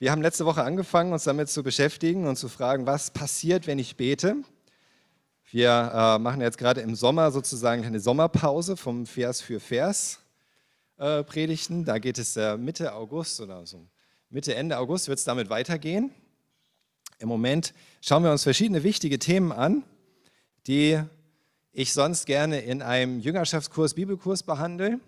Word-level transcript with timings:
Wir 0.00 0.12
haben 0.12 0.22
letzte 0.22 0.46
Woche 0.46 0.62
angefangen, 0.62 1.12
uns 1.12 1.24
damit 1.24 1.48
zu 1.48 1.64
beschäftigen 1.64 2.28
und 2.28 2.36
zu 2.36 2.48
fragen, 2.48 2.86
was 2.86 3.10
passiert, 3.10 3.66
wenn 3.66 3.80
ich 3.80 3.96
bete. 3.96 4.36
Wir 5.50 5.90
äh, 5.92 6.18
machen 6.20 6.40
jetzt 6.40 6.56
gerade 6.56 6.82
im 6.82 6.94
Sommer 6.94 7.32
sozusagen 7.32 7.84
eine 7.84 7.98
Sommerpause 7.98 8.76
vom 8.76 9.06
Vers 9.06 9.40
für 9.40 9.58
Vers 9.58 10.20
äh, 10.98 11.24
Predigten. 11.24 11.84
Da 11.84 11.98
geht 11.98 12.16
es 12.18 12.36
äh, 12.36 12.56
Mitte 12.56 12.94
August 12.94 13.40
oder 13.40 13.66
so 13.66 13.88
Mitte, 14.30 14.54
Ende 14.54 14.78
August 14.78 15.08
wird 15.08 15.18
es 15.18 15.24
damit 15.24 15.50
weitergehen. 15.50 16.12
Im 17.18 17.28
Moment 17.28 17.74
schauen 18.00 18.22
wir 18.22 18.30
uns 18.30 18.44
verschiedene 18.44 18.84
wichtige 18.84 19.18
Themen 19.18 19.50
an, 19.50 19.82
die 20.68 21.02
ich 21.72 21.92
sonst 21.92 22.26
gerne 22.26 22.60
in 22.60 22.82
einem 22.82 23.18
Jüngerschaftskurs, 23.18 23.94
Bibelkurs 23.94 24.44
behandle, 24.44 25.00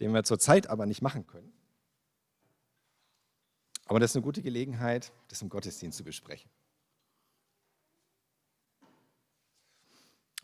den 0.00 0.14
wir 0.14 0.22
zurzeit 0.22 0.70
aber 0.70 0.86
nicht 0.86 1.02
machen 1.02 1.26
können. 1.26 1.52
Aber 3.88 3.98
das 3.98 4.10
ist 4.10 4.16
eine 4.16 4.22
gute 4.22 4.42
Gelegenheit, 4.42 5.12
das 5.28 5.40
im 5.42 5.48
Gottesdienst 5.48 5.96
zu 5.96 6.04
besprechen. 6.04 6.50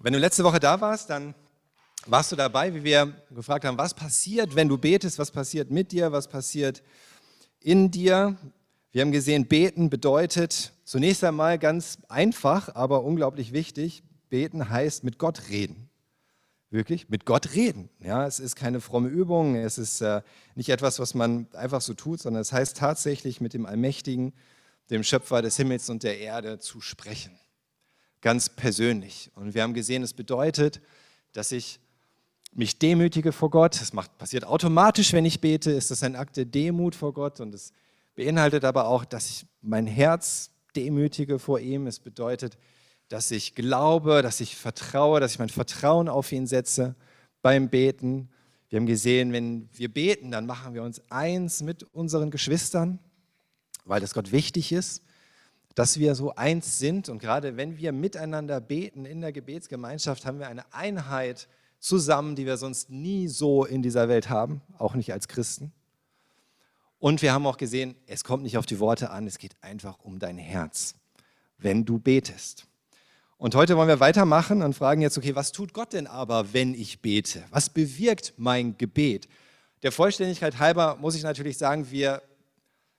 Wenn 0.00 0.14
du 0.14 0.18
letzte 0.18 0.44
Woche 0.44 0.58
da 0.58 0.80
warst, 0.80 1.10
dann 1.10 1.34
warst 2.06 2.32
du 2.32 2.36
dabei, 2.36 2.74
wie 2.74 2.84
wir 2.84 3.14
gefragt 3.30 3.64
haben, 3.64 3.78
was 3.78 3.94
passiert, 3.94 4.56
wenn 4.56 4.68
du 4.68 4.78
betest, 4.78 5.18
was 5.18 5.30
passiert 5.30 5.70
mit 5.70 5.92
dir, 5.92 6.10
was 6.10 6.26
passiert 6.26 6.82
in 7.60 7.90
dir. 7.90 8.36
Wir 8.92 9.02
haben 9.02 9.12
gesehen, 9.12 9.46
beten 9.46 9.90
bedeutet 9.90 10.72
zunächst 10.84 11.22
einmal 11.22 11.58
ganz 11.58 11.98
einfach, 12.08 12.74
aber 12.74 13.04
unglaublich 13.04 13.52
wichtig. 13.52 14.02
Beten 14.30 14.70
heißt 14.70 15.04
mit 15.04 15.18
Gott 15.18 15.48
reden 15.50 15.83
wirklich 16.74 17.08
mit 17.08 17.24
Gott 17.24 17.54
reden. 17.54 17.88
Ja, 18.00 18.26
es 18.26 18.40
ist 18.40 18.56
keine 18.56 18.80
fromme 18.80 19.08
Übung, 19.08 19.54
es 19.54 19.78
ist 19.78 20.02
äh, 20.02 20.20
nicht 20.56 20.68
etwas, 20.68 20.98
was 20.98 21.14
man 21.14 21.46
einfach 21.54 21.80
so 21.80 21.94
tut, 21.94 22.20
sondern 22.20 22.42
es 22.42 22.52
heißt 22.52 22.76
tatsächlich 22.76 23.40
mit 23.40 23.54
dem 23.54 23.64
Allmächtigen, 23.64 24.34
dem 24.90 25.02
Schöpfer 25.02 25.40
des 25.40 25.56
Himmels 25.56 25.88
und 25.88 26.02
der 26.02 26.18
Erde 26.18 26.58
zu 26.58 26.80
sprechen. 26.82 27.38
Ganz 28.20 28.48
persönlich. 28.48 29.30
Und 29.34 29.54
wir 29.54 29.62
haben 29.62 29.72
gesehen, 29.72 30.02
es 30.02 30.12
bedeutet, 30.12 30.82
dass 31.32 31.52
ich 31.52 31.78
mich 32.52 32.78
demütige 32.78 33.32
vor 33.32 33.50
Gott. 33.50 33.80
Das 33.80 33.92
passiert 34.18 34.44
automatisch, 34.44 35.12
wenn 35.12 35.24
ich 35.24 35.40
bete, 35.40 35.70
ist 35.70 35.90
das 35.90 36.02
ein 36.02 36.16
Akt 36.16 36.36
der 36.36 36.44
Demut 36.44 36.94
vor 36.94 37.14
Gott. 37.14 37.40
Und 37.40 37.54
es 37.54 37.72
beinhaltet 38.14 38.64
aber 38.64 38.88
auch, 38.88 39.04
dass 39.04 39.28
ich 39.30 39.46
mein 39.62 39.86
Herz 39.86 40.50
demütige 40.76 41.38
vor 41.38 41.60
ihm. 41.60 41.86
Es 41.86 42.00
bedeutet, 42.00 42.58
dass 43.14 43.30
ich 43.30 43.54
glaube, 43.54 44.22
dass 44.22 44.40
ich 44.40 44.56
vertraue, 44.56 45.20
dass 45.20 45.34
ich 45.34 45.38
mein 45.38 45.48
Vertrauen 45.48 46.08
auf 46.08 46.32
ihn 46.32 46.48
setze 46.48 46.96
beim 47.42 47.68
Beten. 47.68 48.28
Wir 48.68 48.80
haben 48.80 48.86
gesehen, 48.86 49.32
wenn 49.32 49.68
wir 49.72 49.88
beten, 49.88 50.32
dann 50.32 50.46
machen 50.46 50.74
wir 50.74 50.82
uns 50.82 51.00
eins 51.10 51.62
mit 51.62 51.84
unseren 51.84 52.32
Geschwistern, 52.32 52.98
weil 53.84 54.00
das 54.00 54.14
Gott 54.14 54.32
wichtig 54.32 54.72
ist, 54.72 55.04
dass 55.76 56.00
wir 56.00 56.16
so 56.16 56.34
eins 56.34 56.80
sind. 56.80 57.08
Und 57.08 57.20
gerade 57.20 57.56
wenn 57.56 57.76
wir 57.78 57.92
miteinander 57.92 58.60
beten 58.60 59.04
in 59.04 59.20
der 59.20 59.30
Gebetsgemeinschaft, 59.30 60.26
haben 60.26 60.40
wir 60.40 60.48
eine 60.48 60.74
Einheit 60.74 61.46
zusammen, 61.78 62.34
die 62.34 62.46
wir 62.46 62.56
sonst 62.56 62.90
nie 62.90 63.28
so 63.28 63.64
in 63.64 63.80
dieser 63.80 64.08
Welt 64.08 64.28
haben, 64.28 64.60
auch 64.76 64.96
nicht 64.96 65.12
als 65.12 65.28
Christen. 65.28 65.70
Und 66.98 67.22
wir 67.22 67.32
haben 67.32 67.46
auch 67.46 67.58
gesehen, 67.58 67.94
es 68.08 68.24
kommt 68.24 68.42
nicht 68.42 68.58
auf 68.58 68.66
die 68.66 68.80
Worte 68.80 69.10
an, 69.10 69.28
es 69.28 69.38
geht 69.38 69.54
einfach 69.60 70.00
um 70.00 70.18
dein 70.18 70.36
Herz, 70.36 70.96
wenn 71.58 71.84
du 71.84 72.00
betest. 72.00 72.66
Und 73.44 73.54
heute 73.54 73.76
wollen 73.76 73.88
wir 73.88 74.00
weitermachen 74.00 74.62
und 74.62 74.72
fragen 74.72 75.02
jetzt, 75.02 75.18
okay, 75.18 75.34
was 75.34 75.52
tut 75.52 75.74
Gott 75.74 75.92
denn 75.92 76.06
aber, 76.06 76.54
wenn 76.54 76.72
ich 76.72 77.02
bete? 77.02 77.44
Was 77.50 77.68
bewirkt 77.68 78.32
mein 78.38 78.78
Gebet? 78.78 79.28
Der 79.82 79.92
Vollständigkeit 79.92 80.58
halber 80.58 80.96
muss 80.96 81.14
ich 81.14 81.24
natürlich 81.24 81.58
sagen, 81.58 81.90
wir 81.90 82.22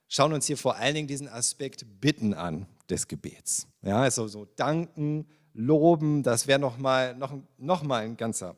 schauen 0.08 0.34
uns 0.34 0.46
hier 0.46 0.56
vor 0.56 0.76
allen 0.76 0.94
Dingen 0.94 1.08
diesen 1.08 1.28
Aspekt 1.28 2.00
Bitten 2.00 2.36
an 2.36 2.68
des 2.92 3.08
Gebets. 3.08 3.66
Ja, 3.82 4.04
also 4.04 4.28
so 4.28 4.46
danken, 4.56 5.26
loben, 5.56 6.22
das 6.22 6.46
wäre 6.46 6.59
nochmal 6.59 7.16
noch, 7.16 7.34
noch 7.58 7.81
mal 7.81 8.03
ein 8.03 8.16
ganzer 8.16 8.56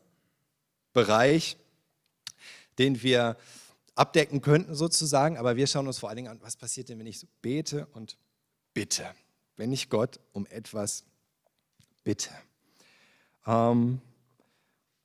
Bereich, 0.92 1.56
den 2.78 3.02
wir 3.02 3.38
abdecken 3.94 4.42
könnten 4.42 4.74
sozusagen, 4.74 5.38
aber 5.38 5.56
wir 5.56 5.66
schauen 5.66 5.86
uns 5.86 5.96
vor 5.96 6.10
allen 6.10 6.16
Dingen 6.16 6.28
an, 6.28 6.42
was 6.42 6.54
passiert 6.54 6.90
denn, 6.90 6.98
wenn 6.98 7.06
ich 7.06 7.18
so 7.18 7.26
bete 7.40 7.86
und 7.94 8.18
bitte, 8.74 9.06
wenn 9.56 9.72
ich 9.72 9.88
Gott 9.88 10.20
um 10.34 10.44
etwas 10.44 11.06
bitte. 12.08 12.30
Ähm, 13.46 14.00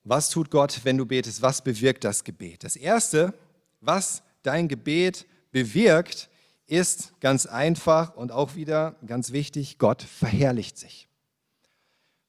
was 0.06 0.30
tut 0.30 0.50
Gott, 0.50 0.80
wenn 0.86 0.98
du 0.98 1.06
betest? 1.06 1.42
Was 1.42 1.62
bewirkt 1.62 2.06
das 2.06 2.24
Gebet? 2.24 2.64
Das 2.64 2.78
Erste, 2.78 3.34
was 3.82 4.24
dein 4.42 4.70
Gebet 4.70 5.26
bewirkt, 5.52 6.30
ist 6.66 7.12
ganz 7.20 7.46
einfach 7.46 8.16
und 8.16 8.32
auch 8.32 8.56
wieder 8.56 8.96
ganz 9.06 9.34
wichtig, 9.34 9.80
Gott 9.80 10.02
verherrlicht 10.02 10.78
sich. 10.78 11.10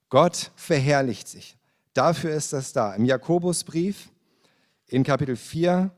Gott 0.08 0.50
verherrlicht 0.56 1.28
sich. 1.28 1.56
Dafür 1.92 2.34
ist 2.34 2.52
das 2.52 2.72
da. 2.72 2.96
Im 2.96 3.04
Jakobusbrief 3.04 4.10
in 4.88 5.04
Kapitel 5.04 5.36
4, 5.36 5.92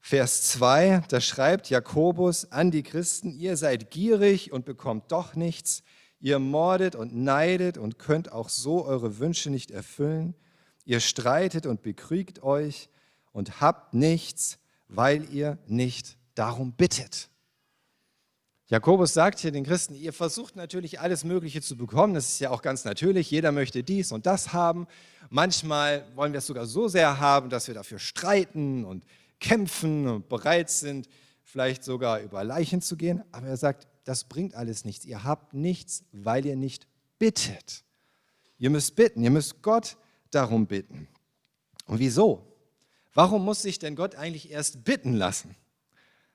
Vers 0.00 0.44
2, 0.52 1.02
da 1.10 1.20
schreibt 1.20 1.68
Jakobus 1.68 2.50
an 2.52 2.70
die 2.70 2.84
Christen, 2.84 3.38
ihr 3.38 3.58
seid 3.58 3.90
gierig 3.90 4.50
und 4.50 4.64
bekommt 4.64 5.12
doch 5.12 5.34
nichts, 5.34 5.82
Ihr 6.20 6.38
mordet 6.38 6.96
und 6.96 7.14
neidet 7.14 7.78
und 7.78 7.98
könnt 7.98 8.32
auch 8.32 8.48
so 8.48 8.84
eure 8.84 9.18
Wünsche 9.18 9.50
nicht 9.50 9.70
erfüllen. 9.70 10.34
Ihr 10.84 11.00
streitet 11.00 11.66
und 11.66 11.82
bekriegt 11.82 12.42
euch 12.42 12.88
und 13.32 13.60
habt 13.60 13.94
nichts, 13.94 14.58
weil 14.88 15.32
ihr 15.32 15.58
nicht 15.66 16.16
darum 16.34 16.72
bittet. 16.72 17.28
Jakobus 18.66 19.14
sagt 19.14 19.38
hier 19.38 19.50
den 19.50 19.64
Christen, 19.64 19.94
ihr 19.94 20.12
versucht 20.12 20.54
natürlich 20.54 21.00
alles 21.00 21.24
Mögliche 21.24 21.62
zu 21.62 21.76
bekommen, 21.76 22.12
das 22.12 22.28
ist 22.28 22.40
ja 22.40 22.50
auch 22.50 22.60
ganz 22.60 22.84
natürlich, 22.84 23.30
jeder 23.30 23.50
möchte 23.50 23.82
dies 23.82 24.12
und 24.12 24.26
das 24.26 24.52
haben. 24.52 24.86
Manchmal 25.30 26.04
wollen 26.14 26.32
wir 26.32 26.38
es 26.38 26.46
sogar 26.46 26.66
so 26.66 26.86
sehr 26.86 27.18
haben, 27.18 27.48
dass 27.48 27.66
wir 27.66 27.74
dafür 27.74 27.98
streiten 27.98 28.84
und 28.84 29.04
kämpfen 29.40 30.06
und 30.06 30.28
bereit 30.28 30.68
sind, 30.68 31.08
vielleicht 31.42 31.82
sogar 31.82 32.20
über 32.20 32.44
Leichen 32.44 32.82
zu 32.82 32.96
gehen. 32.96 33.22
Aber 33.32 33.46
er 33.46 33.56
sagt, 33.56 33.86
das 34.08 34.24
bringt 34.24 34.54
alles 34.54 34.84
nichts. 34.84 35.04
Ihr 35.04 35.22
habt 35.24 35.52
nichts, 35.52 36.02
weil 36.12 36.46
ihr 36.46 36.56
nicht 36.56 36.86
bittet. 37.18 37.84
Ihr 38.58 38.70
müsst 38.70 38.96
bitten, 38.96 39.22
ihr 39.22 39.30
müsst 39.30 39.62
Gott 39.62 39.98
darum 40.30 40.66
bitten. 40.66 41.08
Und 41.86 41.98
wieso? 41.98 42.44
Warum 43.12 43.44
muss 43.44 43.62
sich 43.62 43.78
denn 43.78 43.96
Gott 43.96 44.14
eigentlich 44.14 44.50
erst 44.50 44.84
bitten 44.84 45.12
lassen? 45.12 45.54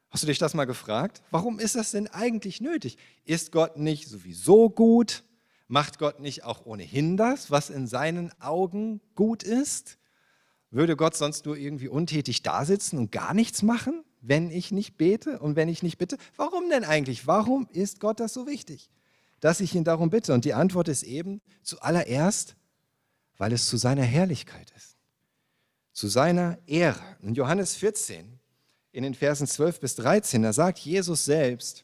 Hast 0.10 0.22
du 0.22 0.28
dich 0.28 0.38
das 0.38 0.54
mal 0.54 0.66
gefragt? 0.66 1.24
Warum 1.32 1.60
ist 1.60 1.76
das 1.76 1.92
denn 1.92 2.08
eigentlich 2.08 2.62
nötig? 2.62 2.98
Ist 3.26 3.52
Gott 3.52 3.78
nicht 3.78 4.08
sowieso 4.08 4.70
gut? 4.70 5.24
Macht 5.68 5.98
Gott 5.98 6.20
nicht 6.20 6.44
auch 6.44 6.68
ohnehin 6.68 7.18
das, 7.18 7.50
was 7.50 7.72
in 7.72 7.88
seinen 7.88 8.32
Augen 8.40 9.02
gut 9.16 9.42
ist? 9.42 9.98
Würde 10.70 10.96
Gott 10.96 11.16
sonst 11.16 11.46
nur 11.46 11.58
irgendwie 11.58 11.88
untätig 11.88 12.44
dasitzen 12.44 13.00
und 13.00 13.12
gar 13.12 13.34
nichts 13.34 13.64
machen? 13.64 14.04
Wenn 14.24 14.50
ich 14.50 14.72
nicht 14.72 14.98
bete 14.98 15.40
und 15.40 15.56
wenn 15.56 15.68
ich 15.68 15.84
nicht 15.84 15.98
bitte? 15.98 16.18
Warum 16.38 16.70
denn 16.70 16.86
eigentlich? 16.86 17.28
Warum 17.28 17.68
ist 17.72 18.00
Gott 18.00 18.20
das 18.20 18.34
so 18.34 18.48
wichtig, 18.48 18.90
dass 19.42 19.60
ich 19.60 19.76
ihn 19.76 19.84
darum 19.84 20.10
bitte? 20.10 20.34
Und 20.34 20.46
die 20.46 20.54
Antwort 20.54 20.88
ist 20.88 21.04
eben 21.04 21.42
zuallererst, 21.62 22.56
weil 23.38 23.52
es 23.52 23.68
zu 23.68 23.78
seiner 23.78 24.04
Herrlichkeit 24.04 24.72
ist, 24.78 24.96
zu 25.92 26.08
seiner 26.08 26.58
Ehre. 26.66 27.04
In 27.22 27.36
Johannes 27.36 27.76
14, 27.76 28.40
in 28.94 29.04
den 29.04 29.14
Versen 29.14 29.46
12 29.46 29.82
bis 29.82 29.96
13, 29.96 30.42
da 30.42 30.54
sagt 30.54 30.80
Jesus 30.80 31.26
selbst, 31.26 31.84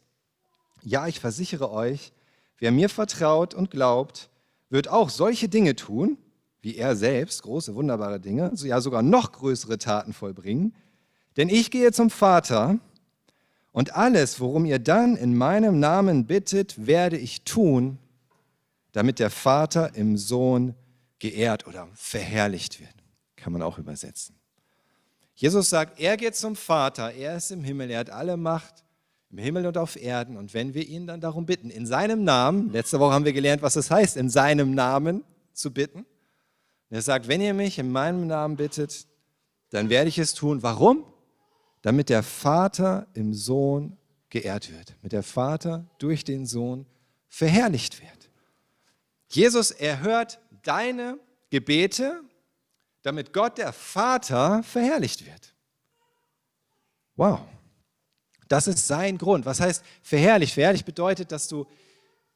ja, 0.81 1.07
ich 1.07 1.19
versichere 1.19 1.69
euch, 1.69 2.13
wer 2.57 2.71
mir 2.71 2.87
vertraut 2.87 3.53
und 3.53 3.69
glaubt, 3.69 4.29
wird 4.69 4.87
auch 4.87 5.09
solche 5.09 5.49
Dinge 5.49 5.75
tun, 5.75 6.17
wie 6.61 6.77
er 6.77 6.95
selbst, 6.95 7.43
große, 7.43 7.75
wunderbare 7.75 8.21
Dinge, 8.21 8.51
ja 8.55 8.79
sogar 8.79 9.01
noch 9.01 9.33
größere 9.33 9.77
Taten 9.77 10.13
vollbringen, 10.13 10.73
denn 11.39 11.47
ich 11.47 11.71
gehe 11.71 11.93
zum 11.93 12.09
Vater 12.09 12.79
und 13.71 13.95
alles, 13.95 14.41
worum 14.41 14.65
ihr 14.65 14.77
dann 14.77 15.15
in 15.15 15.37
meinem 15.37 15.79
Namen 15.79 16.25
bittet, 16.25 16.85
werde 16.85 17.17
ich 17.17 17.43
tun, 17.43 17.97
damit 18.91 19.19
der 19.19 19.29
Vater 19.29 19.95
im 19.95 20.17
Sohn 20.17 20.75
geehrt 21.17 21.65
oder 21.65 21.87
verherrlicht 21.93 22.81
wird. 22.81 22.93
Kann 23.37 23.53
man 23.53 23.61
auch 23.61 23.77
übersetzen. 23.77 24.35
Jesus 25.33 25.69
sagt, 25.69 25.97
er 25.97 26.17
geht 26.17 26.35
zum 26.35 26.57
Vater, 26.57 27.13
er 27.13 27.37
ist 27.37 27.51
im 27.51 27.63
Himmel, 27.63 27.89
er 27.89 27.99
hat 27.99 28.09
alle 28.09 28.35
Macht 28.35 28.83
im 29.31 29.37
Himmel 29.37 29.65
und 29.65 29.77
auf 29.77 29.95
Erden. 29.95 30.35
Und 30.35 30.53
wenn 30.53 30.73
wir 30.73 30.85
ihn 30.85 31.07
dann 31.07 31.21
darum 31.21 31.45
bitten, 31.45 31.69
in 31.69 31.85
seinem 31.85 32.25
Namen, 32.25 32.73
letzte 32.73 32.99
Woche 32.99 33.13
haben 33.13 33.23
wir 33.23 33.31
gelernt, 33.31 33.61
was 33.61 33.77
es 33.77 33.89
heißt, 33.89 34.17
in 34.17 34.29
seinem 34.29 34.75
Namen 34.75 35.23
zu 35.53 35.71
bitten. 35.71 35.99
Und 35.99 36.95
er 36.97 37.01
sagt, 37.01 37.29
wenn 37.29 37.39
ihr 37.39 37.53
mich 37.53 37.79
in 37.79 37.93
meinem 37.93 38.27
Namen 38.27 38.57
bittet, 38.57 39.07
dann 39.69 39.89
werde 39.89 40.09
ich 40.09 40.17
es 40.17 40.33
tun. 40.33 40.63
Warum? 40.63 41.05
Damit 41.89 42.09
der 42.09 42.21
Vater 42.21 43.07
im 43.15 43.33
Sohn 43.33 43.97
geehrt 44.29 44.71
wird, 44.71 44.93
mit 45.01 45.11
der 45.11 45.23
Vater 45.23 45.87
durch 45.97 46.23
den 46.23 46.45
Sohn 46.45 46.85
verherrlicht 47.27 47.99
wird. 47.99 48.29
Jesus 49.27 49.71
erhört 49.71 50.39
deine 50.61 51.17
Gebete, 51.49 52.21
damit 53.01 53.33
Gott 53.33 53.57
der 53.57 53.73
Vater 53.73 54.61
verherrlicht 54.61 55.25
wird. 55.25 55.55
Wow. 57.15 57.39
Das 58.47 58.67
ist 58.67 58.85
sein 58.85 59.17
Grund. 59.17 59.47
Was 59.47 59.59
heißt 59.59 59.83
verherrlicht? 60.03 60.53
Verherrlicht 60.53 60.85
bedeutet, 60.85 61.31
dass 61.31 61.47
du 61.47 61.65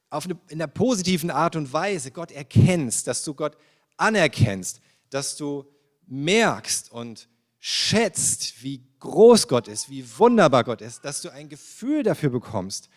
auf 0.10 0.26
eine, 0.26 0.36
in 0.48 0.60
einer 0.64 0.68
positiven 0.68 1.30
Art 1.30 1.56
und 1.56 1.72
Weise 1.72 2.10
Gott 2.10 2.32
erkennst, 2.32 3.06
dass 3.06 3.24
du 3.24 3.36
Gott 3.36 3.56
anerkennst, 3.98 4.82
dass 5.12 5.38
du 5.38 5.64
merkst 6.08 6.92
und 6.92 7.30
schätzt, 7.66 8.62
wie 8.62 8.84
groß 9.00 9.48
Gott 9.48 9.70
ist, 9.70 9.90
wie 9.90 10.06
wunderbar 10.20 10.66
Gott 10.66 10.82
ist, 10.82 11.06
dass 11.06 11.22
du 11.22 11.32
ein 11.32 11.48
Gefühl 11.48 12.04
dafür 12.04 12.30
bekommst, 12.30 12.90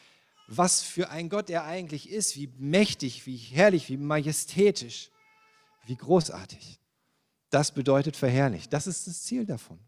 was 0.49 0.83
für 0.83 1.09
ein 1.09 1.29
Gott 1.29 1.49
er 1.51 1.63
eigentlich 1.63 2.11
ist, 2.11 2.35
wie 2.35 2.49
mächtig, 2.59 3.27
wie 3.27 3.37
herrlich, 3.37 3.89
wie 3.89 3.97
majestätisch, 3.97 5.13
wie 5.85 5.95
großartig. 5.95 6.81
Das 7.51 7.71
bedeutet 7.71 8.17
verherrlicht. 8.17 8.73
Das 8.73 8.89
ist 8.89 9.07
das 9.07 9.23
Ziel 9.23 9.47
davon. 9.47 9.79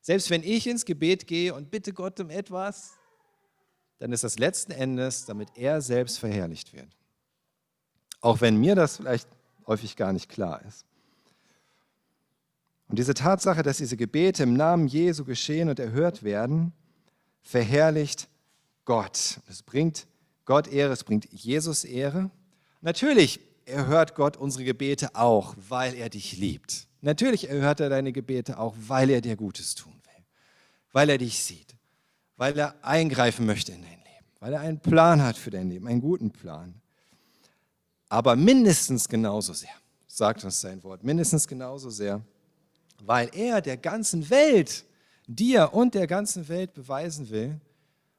Selbst 0.00 0.30
wenn 0.30 0.42
ich 0.42 0.66
ins 0.66 0.86
Gebet 0.86 1.26
gehe 1.26 1.52
und 1.52 1.70
bitte 1.70 1.92
Gott 1.92 2.18
um 2.18 2.30
etwas, 2.30 2.92
dann 3.98 4.10
ist 4.10 4.24
das 4.24 4.38
letzten 4.38 4.72
Endes, 4.72 5.26
damit 5.26 5.50
er 5.54 5.82
selbst 5.82 6.18
verherrlicht 6.18 6.72
wird. 6.72 6.96
Auch 8.22 8.40
wenn 8.40 8.56
mir 8.56 8.74
das 8.74 8.96
vielleicht 8.96 9.28
häufig 9.66 9.96
gar 9.96 10.14
nicht 10.14 10.30
klar 10.30 10.62
ist. 10.66 10.86
Und 12.88 12.98
diese 12.98 13.14
Tatsache, 13.14 13.62
dass 13.62 13.78
diese 13.78 13.96
Gebete 13.96 14.42
im 14.42 14.54
Namen 14.54 14.86
Jesu 14.86 15.24
geschehen 15.24 15.68
und 15.68 15.78
erhört 15.78 16.22
werden, 16.22 16.72
verherrlicht 17.42 18.28
Gott. 18.84 19.40
Es 19.48 19.62
bringt 19.62 20.06
Gott 20.44 20.68
Ehre, 20.68 20.92
es 20.92 21.04
bringt 21.04 21.26
Jesus 21.32 21.84
Ehre. 21.84 22.30
Natürlich 22.82 23.40
erhört 23.66 24.14
Gott 24.14 24.36
unsere 24.36 24.64
Gebete 24.64 25.14
auch, 25.14 25.54
weil 25.68 25.94
er 25.94 26.10
dich 26.10 26.36
liebt. 26.36 26.86
Natürlich 27.00 27.48
erhört 27.48 27.80
er 27.80 27.88
deine 27.88 28.12
Gebete 28.12 28.58
auch, 28.58 28.74
weil 28.78 29.10
er 29.10 29.20
dir 29.20 29.36
Gutes 29.36 29.74
tun 29.74 29.92
will, 29.92 30.24
weil 30.92 31.10
er 31.10 31.18
dich 31.18 31.42
sieht, 31.42 31.74
weil 32.36 32.58
er 32.58 32.74
eingreifen 32.82 33.46
möchte 33.46 33.72
in 33.72 33.82
dein 33.82 33.90
Leben, 33.90 34.26
weil 34.40 34.52
er 34.52 34.60
einen 34.60 34.80
Plan 34.80 35.22
hat 35.22 35.36
für 35.36 35.50
dein 35.50 35.70
Leben, 35.70 35.86
einen 35.86 36.00
guten 36.00 36.30
Plan. 36.30 36.74
Aber 38.08 38.36
mindestens 38.36 39.08
genauso 39.08 39.52
sehr, 39.52 39.74
sagt 40.06 40.44
uns 40.44 40.60
sein 40.60 40.82
Wort, 40.82 41.02
mindestens 41.02 41.48
genauso 41.48 41.90
sehr, 41.90 42.22
weil 43.06 43.30
er 43.34 43.60
der 43.60 43.76
ganzen 43.76 44.30
Welt, 44.30 44.84
dir 45.26 45.72
und 45.72 45.94
der 45.94 46.06
ganzen 46.06 46.48
Welt 46.48 46.74
beweisen 46.74 47.30
will, 47.30 47.60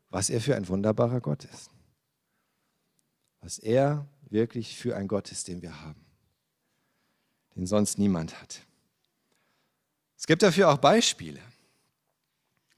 was 0.10 0.30
er 0.30 0.42
für 0.42 0.56
ein 0.56 0.68
wunderbarer 0.68 1.22
Gott 1.22 1.44
ist. 1.46 1.70
Was 3.42 3.60
er 3.60 4.08
wirklich 4.30 4.78
für 4.78 4.96
ein 4.96 5.08
Gott 5.08 5.32
ist, 5.32 5.48
den 5.48 5.62
wir 5.62 5.82
haben, 5.82 6.04
den 7.56 7.68
sonst 7.68 7.98
niemand 7.98 8.40
hat. 8.42 8.62
Es 10.18 10.26
gibt 10.26 10.42
dafür 10.42 10.70
auch 10.70 10.78
Beispiele. 10.78 11.40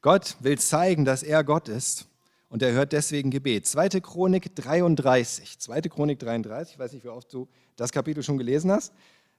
Gott 0.01 0.35
will 0.39 0.57
zeigen, 0.57 1.05
dass 1.05 1.23
er 1.23 1.43
Gott 1.43 1.69
ist 1.69 2.07
und 2.49 2.61
er 2.61 2.71
hört 2.71 2.93
deswegen 2.93 3.31
Gebet. 3.31 3.65
2. 3.65 3.89
Chronik 4.01 4.55
33. 4.55 5.59
2. 5.59 5.81
Chronik 5.81 6.19
33, 6.19 6.73
ich 6.73 6.79
weiß 6.79 6.93
nicht, 6.93 7.03
wie 7.03 7.09
oft 7.09 7.31
du 7.33 7.47
das 7.75 7.91
Kapitel 7.91 8.23
schon 8.23 8.37
gelesen 8.37 8.71
hast. 8.71 8.93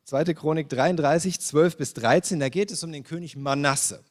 2. 0.08 0.25
Chronik 0.32 0.70
33, 0.70 1.38
12 1.38 1.76
bis 1.76 1.93
13, 1.93 2.40
da 2.40 2.49
geht 2.49 2.70
es 2.70 2.82
um 2.82 2.90
den 2.90 3.05
König 3.05 3.37
Manasse. 3.37 4.02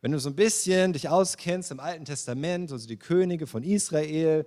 Wenn 0.00 0.12
du 0.12 0.18
so 0.18 0.30
ein 0.30 0.34
bisschen 0.34 0.94
dich 0.94 1.10
auskennst 1.10 1.70
im 1.70 1.80
Alten 1.80 2.06
Testament, 2.06 2.72
also 2.72 2.88
die 2.88 2.96
Könige 2.96 3.46
von 3.46 3.62
Israel, 3.62 4.46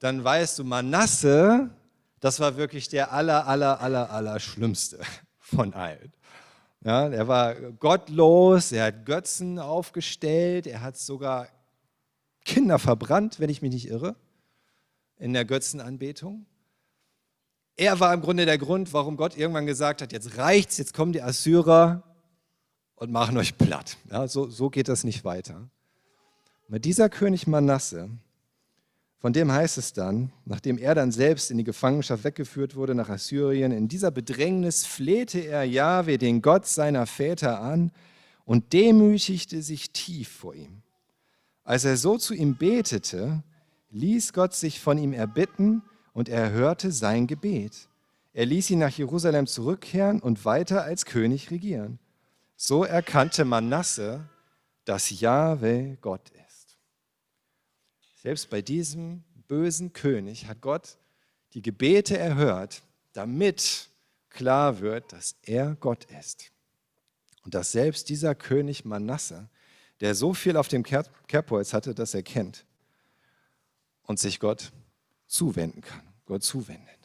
dann 0.00 0.22
weißt 0.22 0.58
du, 0.58 0.64
Manasse, 0.64 1.70
das 2.20 2.40
war 2.40 2.58
wirklich 2.58 2.90
der 2.90 3.10
aller, 3.10 3.46
aller, 3.46 3.80
aller, 3.80 4.10
aller 4.10 4.38
Schlimmste 4.38 5.00
von 5.38 5.72
allen. 5.72 6.12
Ja, 6.84 7.08
er 7.08 7.26
war 7.26 7.54
gottlos, 7.54 8.70
er 8.70 8.84
hat 8.84 9.06
Götzen 9.06 9.58
aufgestellt, 9.58 10.66
er 10.66 10.82
hat 10.82 10.98
sogar 10.98 11.48
Kinder 12.44 12.78
verbrannt, 12.78 13.40
wenn 13.40 13.48
ich 13.48 13.62
mich 13.62 13.72
nicht 13.72 13.88
irre, 13.88 14.14
in 15.16 15.32
der 15.32 15.46
Götzenanbetung. 15.46 16.44
Er 17.78 18.00
war 18.00 18.12
im 18.12 18.20
Grunde 18.20 18.44
der 18.44 18.58
Grund, 18.58 18.92
warum 18.92 19.16
Gott 19.16 19.36
irgendwann 19.36 19.64
gesagt 19.64 20.02
hat, 20.02 20.12
jetzt 20.12 20.36
reicht's, 20.36 20.78
jetzt 20.78 20.92
kommen 20.92 21.12
die 21.12 21.22
Assyrer 21.22 22.02
und 22.96 23.12
machen 23.12 23.38
euch 23.38 23.56
platt. 23.56 23.96
Ja, 24.10 24.26
so, 24.26 24.48
so 24.48 24.68
geht 24.68 24.88
das 24.88 25.04
nicht 25.04 25.24
weiter. 25.24 25.70
Aber 26.66 26.80
dieser 26.80 27.08
König 27.08 27.46
Manasse, 27.46 28.10
von 29.20 29.32
dem 29.32 29.52
heißt 29.52 29.78
es 29.78 29.92
dann, 29.92 30.32
nachdem 30.44 30.76
er 30.76 30.96
dann 30.96 31.12
selbst 31.12 31.52
in 31.52 31.58
die 31.58 31.62
Gefangenschaft 31.62 32.24
weggeführt 32.24 32.74
wurde 32.74 32.96
nach 32.96 33.10
Assyrien, 33.10 33.70
in 33.70 33.86
dieser 33.86 34.10
Bedrängnis 34.10 34.84
flehte 34.84 35.38
er 35.38 35.62
Jahwe, 35.62 36.18
den 36.18 36.42
Gott 36.42 36.66
seiner 36.66 37.06
Väter, 37.06 37.60
an 37.60 37.92
und 38.44 38.72
demütigte 38.72 39.62
sich 39.62 39.92
tief 39.92 40.28
vor 40.28 40.56
ihm. 40.56 40.82
Als 41.62 41.84
er 41.84 41.96
so 41.96 42.18
zu 42.18 42.34
ihm 42.34 42.56
betete, 42.56 43.44
ließ 43.90 44.32
Gott 44.32 44.54
sich 44.54 44.80
von 44.80 44.98
ihm 44.98 45.12
erbitten 45.12 45.82
und 46.18 46.28
er 46.28 46.50
hörte 46.50 46.90
sein 46.90 47.28
Gebet. 47.28 47.86
Er 48.32 48.44
ließ 48.44 48.70
ihn 48.70 48.80
nach 48.80 48.90
Jerusalem 48.90 49.46
zurückkehren 49.46 50.18
und 50.18 50.44
weiter 50.44 50.82
als 50.82 51.04
König 51.04 51.52
regieren. 51.52 52.00
So 52.56 52.82
erkannte 52.82 53.44
Manasse, 53.44 54.28
dass 54.84 55.20
Jahwe 55.20 55.96
Gott 56.00 56.28
ist. 56.48 56.76
Selbst 58.20 58.50
bei 58.50 58.62
diesem 58.62 59.22
bösen 59.46 59.92
König 59.92 60.48
hat 60.48 60.60
Gott 60.60 60.98
die 61.54 61.62
Gebete 61.62 62.18
erhört, 62.18 62.82
damit 63.12 63.88
klar 64.28 64.80
wird, 64.80 65.12
dass 65.12 65.36
er 65.42 65.76
Gott 65.76 66.04
ist. 66.18 66.50
Und 67.44 67.54
dass 67.54 67.70
selbst 67.70 68.08
dieser 68.08 68.34
König 68.34 68.84
Manasse, 68.84 69.48
der 70.00 70.16
so 70.16 70.34
viel 70.34 70.56
auf 70.56 70.66
dem 70.66 70.82
Kerbholz 70.82 71.72
hatte, 71.72 71.94
dass 71.94 72.12
er 72.12 72.24
kennt 72.24 72.66
und 74.02 74.18
sich 74.18 74.40
Gott 74.40 74.72
zuwenden 75.28 75.82
kann, 75.82 76.07
Gott 76.28 76.42
zuwendet. 76.42 76.98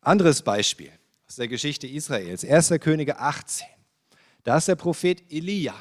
Anderes 0.00 0.42
Beispiel 0.42 0.90
aus 1.28 1.36
der 1.36 1.46
Geschichte 1.46 1.86
Israels, 1.86 2.44
1. 2.44 2.74
Könige 2.80 3.20
18. 3.20 3.66
Da 4.42 4.56
ist 4.56 4.66
der 4.66 4.74
Prophet 4.74 5.22
Elia. 5.30 5.74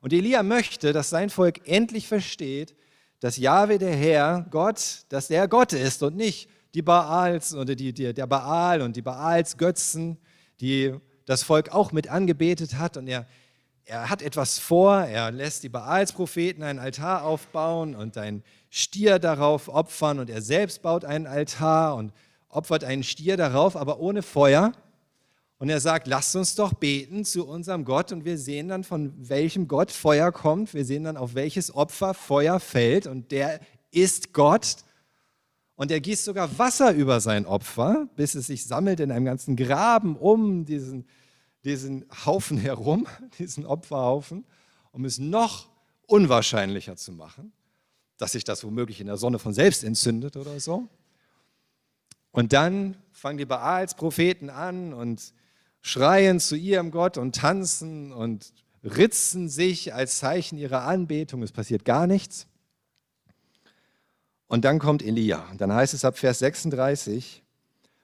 Und 0.00 0.12
Elia 0.12 0.44
möchte, 0.44 0.92
dass 0.92 1.10
sein 1.10 1.28
Volk 1.28 1.66
endlich 1.66 2.06
versteht, 2.06 2.76
dass 3.18 3.36
Jahwe 3.36 3.78
der 3.78 3.96
Herr, 3.96 4.46
Gott, 4.50 5.06
dass 5.08 5.28
er 5.28 5.48
Gott 5.48 5.72
ist 5.72 6.04
und 6.04 6.16
nicht 6.16 6.48
die 6.72 6.82
Baals 6.82 7.52
oder 7.52 7.74
die, 7.74 7.92
die, 7.92 8.14
der 8.14 8.26
Baal 8.28 8.80
und 8.80 8.94
die 8.94 9.02
Baals 9.02 9.56
Götzen, 9.56 10.18
die 10.60 10.94
das 11.24 11.42
Volk 11.42 11.70
auch 11.70 11.90
mit 11.90 12.08
angebetet 12.08 12.78
hat. 12.78 12.96
Und 12.96 13.08
er, 13.08 13.26
er 13.84 14.08
hat 14.08 14.22
etwas 14.22 14.58
vor, 14.58 14.96
er 14.96 15.30
lässt 15.30 15.62
die 15.62 15.68
Baals-Propheten 15.68 16.62
einen 16.62 16.78
Altar 16.78 17.24
aufbauen 17.24 17.94
und 17.94 18.16
einen 18.16 18.42
Stier 18.70 19.18
darauf 19.18 19.68
opfern 19.68 20.18
und 20.18 20.30
er 20.30 20.40
selbst 20.40 20.82
baut 20.82 21.04
einen 21.04 21.26
Altar 21.26 21.96
und 21.96 22.12
opfert 22.48 22.84
einen 22.84 23.02
Stier 23.02 23.36
darauf, 23.36 23.76
aber 23.76 23.98
ohne 23.98 24.22
Feuer. 24.22 24.72
Und 25.58 25.68
er 25.68 25.80
sagt, 25.80 26.08
lasst 26.08 26.34
uns 26.34 26.54
doch 26.54 26.72
beten 26.72 27.24
zu 27.24 27.46
unserem 27.46 27.84
Gott 27.84 28.12
und 28.12 28.24
wir 28.24 28.36
sehen 28.36 28.68
dann, 28.68 28.82
von 28.82 29.12
welchem 29.16 29.68
Gott 29.68 29.92
Feuer 29.92 30.32
kommt. 30.32 30.74
Wir 30.74 30.84
sehen 30.84 31.04
dann, 31.04 31.16
auf 31.16 31.34
welches 31.34 31.74
Opfer 31.74 32.14
Feuer 32.14 32.58
fällt 32.60 33.06
und 33.06 33.30
der 33.30 33.60
ist 33.90 34.32
Gott. 34.32 34.76
Und 35.76 35.90
er 35.90 36.00
gießt 36.00 36.24
sogar 36.24 36.58
Wasser 36.58 36.92
über 36.92 37.20
sein 37.20 37.46
Opfer, 37.46 38.08
bis 38.16 38.34
es 38.34 38.46
sich 38.48 38.66
sammelt 38.66 39.00
in 39.00 39.10
einem 39.10 39.24
ganzen 39.24 39.56
Graben 39.56 40.16
um 40.16 40.64
diesen, 40.64 41.06
diesen 41.64 42.04
Haufen 42.24 42.58
herum, 42.58 43.06
diesen 43.38 43.66
Opferhaufen, 43.66 44.44
um 44.92 45.04
es 45.04 45.18
noch 45.18 45.68
unwahrscheinlicher 46.06 46.96
zu 46.96 47.12
machen, 47.12 47.52
dass 48.18 48.32
sich 48.32 48.44
das 48.44 48.64
womöglich 48.64 49.00
in 49.00 49.06
der 49.06 49.16
Sonne 49.16 49.38
von 49.38 49.54
selbst 49.54 49.84
entzündet 49.84 50.36
oder 50.36 50.58
so. 50.60 50.88
Und 52.30 52.52
dann 52.52 52.96
fangen 53.10 53.38
die 53.38 53.44
Baals 53.44 53.94
Propheten 53.94 54.50
an 54.50 54.92
und 54.92 55.32
schreien 55.80 56.40
zu 56.40 56.56
ihrem 56.56 56.90
Gott 56.90 57.18
und 57.18 57.34
tanzen 57.34 58.12
und 58.12 58.52
ritzen 58.84 59.48
sich 59.48 59.94
als 59.94 60.18
Zeichen 60.18 60.58
ihrer 60.58 60.82
Anbetung. 60.84 61.42
Es 61.42 61.52
passiert 61.52 61.84
gar 61.84 62.06
nichts. 62.06 62.46
Und 64.46 64.64
dann 64.64 64.78
kommt 64.78 65.02
Elia. 65.02 65.46
Dann 65.56 65.72
heißt 65.72 65.94
es 65.94 66.04
ab 66.04 66.18
Vers 66.18 66.40
36, 66.40 67.41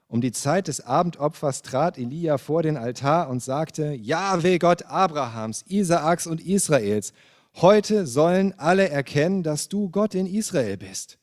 um 0.09 0.23
die 0.23 0.33
Zeit 0.33 0.69
des 0.69 0.81
Abendopfers 0.81 1.63
trat 1.63 1.99
Elia 1.99 2.39
vor 2.39 2.63
den 2.63 2.77
Altar 2.77 3.29
und 3.29 3.43
sagte, 3.43 3.93
Jahwe 3.93 4.59
Gott 4.59 4.85
Abrahams, 4.87 5.65
Isaaks 5.69 6.27
und 6.27 6.45
Israels, 6.45 7.13
heute 7.57 8.07
sollen 8.07 8.55
alle 8.59 8.89
erkennen, 8.89 9.43
dass 9.43 9.69
du 9.69 9.91
Gott 9.91 10.15
in 10.15 10.27
Israel 10.27 10.79
bist 10.79 11.19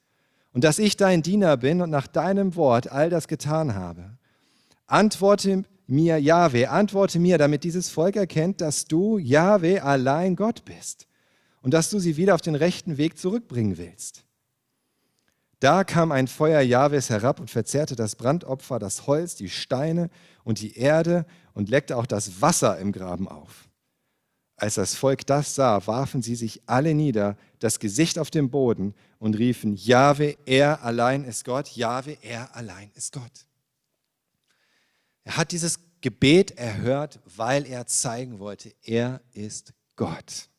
und 0.53 0.63
dass 0.63 0.79
ich 0.79 0.97
dein 0.97 1.23
Diener 1.23 1.57
bin 1.57 1.81
und 1.81 1.89
nach 1.89 2.07
deinem 2.07 2.55
Wort 2.55 2.91
all 2.91 3.09
das 3.09 3.27
getan 3.27 3.73
habe. 3.73 4.17
Antworte 4.85 5.63
mir, 5.87 6.19
Jahwe, 6.19 6.69
antworte 6.69 7.19
mir, 7.19 7.37
damit 7.39 7.63
dieses 7.63 7.89
Volk 7.89 8.15
erkennt, 8.15 8.61
dass 8.61 8.85
du, 8.85 9.17
Jahwe, 9.17 9.83
allein 9.83 10.35
Gott 10.35 10.63
bist 10.63 11.07
und 11.61 11.73
dass 11.73 11.89
du 11.89 11.97
sie 11.97 12.17
wieder 12.17 12.35
auf 12.35 12.41
den 12.41 12.55
rechten 12.55 12.97
Weg 12.97 13.17
zurückbringen 13.17 13.77
willst. 13.79 14.25
Da 15.59 15.83
kam 15.83 16.11
ein 16.11 16.27
Feuer 16.27 16.61
Jahwes 16.61 17.09
herab 17.09 17.39
und 17.39 17.49
verzehrte 17.49 17.95
das 17.95 18.15
Brandopfer, 18.15 18.79
das 18.79 19.07
Holz, 19.07 19.35
die 19.35 19.49
Steine 19.49 20.09
und 20.43 20.59
die 20.61 20.77
Erde 20.77 21.25
und 21.53 21.69
leckte 21.69 21.97
auch 21.97 22.05
das 22.05 22.41
Wasser 22.41 22.77
im 22.79 22.91
Graben 22.91 23.27
auf. 23.27 23.69
Als 24.57 24.75
das 24.75 24.95
Volk 24.95 25.25
das 25.25 25.55
sah, 25.55 25.85
warfen 25.85 26.21
sie 26.21 26.35
sich 26.35 26.61
alle 26.65 26.93
nieder, 26.93 27.37
das 27.59 27.79
Gesicht 27.79 28.17
auf 28.17 28.31
den 28.31 28.49
Boden 28.49 28.93
und 29.19 29.37
riefen, 29.37 29.75
Jahwe, 29.75 30.37
er 30.45 30.83
allein 30.83 31.25
ist 31.25 31.43
Gott, 31.43 31.69
Jahwe, 31.69 32.17
er 32.21 32.55
allein 32.55 32.89
ist 32.93 33.11
Gott. 33.11 33.45
Er 35.25 35.37
hat 35.37 35.51
dieses 35.51 35.79
Gebet 35.99 36.51
erhört, 36.51 37.19
weil 37.35 37.65
er 37.65 37.87
zeigen 37.87 38.39
wollte, 38.39 38.73
er 38.83 39.21
ist 39.33 39.73
Gott. 39.95 40.49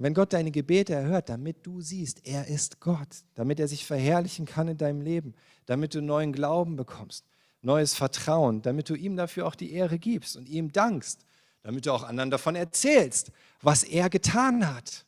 Und 0.00 0.04
wenn 0.04 0.14
Gott 0.14 0.32
deine 0.32 0.50
Gebete 0.50 0.94
erhört, 0.94 1.28
damit 1.28 1.58
du 1.66 1.82
siehst, 1.82 2.26
er 2.26 2.46
ist 2.46 2.80
Gott, 2.80 3.18
damit 3.34 3.60
er 3.60 3.68
sich 3.68 3.84
verherrlichen 3.84 4.46
kann 4.46 4.66
in 4.66 4.78
deinem 4.78 5.02
Leben, 5.02 5.34
damit 5.66 5.94
du 5.94 6.00
neuen 6.00 6.32
Glauben 6.32 6.76
bekommst, 6.76 7.26
neues 7.60 7.92
Vertrauen, 7.92 8.62
damit 8.62 8.88
du 8.88 8.94
ihm 8.94 9.14
dafür 9.14 9.46
auch 9.46 9.54
die 9.54 9.74
Ehre 9.74 9.98
gibst 9.98 10.38
und 10.38 10.48
ihm 10.48 10.72
dankst, 10.72 11.26
damit 11.62 11.84
du 11.84 11.92
auch 11.92 12.02
anderen 12.02 12.30
davon 12.30 12.56
erzählst, 12.56 13.30
was 13.60 13.82
er 13.82 14.08
getan 14.08 14.66
hat. 14.74 15.04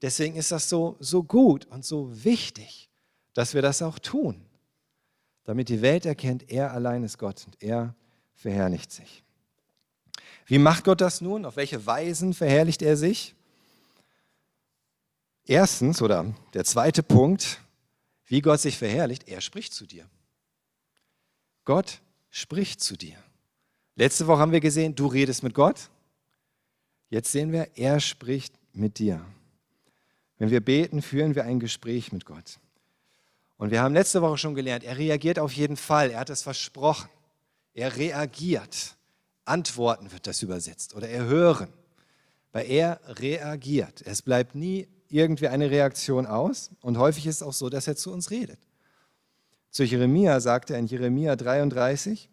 Deswegen 0.00 0.36
ist 0.36 0.52
das 0.52 0.68
so, 0.68 0.96
so 1.00 1.24
gut 1.24 1.64
und 1.64 1.84
so 1.84 2.08
wichtig, 2.22 2.88
dass 3.34 3.52
wir 3.52 3.62
das 3.62 3.82
auch 3.82 3.98
tun, 3.98 4.44
damit 5.42 5.68
die 5.68 5.82
Welt 5.82 6.06
erkennt, 6.06 6.52
er 6.52 6.70
allein 6.70 7.02
ist 7.02 7.18
Gott 7.18 7.44
und 7.46 7.60
er 7.60 7.96
verherrlicht 8.36 8.92
sich. 8.92 9.24
Wie 10.46 10.58
macht 10.58 10.84
Gott 10.84 11.00
das 11.00 11.20
nun? 11.20 11.44
Auf 11.44 11.56
welche 11.56 11.84
Weisen 11.84 12.32
verherrlicht 12.32 12.82
er 12.82 12.96
sich? 12.96 13.34
Erstens, 15.44 16.00
oder 16.00 16.34
der 16.54 16.64
zweite 16.64 17.02
Punkt, 17.02 17.60
wie 18.26 18.40
Gott 18.40 18.60
sich 18.60 18.78
verherrlicht, 18.78 19.28
er 19.28 19.40
spricht 19.40 19.74
zu 19.74 19.86
dir. 19.86 20.08
Gott 21.64 22.00
spricht 22.30 22.80
zu 22.80 22.96
dir. 22.96 23.16
Letzte 23.94 24.26
Woche 24.26 24.40
haben 24.40 24.52
wir 24.52 24.60
gesehen, 24.60 24.94
du 24.94 25.06
redest 25.06 25.42
mit 25.42 25.54
Gott. 25.54 25.90
Jetzt 27.10 27.30
sehen 27.30 27.52
wir, 27.52 27.68
er 27.76 28.00
spricht 28.00 28.54
mit 28.72 28.98
dir. 28.98 29.24
Wenn 30.38 30.50
wir 30.50 30.60
beten, 30.60 31.02
führen 31.02 31.34
wir 31.34 31.44
ein 31.44 31.60
Gespräch 31.60 32.10
mit 32.10 32.24
Gott. 32.24 32.58
Und 33.58 33.70
wir 33.70 33.82
haben 33.82 33.94
letzte 33.94 34.22
Woche 34.22 34.38
schon 34.38 34.54
gelernt, 34.54 34.82
er 34.82 34.98
reagiert 34.98 35.38
auf 35.38 35.52
jeden 35.52 35.76
Fall. 35.76 36.10
Er 36.10 36.20
hat 36.20 36.30
es 36.30 36.42
versprochen. 36.42 37.08
Er 37.74 37.96
reagiert. 37.96 38.96
Antworten 39.44 40.10
wird 40.10 40.26
das 40.26 40.42
übersetzt 40.42 40.94
oder 40.94 41.08
erhören. 41.08 41.68
Weil 42.50 42.68
er 42.70 43.00
reagiert. 43.06 44.02
Es 44.02 44.22
bleibt 44.22 44.54
nie 44.54 44.88
irgendwie 45.12 45.48
eine 45.48 45.70
Reaktion 45.70 46.26
aus. 46.26 46.70
Und 46.80 46.98
häufig 46.98 47.26
ist 47.26 47.36
es 47.36 47.42
auch 47.42 47.52
so, 47.52 47.68
dass 47.68 47.86
er 47.86 47.96
zu 47.96 48.12
uns 48.12 48.30
redet. 48.30 48.58
Zu 49.70 49.84
Jeremia 49.84 50.40
sagt 50.40 50.70
er 50.70 50.78
in 50.78 50.86
Jeremia 50.86 51.36
33, 51.36 52.28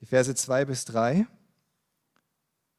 die 0.00 0.06
Verse 0.06 0.34
2 0.34 0.64
bis 0.64 0.84
3. 0.86 1.26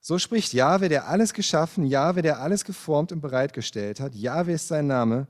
So 0.01 0.19
spricht 0.19 0.53
Jahwe, 0.53 0.89
der 0.89 1.07
alles 1.07 1.33
geschaffen, 1.33 1.85
Jahwe, 1.85 2.21
der 2.21 2.39
alles 2.39 2.63
geformt 2.63 3.11
und 3.11 3.21
bereitgestellt 3.21 3.99
hat. 3.99 4.13
Jahwe 4.13 4.53
ist 4.53 4.67
sein 4.67 4.87
Name. 4.87 5.27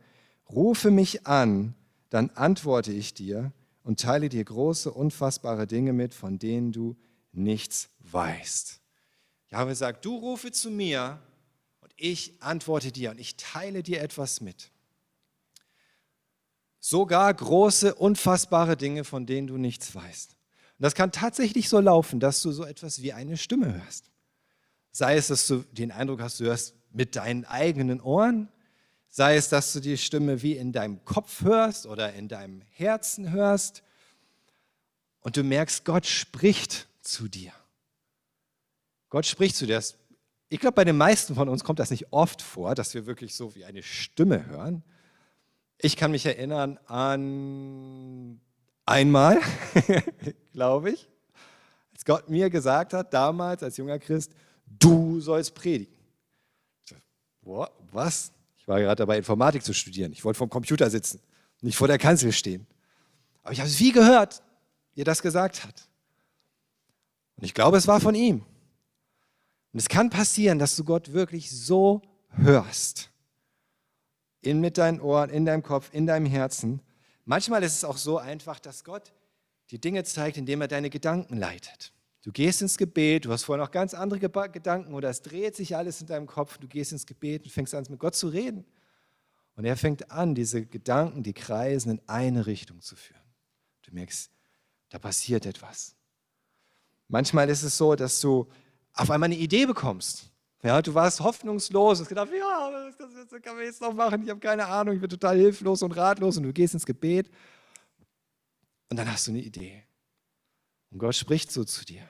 Rufe 0.50 0.92
mich 0.92 1.26
an, 1.26 1.76
dann 2.10 2.30
antworte 2.32 2.92
ich 2.92 3.14
dir 3.14 3.52
und 3.84 4.00
teile 4.00 4.30
dir 4.30 4.44
große, 4.44 4.92
unfassbare 4.92 5.68
Dinge 5.68 5.94
mit, 5.94 6.14
von 6.14 6.40
denen 6.40 6.72
du 6.72 6.96
nichts 7.32 7.90
weißt. 8.00 8.82
Jahwe 9.50 9.76
sagt, 9.76 10.06
du 10.06 10.16
rufe 10.18 10.52
zu 10.52 10.70
mir 10.72 11.20
ich 11.96 12.42
antworte 12.42 12.92
dir 12.92 13.12
und 13.12 13.20
ich 13.20 13.38
teile 13.38 13.84
dir 13.84 14.02
etwas 14.02 14.42
mit. 14.42 14.72
Sogar 16.80 17.34
große, 17.34 17.96
unfassbare 17.96 18.78
Dinge, 18.78 19.04
von 19.04 19.26
denen 19.26 19.48
du 19.48 19.58
nichts 19.58 19.96
weißt. 19.96 20.32
Und 20.78 20.84
das 20.84 20.94
kann 20.94 21.12
tatsächlich 21.12 21.70
so 21.70 21.80
laufen, 21.80 22.20
dass 22.20 22.42
du 22.42 22.52
so 22.52 22.64
etwas 22.64 23.02
wie 23.02 23.14
eine 23.14 23.38
Stimme 23.38 23.74
hörst. 23.74 24.12
Sei 24.92 25.16
es, 25.16 25.28
dass 25.28 25.48
du 25.48 25.64
den 25.72 25.92
Eindruck 25.92 26.22
hast, 26.22 26.40
du 26.40 26.46
hörst 26.46 26.76
mit 26.92 27.16
deinen 27.16 27.46
eigenen 27.46 28.02
Ohren, 28.02 28.50
sei 29.10 29.36
es, 29.36 29.50
dass 29.50 29.74
du 29.74 29.80
die 29.80 29.98
Stimme 29.98 30.42
wie 30.42 30.58
in 30.58 30.74
deinem 30.74 31.04
Kopf 31.06 31.42
hörst 31.42 31.86
oder 31.86 32.14
in 32.14 32.28
deinem 32.28 32.62
Herzen 32.72 33.32
hörst 33.32 33.84
und 35.22 35.38
du 35.38 35.44
merkst, 35.44 35.86
Gott 35.86 36.06
spricht 36.06 36.88
zu 37.02 37.28
dir. 37.28 37.52
Gott 39.10 39.26
spricht 39.26 39.56
zu 39.56 39.66
dir. 39.66 39.82
Ich 40.56 40.62
glaube, 40.62 40.76
bei 40.76 40.86
den 40.86 40.96
meisten 40.96 41.36
von 41.36 41.50
uns 41.50 41.66
kommt 41.66 41.80
das 41.80 41.92
nicht 41.92 42.14
oft 42.14 42.42
vor, 42.42 42.76
dass 42.76 42.94
wir 42.94 43.06
wirklich 43.06 43.36
so 43.36 43.56
wie 43.56 43.66
eine 43.66 43.84
Stimme 43.84 44.46
hören. 44.46 44.84
Ich 45.78 45.98
kann 45.98 46.12
mich 46.12 46.26
erinnern 46.26 46.80
an 46.86 48.40
einmal, 48.86 49.42
glaube 50.54 50.92
ich, 50.92 51.10
als 51.92 52.06
Gott 52.06 52.30
mir 52.30 52.50
gesagt 52.50 52.94
hat, 52.94 53.14
damals 53.14 53.64
als 53.64 53.76
junger 53.76 54.00
Christ, 54.00 54.32
du 54.66 55.20
sollst 55.20 55.56
predigen. 55.56 55.94
Boah, 57.42 57.70
was? 57.92 58.32
Ich 58.56 58.66
war 58.66 58.80
gerade 58.80 58.96
dabei, 58.96 59.18
Informatik 59.18 59.62
zu 59.62 59.74
studieren. 59.74 60.14
Ich 60.14 60.24
wollte 60.24 60.38
vom 60.38 60.50
Computer 60.50 60.90
sitzen, 60.90 61.20
nicht 61.60 61.76
vor 61.76 61.90
der 61.90 61.98
Kanzel 61.98 62.32
stehen. 62.32 62.66
Aber 63.44 63.52
ich 63.52 63.60
habe 63.60 63.68
es 63.68 63.78
wie 63.82 63.92
gehört, 63.92 64.42
wie 64.94 65.02
er 65.02 65.06
das 65.06 65.22
gesagt 65.22 65.66
hat. 65.66 65.90
Und 67.36 67.44
ich 67.44 67.54
glaube, 67.54 67.76
es 67.76 67.88
war 67.88 68.00
von 68.00 68.16
ihm. 68.16 68.46
Und 69.76 69.80
es 69.80 69.90
kann 69.90 70.10
passieren, 70.10 70.58
dass 70.58 70.76
du 70.76 70.84
Gott 70.84 71.14
wirklich 71.14 71.52
so 71.52 72.02
hörst. 72.30 73.12
In 74.42 74.60
mit 74.60 74.80
deinen 74.80 75.02
Ohren, 75.02 75.30
in 75.30 75.46
deinem 75.46 75.62
Kopf, 75.62 75.90
in 75.92 76.08
deinem 76.08 76.26
Herzen, 76.26 76.82
Manchmal 77.26 77.64
ist 77.64 77.74
es 77.74 77.84
auch 77.84 77.98
so 77.98 78.20
einfach, 78.20 78.60
dass 78.60 78.84
Gott 78.84 79.12
die 79.72 79.82
Dinge 79.82 80.04
zeigt, 80.04 80.38
indem 80.38 80.62
er 80.62 80.68
deine 80.68 80.92
Gedanken 80.92 81.38
leitet. 81.38 81.92
Du 82.22 82.32
gehst 82.32 82.62
ins 82.62 82.78
Gebet, 82.78 83.26
du 83.26 83.32
hast 83.32 83.44
vorher 83.44 83.64
noch 83.64 83.72
ganz 83.72 83.94
andere 83.94 84.20
Gedanken 84.20 84.94
oder 84.94 85.10
es 85.10 85.22
dreht 85.22 85.56
sich 85.56 85.76
alles 85.76 86.02
in 86.02 86.08
deinem 86.08 86.28
Kopf, 86.28 86.58
du 86.60 86.68
gehst 86.68 86.92
ins 86.92 87.06
Gebet 87.06 87.44
und 87.44 87.52
fängst 87.52 87.74
an, 87.74 87.86
mit 87.90 88.00
Gott 88.00 88.16
zu 88.16 88.28
reden. 88.28 88.66
Und 89.56 89.66
er 89.66 89.76
fängt 89.76 90.12
an, 90.12 90.36
diese 90.36 90.66
Gedanken, 90.66 91.24
die 91.24 91.34
kreisen, 91.34 91.92
in 91.92 92.02
eine 92.08 92.46
Richtung 92.46 92.82
zu 92.82 92.96
führen. 92.96 93.22
Du 93.84 93.94
merkst, 93.94 94.30
da 94.90 95.00
passiert 95.00 95.46
etwas. 95.46 95.96
Manchmal 97.08 97.50
ist 97.50 97.64
es 97.64 97.78
so, 97.78 97.96
dass 97.96 98.20
du 98.22 98.48
auf 98.96 99.12
einmal 99.12 99.28
eine 99.28 99.38
Idee 99.38 99.66
bekommst. 99.66 100.32
Ja, 100.64 100.82
du 100.82 100.94
warst 100.94 101.20
hoffnungslos, 101.20 102.00
hast 102.00 102.08
gedacht, 102.08 102.30
ja, 102.36 102.72
was 102.98 103.42
kann 103.44 103.56
man 103.56 103.66
jetzt 103.66 103.82
noch 103.82 103.94
machen? 103.94 104.24
Ich 104.24 104.30
habe 104.30 104.40
keine 104.40 104.66
Ahnung, 104.66 104.96
ich 104.96 105.02
bin 105.02 105.10
total 105.10 105.38
hilflos 105.38 105.84
und 105.84 105.92
ratlos 105.92 106.38
und 106.38 106.44
du 106.44 106.54
gehst 106.54 106.74
ins 106.74 106.86
Gebet 106.86 107.30
und 108.90 108.98
dann 108.98 109.12
hast 109.12 109.28
du 109.28 109.32
eine 109.32 109.42
Idee. 109.42 109.84
Und 110.90 110.98
Gott 110.98 111.14
spricht 111.14 111.52
so 111.52 111.64
zu 111.64 111.86
dir. 111.86 112.10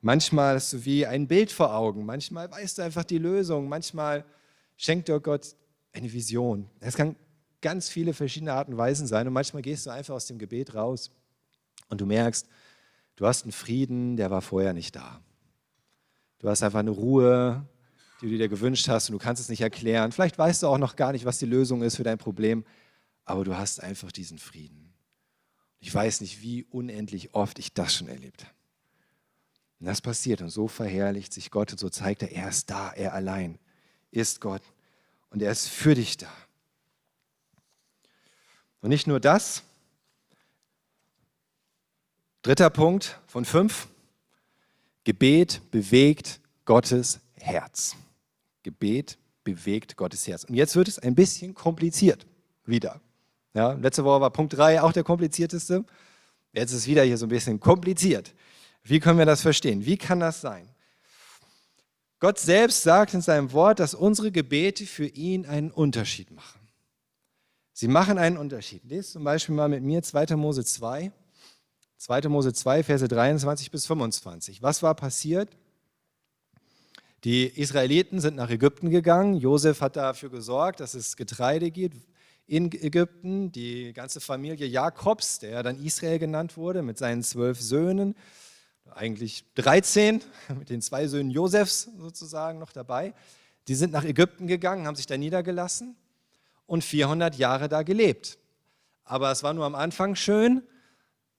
Manchmal 0.00 0.56
hast 0.56 0.74
du 0.74 0.84
wie 0.84 1.06
ein 1.06 1.26
Bild 1.26 1.50
vor 1.50 1.74
Augen, 1.74 2.04
manchmal 2.04 2.50
weißt 2.50 2.78
du 2.78 2.82
einfach 2.82 3.04
die 3.04 3.18
Lösung, 3.18 3.68
manchmal 3.68 4.24
schenkt 4.76 5.08
dir 5.08 5.18
Gott 5.18 5.56
eine 5.92 6.12
Vision. 6.12 6.68
Es 6.80 6.94
kann 6.94 7.16
ganz 7.62 7.88
viele 7.88 8.12
verschiedene 8.12 8.52
Arten 8.52 8.72
und 8.72 8.78
Weisen 8.78 9.06
sein 9.06 9.26
und 9.26 9.32
manchmal 9.32 9.62
gehst 9.62 9.86
du 9.86 9.90
einfach 9.90 10.14
aus 10.14 10.26
dem 10.26 10.38
Gebet 10.38 10.74
raus 10.74 11.10
und 11.88 12.00
du 12.00 12.06
merkst, 12.06 12.46
du 13.16 13.26
hast 13.26 13.44
einen 13.44 13.52
Frieden, 13.52 14.16
der 14.16 14.30
war 14.30 14.42
vorher 14.42 14.74
nicht 14.74 14.94
da. 14.94 15.22
Du 16.38 16.48
hast 16.48 16.62
einfach 16.62 16.78
eine 16.78 16.90
Ruhe, 16.90 17.66
die 18.20 18.30
du 18.30 18.38
dir 18.38 18.48
gewünscht 18.48 18.88
hast 18.88 19.08
und 19.08 19.14
du 19.14 19.18
kannst 19.18 19.42
es 19.42 19.48
nicht 19.48 19.60
erklären. 19.60 20.12
Vielleicht 20.12 20.38
weißt 20.38 20.62
du 20.62 20.68
auch 20.68 20.78
noch 20.78 20.96
gar 20.96 21.12
nicht, 21.12 21.24
was 21.24 21.38
die 21.38 21.46
Lösung 21.46 21.82
ist 21.82 21.96
für 21.96 22.04
dein 22.04 22.18
Problem, 22.18 22.64
aber 23.24 23.44
du 23.44 23.56
hast 23.56 23.82
einfach 23.82 24.12
diesen 24.12 24.38
Frieden. 24.38 24.92
Ich 25.80 25.92
weiß 25.92 26.20
nicht, 26.20 26.42
wie 26.42 26.64
unendlich 26.64 27.34
oft 27.34 27.58
ich 27.58 27.72
das 27.72 27.94
schon 27.94 28.08
erlebt 28.08 28.44
habe. 28.44 28.54
Und 29.80 29.86
das 29.86 30.00
passiert 30.00 30.40
und 30.40 30.50
so 30.50 30.66
verherrlicht 30.66 31.32
sich 31.32 31.50
Gott 31.50 31.70
und 31.72 31.78
so 31.78 31.88
zeigt 31.88 32.22
er, 32.22 32.32
er 32.32 32.48
ist 32.48 32.68
da, 32.70 32.90
er 32.90 33.14
allein 33.14 33.58
ist 34.10 34.40
Gott 34.40 34.62
und 35.30 35.42
er 35.42 35.52
ist 35.52 35.68
für 35.68 35.94
dich 35.94 36.16
da. 36.16 36.32
Und 38.80 38.90
nicht 38.90 39.06
nur 39.06 39.20
das. 39.20 39.62
Dritter 42.42 42.70
Punkt 42.70 43.18
von 43.26 43.44
fünf. 43.44 43.88
Gebet 45.08 45.62
bewegt 45.70 46.38
Gottes 46.66 47.20
Herz. 47.32 47.96
Gebet 48.62 49.16
bewegt 49.42 49.96
Gottes 49.96 50.28
Herz. 50.28 50.44
Und 50.44 50.54
jetzt 50.54 50.76
wird 50.76 50.86
es 50.86 50.98
ein 50.98 51.14
bisschen 51.14 51.54
kompliziert 51.54 52.26
wieder. 52.66 53.00
Ja, 53.54 53.72
letzte 53.72 54.04
Woche 54.04 54.20
war 54.20 54.30
Punkt 54.30 54.54
3 54.54 54.82
auch 54.82 54.92
der 54.92 55.04
komplizierteste. 55.04 55.86
Jetzt 56.52 56.72
ist 56.72 56.80
es 56.80 56.86
wieder 56.86 57.04
hier 57.04 57.16
so 57.16 57.24
ein 57.24 57.30
bisschen 57.30 57.58
kompliziert. 57.58 58.34
Wie 58.82 59.00
können 59.00 59.18
wir 59.18 59.24
das 59.24 59.40
verstehen? 59.40 59.86
Wie 59.86 59.96
kann 59.96 60.20
das 60.20 60.42
sein? 60.42 60.68
Gott 62.20 62.38
selbst 62.38 62.82
sagt 62.82 63.14
in 63.14 63.22
seinem 63.22 63.50
Wort, 63.54 63.80
dass 63.80 63.94
unsere 63.94 64.30
Gebete 64.30 64.84
für 64.84 65.06
ihn 65.06 65.46
einen 65.46 65.70
Unterschied 65.70 66.30
machen. 66.32 66.60
Sie 67.72 67.88
machen 67.88 68.18
einen 68.18 68.36
Unterschied. 68.36 68.84
Lest 68.84 69.12
zum 69.12 69.24
Beispiel 69.24 69.54
mal 69.54 69.70
mit 69.70 69.82
mir 69.82 70.02
2. 70.02 70.36
Mose 70.36 70.66
2, 70.66 71.10
2. 71.98 72.28
Mose 72.28 72.52
2, 72.52 72.84
Verse 72.84 73.06
23 73.06 73.70
bis 73.70 73.86
25. 73.86 74.62
Was 74.62 74.82
war 74.82 74.94
passiert? 74.94 75.50
Die 77.24 77.46
Israeliten 77.46 78.20
sind 78.20 78.36
nach 78.36 78.50
Ägypten 78.50 78.90
gegangen. 78.90 79.34
Josef 79.34 79.80
hat 79.80 79.96
dafür 79.96 80.30
gesorgt, 80.30 80.78
dass 80.78 80.94
es 80.94 81.16
Getreide 81.16 81.72
gibt 81.72 81.96
in 82.46 82.70
Ägypten. 82.72 83.50
Die 83.50 83.92
ganze 83.92 84.20
Familie 84.20 84.66
Jakobs, 84.66 85.40
der 85.40 85.64
dann 85.64 85.84
Israel 85.84 86.20
genannt 86.20 86.56
wurde, 86.56 86.82
mit 86.82 86.96
seinen 86.98 87.24
zwölf 87.24 87.60
Söhnen. 87.60 88.14
eigentlich 88.94 89.44
13, 89.56 90.22
mit 90.58 90.70
den 90.70 90.80
zwei 90.80 91.08
Söhnen 91.08 91.30
Josefs 91.30 91.88
sozusagen 91.98 92.60
noch 92.60 92.72
dabei. 92.72 93.12
Die 93.66 93.74
sind 93.74 93.92
nach 93.92 94.04
Ägypten 94.04 94.46
gegangen, 94.46 94.86
haben 94.86 94.96
sich 94.96 95.06
da 95.06 95.16
niedergelassen 95.16 95.96
und 96.66 96.84
400 96.84 97.34
Jahre 97.34 97.68
da 97.68 97.82
gelebt. 97.82 98.38
Aber 99.02 99.32
es 99.32 99.42
war 99.42 99.52
nur 99.52 99.64
am 99.64 99.74
Anfang 99.74 100.14
schön, 100.14 100.62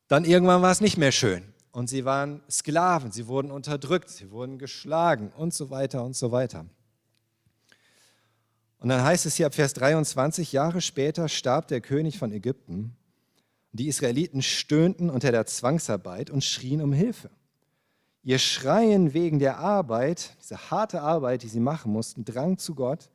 dann 0.10 0.26
irgendwann 0.26 0.62
war 0.62 0.72
es 0.72 0.82
nicht 0.82 0.98
mehr 0.98 1.14
schön. 1.14 1.44
Und 1.72 1.88
sie 1.88 2.04
waren 2.04 2.42
Sklaven, 2.50 3.12
sie 3.12 3.28
wurden 3.28 3.52
unterdrückt, 3.52 4.10
sie 4.10 4.32
wurden 4.32 4.58
geschlagen 4.58 5.32
und 5.38 5.54
so 5.54 5.70
weiter 5.70 6.04
und 6.04 6.16
so 6.16 6.32
weiter. 6.32 6.66
Und 8.80 8.90
dann 8.90 9.04
heißt 9.04 9.26
es 9.28 9.36
hier 9.36 9.46
ab 9.46 9.54
Vers 9.54 9.74
23, 9.76 10.52
Jahre 10.52 10.82
später 10.82 11.30
starb 11.30 11.68
der 11.68 11.80
König 11.80 12.18
von 12.18 12.32
Ägypten. 12.32 12.96
Die 13.72 13.88
Israeliten 13.88 14.42
stöhnten 14.42 15.12
unter 15.12 15.32
der 15.32 15.46
Zwangsarbeit 15.46 16.32
und 16.32 16.44
schrien 16.44 16.82
um 16.82 16.92
Hilfe. 16.92 17.30
Ihr 18.24 18.40
Schreien 18.40 19.14
wegen 19.14 19.38
der 19.38 19.60
Arbeit, 19.60 20.36
diese 20.42 20.72
harte 20.72 21.02
Arbeit, 21.02 21.44
die 21.44 21.48
sie 21.50 21.60
machen 21.60 21.92
mussten, 21.92 22.26
drang 22.26 22.58
zu 22.58 22.74
Gott. 22.74 23.12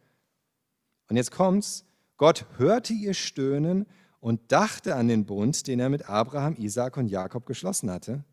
Und 1.09 1.17
jetzt 1.17 1.33
kommt's, 1.33 1.85
Gott 2.19 2.47
hörte 2.57 2.93
ihr 2.93 3.15
Stöhnen 3.15 3.87
und 4.25 4.53
dachte 4.53 4.95
an 4.95 5.09
den 5.09 5.27
Bund, 5.27 5.67
den 5.67 5.79
er 5.81 5.91
mit 5.91 6.09
Abraham, 6.09 6.57
Isaak 6.57 6.97
und 6.97 7.09
Jakob 7.09 7.45
geschlossen 7.45 7.91
hatte. 7.91 8.25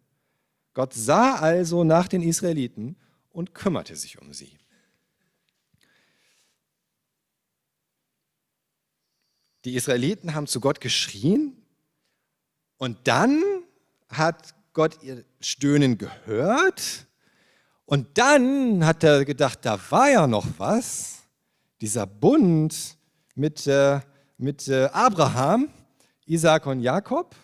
Gott 0.73 0.93
sah 0.93 1.35
also 1.35 1.83
nach 1.83 2.07
den 2.07 2.21
Israeliten 2.21 2.95
und 3.29 3.53
kümmerte 3.53 3.97
sich 3.97 4.21
um 4.21 4.31
sie. 4.31 4.57
Die 9.65 9.75
Israeliten 9.75 10.33
haben 10.33 10.47
zu 10.47 10.61
Gott 10.61 10.79
geschrien 10.79 11.61
und 12.77 12.97
dann 13.03 13.43
hat 14.07 14.55
Gott 14.71 15.03
ihr 15.03 15.25
Stöhnen 15.41 15.97
gehört 15.97 17.05
und 17.83 18.17
dann 18.17 18.85
hat 18.85 19.03
er 19.03 19.25
gedacht, 19.25 19.59
da 19.63 19.77
war 19.89 20.09
ja 20.09 20.25
noch 20.25 20.47
was, 20.57 21.23
dieser 21.81 22.07
Bund 22.07 22.97
mit, 23.35 23.67
äh, 23.67 23.99
mit 24.37 24.69
äh, 24.69 24.85
Abraham 24.93 25.67
Isaac 26.25 26.65
und 26.65 26.81
Jakob. 26.81 27.35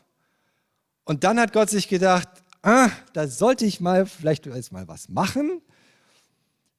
Und 1.04 1.24
dann 1.24 1.40
hat 1.40 1.54
Gott 1.54 1.70
sich 1.70 1.88
gedacht, 1.88 2.28
ah, 2.62 2.90
da 3.14 3.28
sollte 3.28 3.66
ich 3.66 3.80
mal 3.80 4.06
vielleicht 4.06 4.46
jetzt 4.46 4.72
mal 4.72 4.88
was 4.88 5.10
machen. 5.10 5.62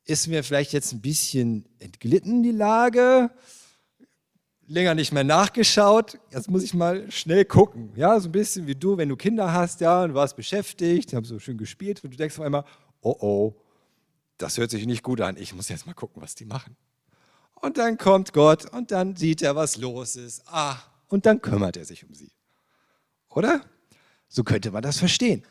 Ist 0.04 0.26
mir 0.26 0.44
vielleicht 0.44 0.72
jetzt 0.72 0.92
ein 0.92 1.00
bisschen 1.00 1.66
entglitten 1.78 2.42
die 2.42 2.52
Lage. 2.52 3.30
Länger 4.66 4.94
nicht 4.94 5.12
mehr 5.12 5.24
nachgeschaut. 5.24 6.18
Jetzt 6.30 6.50
muss 6.50 6.62
ich 6.62 6.74
mal 6.74 7.10
schnell 7.10 7.44
gucken. 7.44 7.90
Ja, 7.96 8.20
so 8.20 8.28
ein 8.28 8.32
bisschen 8.32 8.66
wie 8.66 8.74
du, 8.74 8.98
wenn 8.98 9.08
du 9.08 9.16
Kinder 9.16 9.52
hast, 9.52 9.80
ja, 9.80 10.02
und 10.02 10.14
warst 10.14 10.36
beschäftigt, 10.36 11.14
haben 11.14 11.24
so 11.24 11.38
schön 11.38 11.56
gespielt 11.56 12.04
und 12.04 12.10
du 12.10 12.16
denkst 12.18 12.38
auf 12.38 12.44
einmal, 12.44 12.64
oh 13.00 13.16
oh, 13.20 13.54
das 14.36 14.58
hört 14.58 14.70
sich 14.70 14.86
nicht 14.86 15.02
gut 15.02 15.20
an. 15.20 15.36
Ich 15.38 15.54
muss 15.54 15.68
jetzt 15.68 15.86
mal 15.86 15.94
gucken, 15.94 16.22
was 16.22 16.34
die 16.34 16.44
machen. 16.44 16.76
Und 17.54 17.78
dann 17.78 17.98
kommt 17.98 18.32
Gott 18.32 18.70
und 18.72 18.90
dann 18.90 19.16
sieht 19.16 19.42
er, 19.42 19.56
was 19.56 19.76
los 19.76 20.16
ist. 20.16 20.42
Ah, 20.46 20.76
und 21.08 21.26
dann 21.26 21.40
kümmert 21.40 21.76
er 21.76 21.84
sich 21.84 22.04
um 22.04 22.14
sie. 22.14 22.30
Oder? 23.30 23.64
So 24.28 24.44
könnte 24.44 24.70
man 24.70 24.82
das 24.82 24.98
verstehen, 24.98 25.42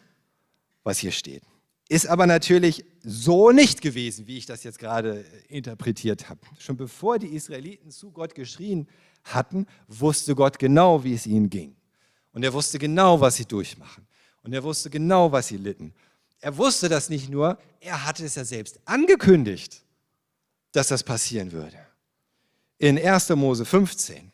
was 0.83 0.99
hier 0.99 1.11
steht. 1.11 1.43
Ist 1.89 2.07
aber 2.07 2.27
natürlich 2.27 2.83
so 3.01 3.51
nicht 3.51 3.81
gewesen, 3.81 4.27
wie 4.27 4.37
ich 4.37 4.45
das 4.45 4.63
jetzt 4.63 4.77
gerade 4.77 5.23
interpretiert 5.47 6.29
habe. 6.29 6.41
Schon 6.59 6.75
bevor 6.75 7.17
die 7.17 7.33
Israeliten 7.33 7.91
zu 7.91 8.11
Gott 8.11 8.35
geschrien 8.35 8.87
hatten, 9.23 9.65
wusste 9.87 10.35
Gott 10.35 10.59
genau, 10.59 11.03
wie 11.03 11.13
es 11.13 11.25
ihnen 11.25 11.49
ging. 11.49 11.75
Und 12.33 12.43
er 12.43 12.53
wusste 12.53 12.77
genau, 12.77 13.19
was 13.21 13.37
sie 13.37 13.45
durchmachen. 13.45 14.05
Und 14.43 14.53
er 14.53 14.63
wusste 14.63 14.89
genau, 14.89 15.31
was 15.31 15.47
sie 15.47 15.57
litten. 15.57 15.93
Er 16.39 16.55
wusste 16.57 16.89
das 16.89 17.09
nicht 17.09 17.29
nur, 17.29 17.57
er 17.79 18.05
hatte 18.05 18.25
es 18.25 18.35
ja 18.35 18.45
selbst 18.45 18.79
angekündigt, 18.85 19.81
dass 20.71 20.89
das 20.89 21.03
passieren 21.03 21.51
würde. 21.51 21.77
In 22.77 22.99
1. 22.99 23.29
Mose 23.29 23.65
15 23.65 24.31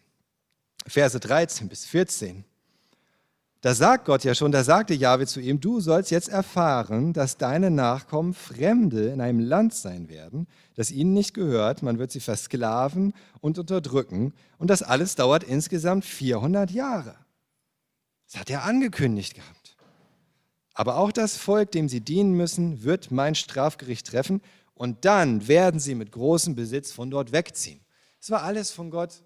Verse 0.88 1.20
13 1.20 1.70
bis 1.70 1.86
14. 1.86 2.44
Da 3.64 3.74
sagt 3.74 4.04
Gott 4.04 4.26
ja 4.26 4.36
schon, 4.36 4.52
da 4.52 4.62
sagte 4.66 4.94
Jahwe 4.94 5.26
zu 5.26 5.40
ihm, 5.40 5.62
du 5.62 5.80
sollst 5.80 6.12
jetzt 6.12 6.28
erfahren, 6.28 7.14
dass 7.14 7.38
deine 7.38 7.72
Nachkommen 7.72 8.34
Fremde 8.34 9.08
in 9.08 9.22
einem 9.22 9.40
Land 9.40 9.74
sein 9.74 10.10
werden, 10.10 10.48
das 10.76 10.92
ihnen 10.92 11.14
nicht 11.14 11.34
gehört, 11.34 11.82
man 11.82 11.98
wird 11.98 12.12
sie 12.12 12.20
versklaven 12.20 13.14
und 13.40 13.58
unterdrücken 13.58 14.34
und 14.58 14.70
das 14.70 14.84
alles 14.84 15.16
dauert 15.16 15.46
insgesamt 15.46 16.04
400 16.04 16.72
Jahre. 16.72 17.16
Das 18.30 18.42
hat 18.42 18.50
er 18.50 18.66
angekündigt 18.66 19.36
gehabt. 19.36 19.78
Aber 20.74 20.98
auch 20.98 21.14
das 21.14 21.38
Volk, 21.38 21.72
dem 21.72 21.88
sie 21.88 22.02
dienen 22.02 22.34
müssen, 22.34 22.84
wird 22.84 23.12
mein 23.12 23.34
Strafgericht 23.34 24.08
treffen 24.08 24.42
und 24.74 25.06
dann 25.06 25.48
werden 25.48 25.80
sie 25.80 25.96
mit 25.96 26.12
großem 26.12 26.54
Besitz 26.54 26.92
von 26.92 27.10
dort 27.10 27.32
wegziehen. 27.32 27.80
Es 28.20 28.30
war 28.30 28.44
alles 28.44 28.72
von 28.72 28.90
Gott 28.90 29.23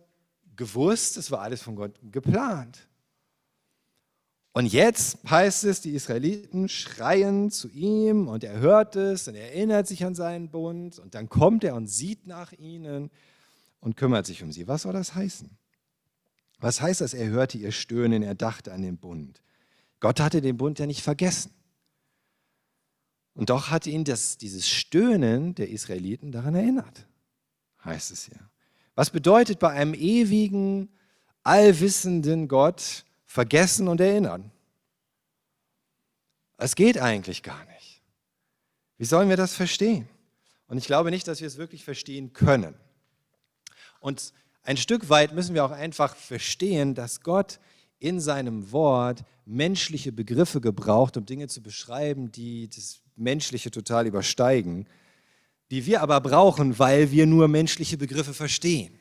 gewusst, 0.57 1.17
es 1.17 1.31
war 1.31 1.41
alles 1.41 1.61
von 1.61 1.75
Gott 1.75 1.93
geplant. 2.11 2.87
Und 4.51 4.65
jetzt 4.65 5.19
heißt 5.29 5.65
es, 5.65 5.81
die 5.81 5.91
Israeliten 5.91 6.67
schreien 6.67 7.51
zu 7.51 7.69
ihm 7.69 8.27
und 8.27 8.43
er 8.43 8.59
hört 8.59 8.95
es 8.95 9.27
und 9.27 9.35
er 9.35 9.53
erinnert 9.53 9.87
sich 9.87 10.03
an 10.03 10.15
seinen 10.15 10.49
Bund 10.49 10.97
und 10.97 11.13
dann 11.13 11.29
kommt 11.29 11.63
er 11.63 11.75
und 11.75 11.87
sieht 11.87 12.25
nach 12.25 12.53
ihnen 12.53 13.11
und 13.79 13.97
kümmert 13.97 14.25
sich 14.25 14.41
um 14.41 14.51
sie. 14.51 14.67
Was 14.67 14.81
soll 14.81 14.93
das 14.93 15.13
heißen? 15.13 15.49
Was 16.59 16.81
heißt 16.81 17.01
das? 17.01 17.13
Er 17.13 17.27
hörte 17.27 17.59
ihr 17.59 17.71
Stöhnen, 17.71 18.23
er 18.23 18.33
dachte 18.33 18.73
an 18.73 18.81
den 18.81 18.97
Bund. 18.97 19.43
Gott 19.99 20.19
hatte 20.19 20.41
den 20.41 20.57
Bund 20.57 20.79
ja 20.79 20.87
nicht 20.87 21.03
vergessen. 21.03 21.51
Und 23.35 23.51
doch 23.51 23.69
hatte 23.69 23.91
ihn 23.91 24.03
das, 24.03 24.39
dieses 24.39 24.67
Stöhnen 24.67 25.53
der 25.53 25.69
Israeliten 25.69 26.31
daran 26.31 26.55
erinnert, 26.55 27.05
heißt 27.83 28.09
es 28.09 28.25
hier. 28.25 28.49
Was 28.97 29.11
bedeutet 29.11 29.59
bei 29.59 29.69
einem 29.69 29.93
ewigen, 29.93 30.89
allwissenden 31.43 32.47
Gott 32.47 33.05
vergessen 33.27 33.87
und 33.87 34.01
erinnern? 34.01 34.49
Es 36.57 36.75
geht 36.75 36.97
eigentlich 36.97 37.43
gar 37.43 37.63
nicht. 37.65 38.01
Wie 38.97 39.05
sollen 39.05 39.29
wir 39.29 39.37
das 39.37 39.53
verstehen? 39.53 40.09
Und 40.67 40.79
ich 40.79 40.87
glaube 40.87 41.11
nicht, 41.11 41.27
dass 41.27 41.41
wir 41.41 41.47
es 41.47 41.59
wirklich 41.59 41.83
verstehen 41.83 42.33
können. 42.33 42.73
Und 43.99 44.33
ein 44.63 44.77
Stück 44.77 45.09
weit 45.09 45.31
müssen 45.31 45.53
wir 45.53 45.63
auch 45.63 45.71
einfach 45.71 46.15
verstehen, 46.15 46.95
dass 46.95 47.21
Gott 47.21 47.59
in 47.99 48.19
seinem 48.19 48.71
Wort 48.71 49.23
menschliche 49.45 50.11
Begriffe 50.11 50.59
gebraucht, 50.59 51.17
um 51.17 51.25
Dinge 51.27 51.47
zu 51.49 51.61
beschreiben, 51.61 52.31
die 52.31 52.67
das 52.67 53.01
Menschliche 53.15 53.69
total 53.69 54.07
übersteigen 54.07 54.87
die 55.71 55.85
wir 55.85 56.01
aber 56.01 56.21
brauchen, 56.21 56.79
weil 56.79 57.11
wir 57.11 57.25
nur 57.25 57.47
menschliche 57.47 57.97
Begriffe 57.97 58.33
verstehen. 58.33 58.97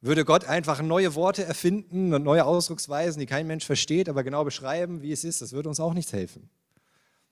Würde 0.00 0.24
Gott 0.24 0.44
einfach 0.46 0.82
neue 0.82 1.14
Worte 1.14 1.44
erfinden 1.44 2.12
und 2.12 2.24
neue 2.24 2.44
Ausdrucksweisen, 2.44 3.20
die 3.20 3.26
kein 3.26 3.46
Mensch 3.46 3.64
versteht, 3.64 4.08
aber 4.08 4.24
genau 4.24 4.42
beschreiben, 4.42 5.00
wie 5.00 5.12
es 5.12 5.22
ist, 5.22 5.42
das 5.42 5.52
würde 5.52 5.68
uns 5.68 5.78
auch 5.78 5.94
nichts 5.94 6.12
helfen. 6.12 6.50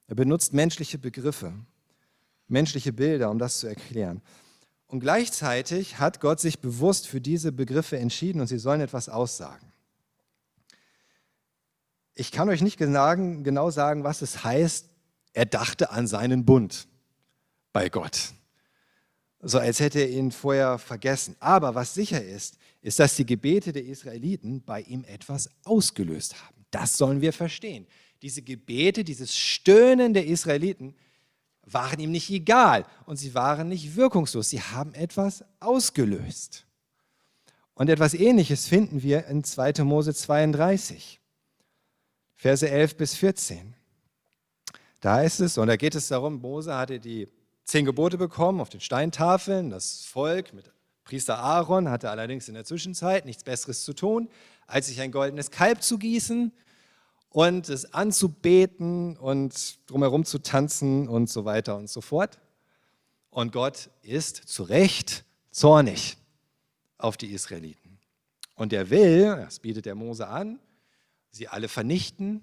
Er 0.06 0.14
benutzt 0.14 0.52
menschliche 0.52 0.98
Begriffe, 0.98 1.52
menschliche 2.46 2.92
Bilder, 2.92 3.30
um 3.30 3.38
das 3.38 3.58
zu 3.58 3.66
erklären. 3.66 4.22
Und 4.86 5.00
gleichzeitig 5.00 5.98
hat 5.98 6.20
Gott 6.20 6.40
sich 6.40 6.60
bewusst 6.60 7.08
für 7.08 7.20
diese 7.20 7.50
Begriffe 7.50 7.98
entschieden 7.98 8.40
und 8.40 8.46
sie 8.46 8.58
sollen 8.58 8.80
etwas 8.80 9.08
aussagen. 9.08 9.72
Ich 12.14 12.32
kann 12.32 12.48
euch 12.48 12.60
nicht 12.60 12.76
genau 12.76 13.70
sagen, 13.70 14.04
was 14.04 14.22
es 14.22 14.44
heißt, 14.44 14.86
er 15.32 15.46
dachte 15.46 15.90
an 15.90 16.06
seinen 16.06 16.44
Bund 16.44 16.86
bei 17.72 17.88
Gott. 17.88 18.32
So 19.42 19.58
als 19.58 19.80
hätte 19.80 20.00
er 20.00 20.10
ihn 20.10 20.32
vorher 20.32 20.78
vergessen. 20.78 21.36
Aber 21.40 21.74
was 21.74 21.94
sicher 21.94 22.22
ist, 22.22 22.58
ist, 22.82 22.98
dass 22.98 23.16
die 23.16 23.26
Gebete 23.26 23.72
der 23.72 23.84
Israeliten 23.84 24.62
bei 24.62 24.82
ihm 24.82 25.04
etwas 25.04 25.48
ausgelöst 25.64 26.42
haben. 26.42 26.64
Das 26.70 26.96
sollen 26.96 27.20
wir 27.20 27.32
verstehen. 27.32 27.86
Diese 28.22 28.42
Gebete, 28.42 29.02
dieses 29.02 29.36
Stöhnen 29.36 30.12
der 30.12 30.26
Israeliten 30.26 30.94
waren 31.62 32.00
ihm 32.00 32.10
nicht 32.10 32.30
egal 32.30 32.84
und 33.06 33.16
sie 33.16 33.34
waren 33.34 33.68
nicht 33.68 33.96
wirkungslos. 33.96 34.50
Sie 34.50 34.60
haben 34.60 34.92
etwas 34.94 35.44
ausgelöst. 35.58 36.66
Und 37.74 37.88
etwas 37.88 38.12
Ähnliches 38.12 38.66
finden 38.66 39.02
wir 39.02 39.26
in 39.26 39.42
2. 39.42 39.84
Mose 39.84 40.12
32, 40.12 41.18
Verse 42.36 42.68
11 42.68 42.96
bis 42.96 43.14
14. 43.14 43.74
Da 45.00 45.22
ist 45.22 45.40
es, 45.40 45.56
und 45.56 45.68
da 45.68 45.76
geht 45.76 45.94
es 45.94 46.08
darum, 46.08 46.40
Mose 46.40 46.74
hatte 46.74 47.00
die 47.00 47.26
zehn 47.70 47.84
Gebote 47.84 48.18
bekommen 48.18 48.60
auf 48.60 48.68
den 48.68 48.80
Steintafeln. 48.80 49.70
Das 49.70 50.04
Volk 50.04 50.52
mit 50.52 50.72
Priester 51.04 51.38
Aaron 51.38 51.88
hatte 51.88 52.10
allerdings 52.10 52.48
in 52.48 52.54
der 52.54 52.64
Zwischenzeit 52.64 53.24
nichts 53.24 53.44
Besseres 53.44 53.84
zu 53.84 53.92
tun, 53.92 54.28
als 54.66 54.88
sich 54.88 55.00
ein 55.00 55.12
goldenes 55.12 55.52
Kalb 55.52 55.82
zu 55.82 55.96
gießen 55.96 56.52
und 57.28 57.68
es 57.68 57.94
anzubeten 57.94 59.16
und 59.16 59.78
drumherum 59.88 60.24
zu 60.24 60.40
tanzen 60.40 61.08
und 61.08 61.30
so 61.30 61.44
weiter 61.44 61.76
und 61.76 61.88
so 61.88 62.00
fort. 62.00 62.40
Und 63.30 63.52
Gott 63.52 63.90
ist 64.02 64.36
zu 64.48 64.64
Recht 64.64 65.24
zornig 65.52 66.16
auf 66.98 67.16
die 67.16 67.32
Israeliten. 67.32 68.00
Und 68.56 68.72
er 68.72 68.90
will, 68.90 69.26
das 69.36 69.60
bietet 69.60 69.86
der 69.86 69.94
Mose 69.94 70.26
an, 70.26 70.58
sie 71.30 71.46
alle 71.46 71.68
vernichten 71.68 72.42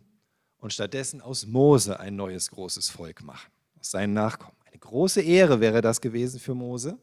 und 0.57 0.71
stattdessen 0.71 1.19
aus 1.21 1.45
Mose 1.45 1.99
ein 1.99 2.15
neues 2.15 2.49
großes 2.49 2.89
Volk 2.89 3.23
machen, 3.23 3.51
aus 3.77 3.91
seinen 3.91 4.13
Nachkommen. 4.13 4.56
Eine 4.69 4.79
große 4.79 5.21
Ehre 5.21 5.59
wäre 5.59 5.81
das 5.81 6.01
gewesen 6.01 6.39
für 6.39 6.53
Mose. 6.53 6.97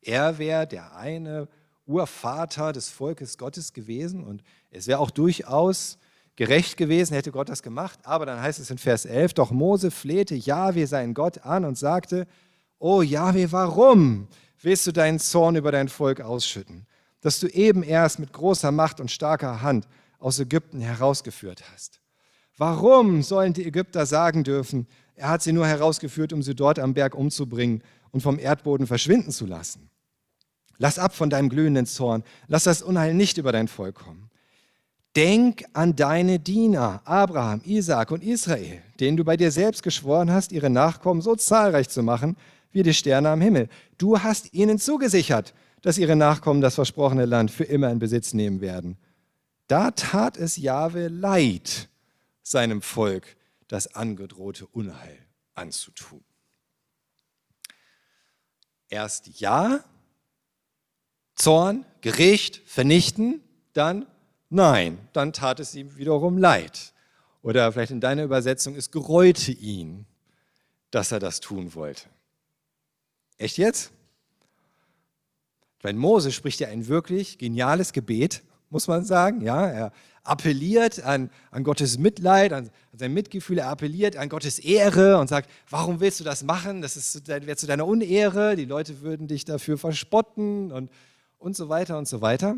Er 0.00 0.38
wäre 0.38 0.66
der 0.66 0.96
eine 0.96 1.48
Urvater 1.86 2.72
des 2.72 2.88
Volkes 2.88 3.38
Gottes 3.38 3.72
gewesen 3.72 4.24
und 4.24 4.42
es 4.70 4.86
wäre 4.86 4.98
auch 4.98 5.10
durchaus 5.10 5.98
gerecht 6.34 6.76
gewesen, 6.76 7.14
hätte 7.14 7.32
Gott 7.32 7.48
das 7.48 7.62
gemacht. 7.62 7.98
Aber 8.04 8.26
dann 8.26 8.40
heißt 8.40 8.58
es 8.58 8.70
in 8.70 8.78
Vers 8.78 9.04
11, 9.04 9.34
doch 9.34 9.50
Mose 9.50 9.90
flehte 9.90 10.34
Jahwe, 10.34 10.86
seinen 10.86 11.14
Gott, 11.14 11.44
an 11.44 11.64
und 11.64 11.78
sagte, 11.78 12.26
oh 12.78 13.02
Jahwe, 13.02 13.50
warum 13.52 14.28
willst 14.60 14.86
du 14.86 14.92
deinen 14.92 15.18
Zorn 15.18 15.56
über 15.56 15.72
dein 15.72 15.88
Volk 15.88 16.20
ausschütten, 16.20 16.86
dass 17.20 17.40
du 17.40 17.46
eben 17.48 17.82
erst 17.82 18.18
mit 18.18 18.32
großer 18.32 18.70
Macht 18.72 19.00
und 19.00 19.10
starker 19.10 19.62
Hand 19.62 19.88
aus 20.18 20.38
Ägypten 20.38 20.80
herausgeführt 20.80 21.62
hast? 21.72 22.00
Warum 22.58 23.22
sollen 23.22 23.52
die 23.52 23.66
Ägypter 23.66 24.06
sagen 24.06 24.44
dürfen, 24.44 24.86
er 25.16 25.30
hat 25.30 25.42
sie 25.42 25.52
nur 25.52 25.66
herausgeführt, 25.66 26.32
um 26.32 26.42
sie 26.42 26.54
dort 26.54 26.78
am 26.78 26.94
Berg 26.94 27.14
umzubringen 27.14 27.82
und 28.10 28.22
vom 28.22 28.38
Erdboden 28.38 28.86
verschwinden 28.86 29.32
zu 29.32 29.46
lassen? 29.46 29.90
Lass 30.78 30.98
ab 30.98 31.14
von 31.14 31.30
deinem 31.30 31.48
glühenden 31.48 31.86
Zorn, 31.86 32.22
lass 32.48 32.64
das 32.64 32.82
Unheil 32.82 33.14
nicht 33.14 33.38
über 33.38 33.50
dein 33.50 33.66
Volk 33.66 33.96
kommen. 33.96 34.30
Denk 35.16 35.64
an 35.72 35.96
deine 35.96 36.38
Diener, 36.38 37.00
Abraham, 37.06 37.62
Isaak 37.64 38.10
und 38.10 38.22
Israel, 38.22 38.82
denen 39.00 39.16
du 39.16 39.24
bei 39.24 39.38
dir 39.38 39.50
selbst 39.50 39.82
geschworen 39.82 40.30
hast, 40.30 40.52
ihre 40.52 40.68
Nachkommen 40.68 41.22
so 41.22 41.34
zahlreich 41.34 41.88
zu 41.88 42.02
machen 42.02 42.36
wie 42.72 42.82
die 42.82 42.92
Sterne 42.92 43.30
am 43.30 43.40
Himmel. 43.40 43.70
Du 43.96 44.22
hast 44.22 44.52
ihnen 44.52 44.78
zugesichert, 44.78 45.54
dass 45.80 45.96
ihre 45.96 46.16
Nachkommen 46.16 46.60
das 46.60 46.74
versprochene 46.74 47.24
Land 47.24 47.50
für 47.50 47.64
immer 47.64 47.90
in 47.90 47.98
Besitz 47.98 48.34
nehmen 48.34 48.60
werden. 48.60 48.98
Da 49.68 49.92
tat 49.92 50.36
es 50.36 50.58
Jahwe 50.58 51.08
leid, 51.08 51.88
seinem 52.42 52.82
Volk 52.82 53.36
das 53.68 53.94
angedrohte 53.94 54.66
Unheil 54.66 55.18
anzutun. 55.54 56.24
Erst 58.88 59.40
ja, 59.40 59.84
Zorn, 61.34 61.84
Gericht, 62.00 62.62
vernichten, 62.66 63.42
dann 63.72 64.06
nein, 64.48 64.98
dann 65.12 65.32
tat 65.32 65.60
es 65.60 65.74
ihm 65.74 65.96
wiederum 65.96 66.38
leid. 66.38 66.94
Oder 67.42 67.70
vielleicht 67.72 67.92
in 67.92 68.00
deiner 68.00 68.24
Übersetzung, 68.24 68.74
es 68.74 68.90
gereute 68.90 69.52
ihn, 69.52 70.06
dass 70.90 71.12
er 71.12 71.20
das 71.20 71.40
tun 71.40 71.74
wollte. 71.74 72.08
Echt 73.38 73.58
jetzt? 73.58 73.92
Weil 75.82 75.92
Mose 75.92 76.32
spricht 76.32 76.60
ja 76.60 76.68
ein 76.68 76.88
wirklich 76.88 77.38
geniales 77.38 77.92
Gebet, 77.92 78.42
muss 78.70 78.88
man 78.88 79.04
sagen. 79.04 79.42
Ja, 79.42 79.66
er 79.66 79.92
appelliert 80.26 81.02
an, 81.02 81.30
an 81.50 81.64
Gottes 81.64 81.98
Mitleid, 81.98 82.52
an, 82.52 82.70
an 82.92 82.98
sein 82.98 83.12
Mitgefühl, 83.12 83.58
er 83.58 83.68
appelliert 83.68 84.16
an 84.16 84.28
Gottes 84.28 84.58
Ehre 84.58 85.18
und 85.18 85.28
sagt, 85.28 85.50
warum 85.70 86.00
willst 86.00 86.20
du 86.20 86.24
das 86.24 86.42
machen? 86.42 86.82
Das 86.82 86.96
wäre 87.26 87.56
zu 87.56 87.66
deiner 87.66 87.86
Unehre, 87.86 88.56
die 88.56 88.64
Leute 88.64 89.00
würden 89.00 89.28
dich 89.28 89.44
dafür 89.44 89.78
verspotten 89.78 90.72
und, 90.72 90.90
und 91.38 91.56
so 91.56 91.68
weiter 91.68 91.98
und 91.98 92.08
so 92.08 92.20
weiter. 92.20 92.56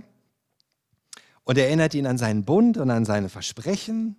Und 1.45 1.57
er 1.59 1.67
erinnert 1.67 1.95
ihn 1.95 2.07
an 2.07 2.19
seinen 2.19 2.45
Bund 2.45 2.77
und 2.77 2.91
an 2.91 3.05
seine 3.05 3.29
Versprechen. 3.29 4.17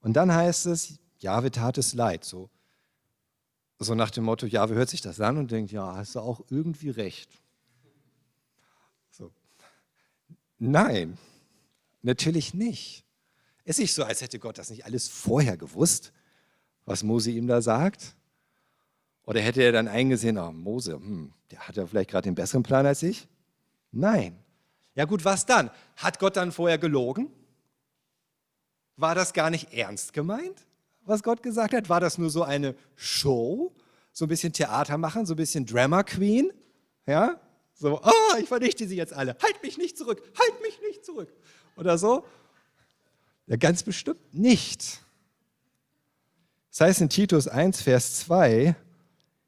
Und 0.00 0.14
dann 0.14 0.32
heißt 0.32 0.66
es, 0.66 0.98
Jahwe 1.18 1.50
tat 1.50 1.78
es 1.78 1.94
leid. 1.94 2.24
So, 2.24 2.50
so 3.78 3.94
nach 3.94 4.10
dem 4.10 4.24
Motto, 4.24 4.46
Jahwe 4.46 4.74
hört 4.74 4.88
sich 4.88 5.00
das 5.00 5.20
an 5.20 5.38
und 5.38 5.50
denkt, 5.50 5.70
ja, 5.72 5.94
hast 5.96 6.14
du 6.14 6.20
auch 6.20 6.40
irgendwie 6.50 6.90
recht. 6.90 7.30
So. 9.10 9.30
Nein, 10.58 11.18
Natürlich 12.04 12.52
nicht. 12.52 13.02
Es 13.64 13.76
ist 13.76 13.80
nicht 13.80 13.94
so, 13.94 14.04
als 14.04 14.20
hätte 14.20 14.38
Gott 14.38 14.58
das 14.58 14.68
nicht 14.68 14.84
alles 14.84 15.08
vorher 15.08 15.56
gewusst, 15.56 16.12
was 16.84 17.02
Mose 17.02 17.30
ihm 17.30 17.46
da 17.46 17.62
sagt. 17.62 18.14
Oder 19.24 19.40
hätte 19.40 19.62
er 19.62 19.72
dann 19.72 19.88
eingesehen, 19.88 20.36
oh, 20.36 20.52
Mose, 20.52 20.92
hm, 20.96 21.32
der 21.50 21.66
hat 21.66 21.76
ja 21.76 21.86
vielleicht 21.86 22.10
gerade 22.10 22.28
den 22.28 22.34
besseren 22.34 22.62
Plan 22.62 22.84
als 22.84 23.02
ich? 23.02 23.26
Nein. 23.90 24.38
Ja 24.94 25.06
gut, 25.06 25.24
was 25.24 25.46
dann? 25.46 25.70
Hat 25.96 26.18
Gott 26.18 26.36
dann 26.36 26.52
vorher 26.52 26.76
gelogen? 26.76 27.30
War 28.96 29.14
das 29.14 29.32
gar 29.32 29.48
nicht 29.48 29.72
ernst 29.72 30.12
gemeint, 30.12 30.66
was 31.06 31.22
Gott 31.22 31.42
gesagt 31.42 31.72
hat? 31.72 31.88
War 31.88 32.00
das 32.00 32.18
nur 32.18 32.28
so 32.28 32.42
eine 32.42 32.74
Show? 32.96 33.74
So 34.12 34.26
ein 34.26 34.28
bisschen 34.28 34.52
Theater 34.52 34.98
machen, 34.98 35.24
so 35.24 35.32
ein 35.32 35.38
bisschen 35.38 35.64
Drama 35.64 36.02
Queen? 36.02 36.52
Ja? 37.06 37.40
So, 37.72 37.98
oh, 38.02 38.36
ich 38.38 38.46
vernichte 38.46 38.86
sie 38.86 38.96
jetzt 38.96 39.14
alle. 39.14 39.38
Halt 39.42 39.62
mich 39.62 39.78
nicht 39.78 39.96
zurück, 39.96 40.22
halt 40.38 40.60
mich 40.60 40.78
nicht 40.82 41.02
zurück 41.02 41.32
oder 41.76 41.98
so? 41.98 42.24
Ja, 43.46 43.56
ganz 43.56 43.82
bestimmt 43.82 44.32
nicht. 44.32 45.00
Das 46.70 46.80
heißt 46.80 47.00
in 47.02 47.08
Titus 47.08 47.46
1, 47.46 47.82
Vers 47.82 48.20
2, 48.20 48.74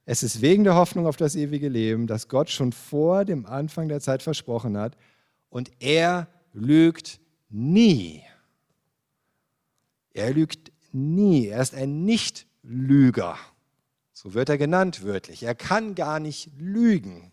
es 0.04 0.22
ist 0.22 0.40
wegen 0.40 0.62
der 0.62 0.76
Hoffnung 0.76 1.06
auf 1.06 1.16
das 1.16 1.34
ewige 1.34 1.68
Leben, 1.68 2.06
das 2.06 2.28
Gott 2.28 2.50
schon 2.50 2.72
vor 2.72 3.24
dem 3.24 3.46
Anfang 3.46 3.88
der 3.88 4.00
Zeit 4.00 4.22
versprochen 4.22 4.76
hat. 4.78 4.96
Und 5.50 5.72
er 5.80 6.28
lügt 6.52 7.18
nie. 7.48 8.22
Er 10.14 10.32
lügt 10.32 10.70
nie. 10.92 11.48
Er 11.48 11.60
ist 11.60 11.74
ein 11.74 12.04
Nichtlüger. 12.04 13.36
So 14.12 14.34
wird 14.34 14.48
er 14.48 14.58
genannt 14.58 15.02
wörtlich. 15.02 15.42
Er 15.42 15.54
kann 15.54 15.94
gar 15.94 16.20
nicht 16.20 16.50
lügen. 16.56 17.32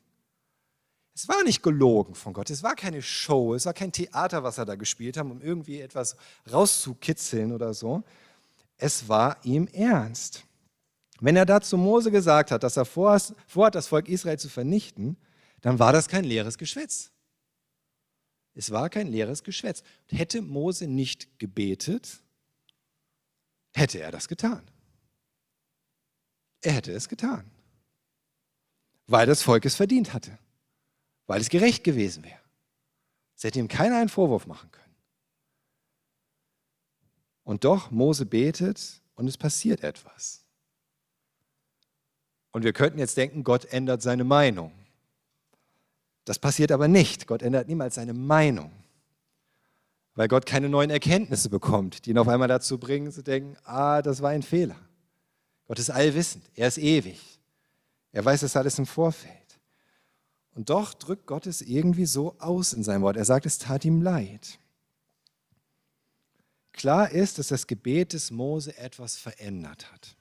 Es 1.15 1.27
war 1.27 1.43
nicht 1.43 1.61
gelogen 1.61 2.15
von 2.15 2.33
Gott, 2.33 2.49
es 2.49 2.63
war 2.63 2.75
keine 2.75 3.01
Show, 3.01 3.53
es 3.53 3.65
war 3.65 3.73
kein 3.73 3.91
Theater, 3.91 4.43
was 4.43 4.57
er 4.57 4.65
da 4.65 4.75
gespielt 4.75 5.15
hat, 5.15 5.25
um 5.25 5.41
irgendwie 5.41 5.79
etwas 5.79 6.15
rauszukitzeln 6.51 7.51
oder 7.51 7.73
so. 7.73 8.03
Es 8.77 9.07
war 9.07 9.37
ihm 9.43 9.67
ernst. 9.67 10.43
Wenn 11.19 11.35
er 11.35 11.45
dazu 11.45 11.77
Mose 11.77 12.09
gesagt 12.09 12.49
hat, 12.49 12.63
dass 12.63 12.77
er 12.77 12.85
vorhat, 12.85 13.75
das 13.75 13.87
Volk 13.87 14.09
Israel 14.09 14.39
zu 14.39 14.49
vernichten, 14.49 15.15
dann 15.61 15.77
war 15.77 15.93
das 15.93 16.07
kein 16.07 16.23
leeres 16.23 16.57
Geschwätz. 16.57 17.11
Es 18.55 18.71
war 18.71 18.89
kein 18.89 19.07
leeres 19.07 19.43
Geschwätz. 19.43 19.83
Hätte 20.07 20.41
Mose 20.41 20.87
nicht 20.87 21.39
gebetet, 21.39 22.21
hätte 23.73 23.99
er 23.99 24.11
das 24.11 24.27
getan. 24.27 24.63
Er 26.61 26.73
hätte 26.73 26.91
es 26.91 27.07
getan, 27.07 27.49
weil 29.05 29.27
das 29.27 29.43
Volk 29.43 29.65
es 29.65 29.75
verdient 29.75 30.13
hatte 30.13 30.37
weil 31.27 31.41
es 31.41 31.49
gerecht 31.49 31.83
gewesen 31.83 32.23
wäre. 32.23 32.39
Es 33.35 33.43
hätte 33.43 33.59
ihm 33.59 33.67
keiner 33.67 33.97
einen 33.97 34.09
Vorwurf 34.09 34.47
machen 34.47 34.71
können. 34.71 34.83
Und 37.43 37.63
doch, 37.63 37.91
Mose 37.91 38.25
betet 38.25 39.01
und 39.15 39.27
es 39.27 39.37
passiert 39.37 39.83
etwas. 39.83 40.45
Und 42.51 42.63
wir 42.63 42.73
könnten 42.73 42.99
jetzt 42.99 43.17
denken, 43.17 43.43
Gott 43.43 43.65
ändert 43.65 44.01
seine 44.01 44.23
Meinung. 44.23 44.71
Das 46.25 46.39
passiert 46.39 46.71
aber 46.71 46.87
nicht. 46.87 47.27
Gott 47.27 47.41
ändert 47.41 47.67
niemals 47.67 47.95
seine 47.95 48.13
Meinung, 48.13 48.71
weil 50.15 50.27
Gott 50.27 50.45
keine 50.45 50.69
neuen 50.69 50.89
Erkenntnisse 50.89 51.49
bekommt, 51.49 52.05
die 52.05 52.11
ihn 52.11 52.17
auf 52.17 52.27
einmal 52.27 52.47
dazu 52.47 52.77
bringen, 52.77 53.11
zu 53.11 53.23
denken, 53.23 53.57
ah, 53.65 54.01
das 54.01 54.21
war 54.21 54.29
ein 54.29 54.43
Fehler. 54.43 54.77
Gott 55.67 55.79
ist 55.79 55.89
allwissend, 55.89 56.45
er 56.55 56.67
ist 56.67 56.77
ewig. 56.77 57.19
Er 58.11 58.23
weiß 58.23 58.41
das 58.41 58.55
alles 58.55 58.77
im 58.77 58.85
Vorfeld. 58.85 59.42
Und 60.55 60.69
doch 60.69 60.93
drückt 60.93 61.25
Gott 61.25 61.47
es 61.47 61.61
irgendwie 61.61 62.05
so 62.05 62.35
aus 62.39 62.73
in 62.73 62.83
seinem 62.83 63.01
Wort. 63.01 63.17
Er 63.17 63.25
sagt, 63.25 63.45
es 63.45 63.57
tat 63.57 63.85
ihm 63.85 64.01
leid. 64.01 64.59
Klar 66.71 67.11
ist, 67.11 67.39
dass 67.39 67.47
das 67.47 67.67
Gebet 67.67 68.13
des 68.13 68.31
Mose 68.31 68.77
etwas 68.77 69.15
verändert 69.15 69.91
hat. 69.91 70.15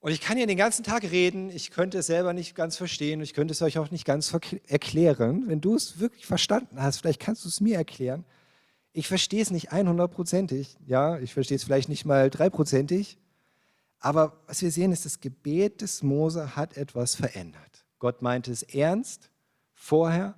Und 0.00 0.10
ich 0.10 0.20
kann 0.20 0.36
hier 0.36 0.48
den 0.48 0.56
ganzen 0.56 0.82
Tag 0.82 1.04
reden, 1.04 1.48
ich 1.48 1.70
könnte 1.70 1.98
es 1.98 2.06
selber 2.06 2.32
nicht 2.32 2.56
ganz 2.56 2.76
verstehen, 2.76 3.20
ich 3.20 3.34
könnte 3.34 3.52
es 3.52 3.62
euch 3.62 3.78
auch 3.78 3.92
nicht 3.92 4.04
ganz 4.04 4.36
erklären. 4.66 5.44
Wenn 5.46 5.60
du 5.60 5.76
es 5.76 6.00
wirklich 6.00 6.26
verstanden 6.26 6.82
hast, 6.82 6.98
vielleicht 6.98 7.20
kannst 7.20 7.44
du 7.44 7.48
es 7.48 7.60
mir 7.60 7.76
erklären. 7.76 8.24
Ich 8.92 9.06
verstehe 9.06 9.40
es 9.40 9.52
nicht 9.52 9.72
100%ig, 9.72 10.76
ja, 10.86 11.18
ich 11.20 11.32
verstehe 11.32 11.56
es 11.56 11.62
vielleicht 11.62 11.88
nicht 11.88 12.04
mal 12.04 12.26
3%ig, 12.26 13.16
aber 14.00 14.40
was 14.48 14.60
wir 14.60 14.72
sehen 14.72 14.90
ist, 14.90 15.04
das 15.04 15.20
Gebet 15.20 15.82
des 15.82 16.02
Mose 16.02 16.56
hat 16.56 16.76
etwas 16.76 17.14
verändert. 17.14 17.81
Gott 18.02 18.20
meinte 18.20 18.50
es 18.50 18.64
ernst 18.64 19.30
vorher, 19.74 20.34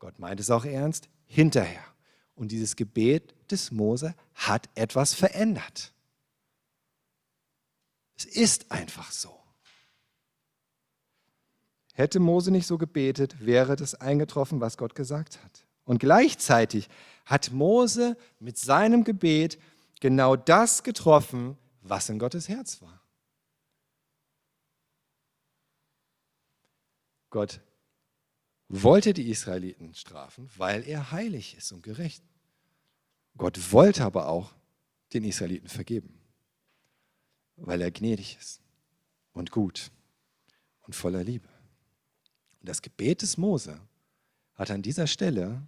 Gott 0.00 0.18
meint 0.18 0.40
es 0.40 0.50
auch 0.50 0.64
ernst 0.64 1.08
hinterher. 1.24 1.84
Und 2.34 2.50
dieses 2.50 2.74
Gebet 2.74 3.32
des 3.48 3.70
Mose 3.70 4.16
hat 4.34 4.68
etwas 4.74 5.14
verändert. 5.14 5.92
Es 8.16 8.24
ist 8.24 8.72
einfach 8.72 9.12
so. 9.12 9.38
Hätte 11.92 12.18
Mose 12.18 12.50
nicht 12.50 12.66
so 12.66 12.76
gebetet, 12.76 13.36
wäre 13.38 13.76
das 13.76 13.94
eingetroffen, 13.94 14.60
was 14.60 14.76
Gott 14.76 14.96
gesagt 14.96 15.38
hat. 15.44 15.64
Und 15.84 16.00
gleichzeitig 16.00 16.88
hat 17.24 17.52
Mose 17.52 18.16
mit 18.40 18.58
seinem 18.58 19.04
Gebet 19.04 19.60
genau 20.00 20.34
das 20.34 20.82
getroffen, 20.82 21.56
was 21.82 22.08
in 22.08 22.18
Gottes 22.18 22.48
Herz 22.48 22.82
war. 22.82 22.99
Gott 27.30 27.60
wollte 28.68 29.14
die 29.14 29.30
Israeliten 29.30 29.94
strafen, 29.94 30.48
weil 30.56 30.86
er 30.86 31.10
heilig 31.12 31.56
ist 31.56 31.72
und 31.72 31.82
gerecht. 31.82 32.22
Gott 33.36 33.72
wollte 33.72 34.04
aber 34.04 34.28
auch, 34.28 34.54
den 35.12 35.24
Israeliten 35.24 35.68
vergeben, 35.68 36.20
weil 37.56 37.80
er 37.80 37.90
gnädig 37.90 38.36
ist 38.38 38.60
und 39.32 39.50
gut 39.50 39.90
und 40.82 40.94
voller 40.94 41.24
Liebe. 41.24 41.48
Und 42.60 42.68
das 42.68 42.80
Gebet 42.80 43.22
des 43.22 43.36
Mose 43.36 43.80
hat 44.54 44.70
an 44.70 44.82
dieser 44.82 45.06
Stelle 45.08 45.66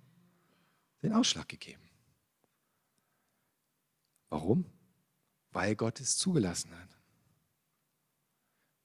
den 1.03 1.13
Ausschlag 1.13 1.49
gegeben. 1.49 1.83
Warum? 4.29 4.65
Weil 5.51 5.75
Gott 5.75 6.01
es 6.01 6.17
zugelassen 6.17 6.71
hat. 6.79 6.92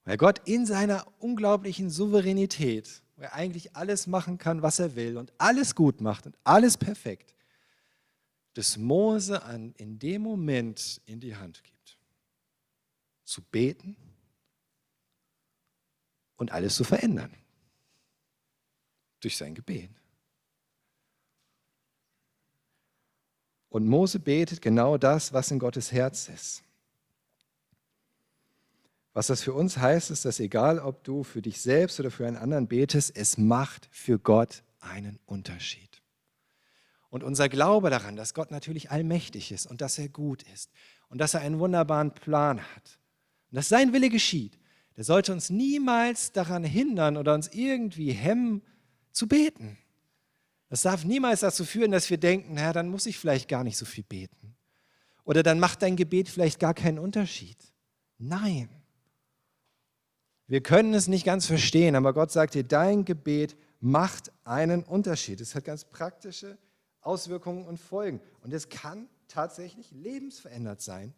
Weil 0.08 0.16
Gott 0.16 0.40
in 0.48 0.64
seiner 0.64 1.06
unglaublichen 1.18 1.90
Souveränität, 1.90 3.02
wo 3.16 3.24
er 3.24 3.34
eigentlich 3.34 3.76
alles 3.76 4.06
machen 4.06 4.38
kann, 4.38 4.62
was 4.62 4.78
er 4.78 4.96
will 4.96 5.18
und 5.18 5.34
alles 5.36 5.74
gut 5.74 6.00
macht 6.00 6.24
und 6.24 6.34
alles 6.44 6.78
perfekt, 6.78 7.34
das 8.54 8.78
Mose 8.78 9.42
an, 9.42 9.74
in 9.76 9.98
dem 9.98 10.22
Moment 10.22 11.02
in 11.04 11.20
die 11.20 11.36
Hand 11.36 11.62
gibt. 11.62 11.98
Zu 13.24 13.42
beten 13.42 13.98
und 16.36 16.52
alles 16.52 16.74
zu 16.74 16.84
verändern. 16.84 17.34
Durch 19.20 19.36
sein 19.36 19.54
Gebet. 19.54 19.90
Und 23.68 23.86
Mose 23.86 24.18
betet 24.18 24.62
genau 24.62 24.96
das, 24.96 25.34
was 25.34 25.50
in 25.50 25.58
Gottes 25.58 25.92
Herz 25.92 26.30
ist. 26.30 26.62
Was 29.18 29.26
das 29.26 29.42
für 29.42 29.52
uns 29.52 29.78
heißt, 29.78 30.12
ist, 30.12 30.24
dass 30.26 30.38
egal, 30.38 30.78
ob 30.78 31.02
du 31.02 31.24
für 31.24 31.42
dich 31.42 31.60
selbst 31.60 31.98
oder 31.98 32.12
für 32.12 32.24
einen 32.24 32.36
anderen 32.36 32.68
betest, 32.68 33.16
es 33.16 33.36
macht 33.36 33.88
für 33.90 34.20
Gott 34.20 34.62
einen 34.78 35.18
Unterschied. 35.26 36.04
Und 37.10 37.24
unser 37.24 37.48
Glaube 37.48 37.90
daran, 37.90 38.14
dass 38.14 38.32
Gott 38.32 38.52
natürlich 38.52 38.92
allmächtig 38.92 39.50
ist 39.50 39.66
und 39.66 39.80
dass 39.80 39.98
er 39.98 40.08
gut 40.08 40.44
ist 40.54 40.70
und 41.08 41.18
dass 41.18 41.34
er 41.34 41.40
einen 41.40 41.58
wunderbaren 41.58 42.14
Plan 42.14 42.60
hat 42.60 43.00
und 43.50 43.56
dass 43.56 43.68
sein 43.68 43.92
Wille 43.92 44.08
geschieht, 44.08 44.56
der 44.96 45.02
sollte 45.02 45.32
uns 45.32 45.50
niemals 45.50 46.30
daran 46.30 46.62
hindern 46.62 47.16
oder 47.16 47.34
uns 47.34 47.48
irgendwie 47.48 48.12
hemmen 48.12 48.62
zu 49.10 49.26
beten. 49.26 49.78
Das 50.68 50.82
darf 50.82 51.04
niemals 51.04 51.40
dazu 51.40 51.64
führen, 51.64 51.90
dass 51.90 52.08
wir 52.08 52.18
denken, 52.18 52.54
naja, 52.54 52.72
dann 52.72 52.88
muss 52.88 53.04
ich 53.06 53.18
vielleicht 53.18 53.48
gar 53.48 53.64
nicht 53.64 53.78
so 53.78 53.84
viel 53.84 54.04
beten. 54.04 54.54
Oder 55.24 55.42
dann 55.42 55.58
macht 55.58 55.82
dein 55.82 55.96
Gebet 55.96 56.28
vielleicht 56.28 56.60
gar 56.60 56.72
keinen 56.72 57.00
Unterschied. 57.00 57.58
Nein. 58.18 58.77
Wir 60.48 60.62
können 60.62 60.94
es 60.94 61.08
nicht 61.08 61.26
ganz 61.26 61.46
verstehen, 61.46 61.94
aber 61.94 62.14
Gott 62.14 62.32
sagt 62.32 62.54
dir, 62.54 62.64
dein 62.64 63.04
Gebet 63.04 63.54
macht 63.80 64.32
einen 64.44 64.82
Unterschied. 64.82 65.42
Es 65.42 65.54
hat 65.54 65.64
ganz 65.64 65.84
praktische 65.84 66.56
Auswirkungen 67.02 67.66
und 67.66 67.78
Folgen. 67.78 68.20
Und 68.40 68.52
es 68.54 68.70
kann 68.70 69.08
tatsächlich 69.28 69.90
lebensverändert 69.92 70.80
sein. 70.80 71.14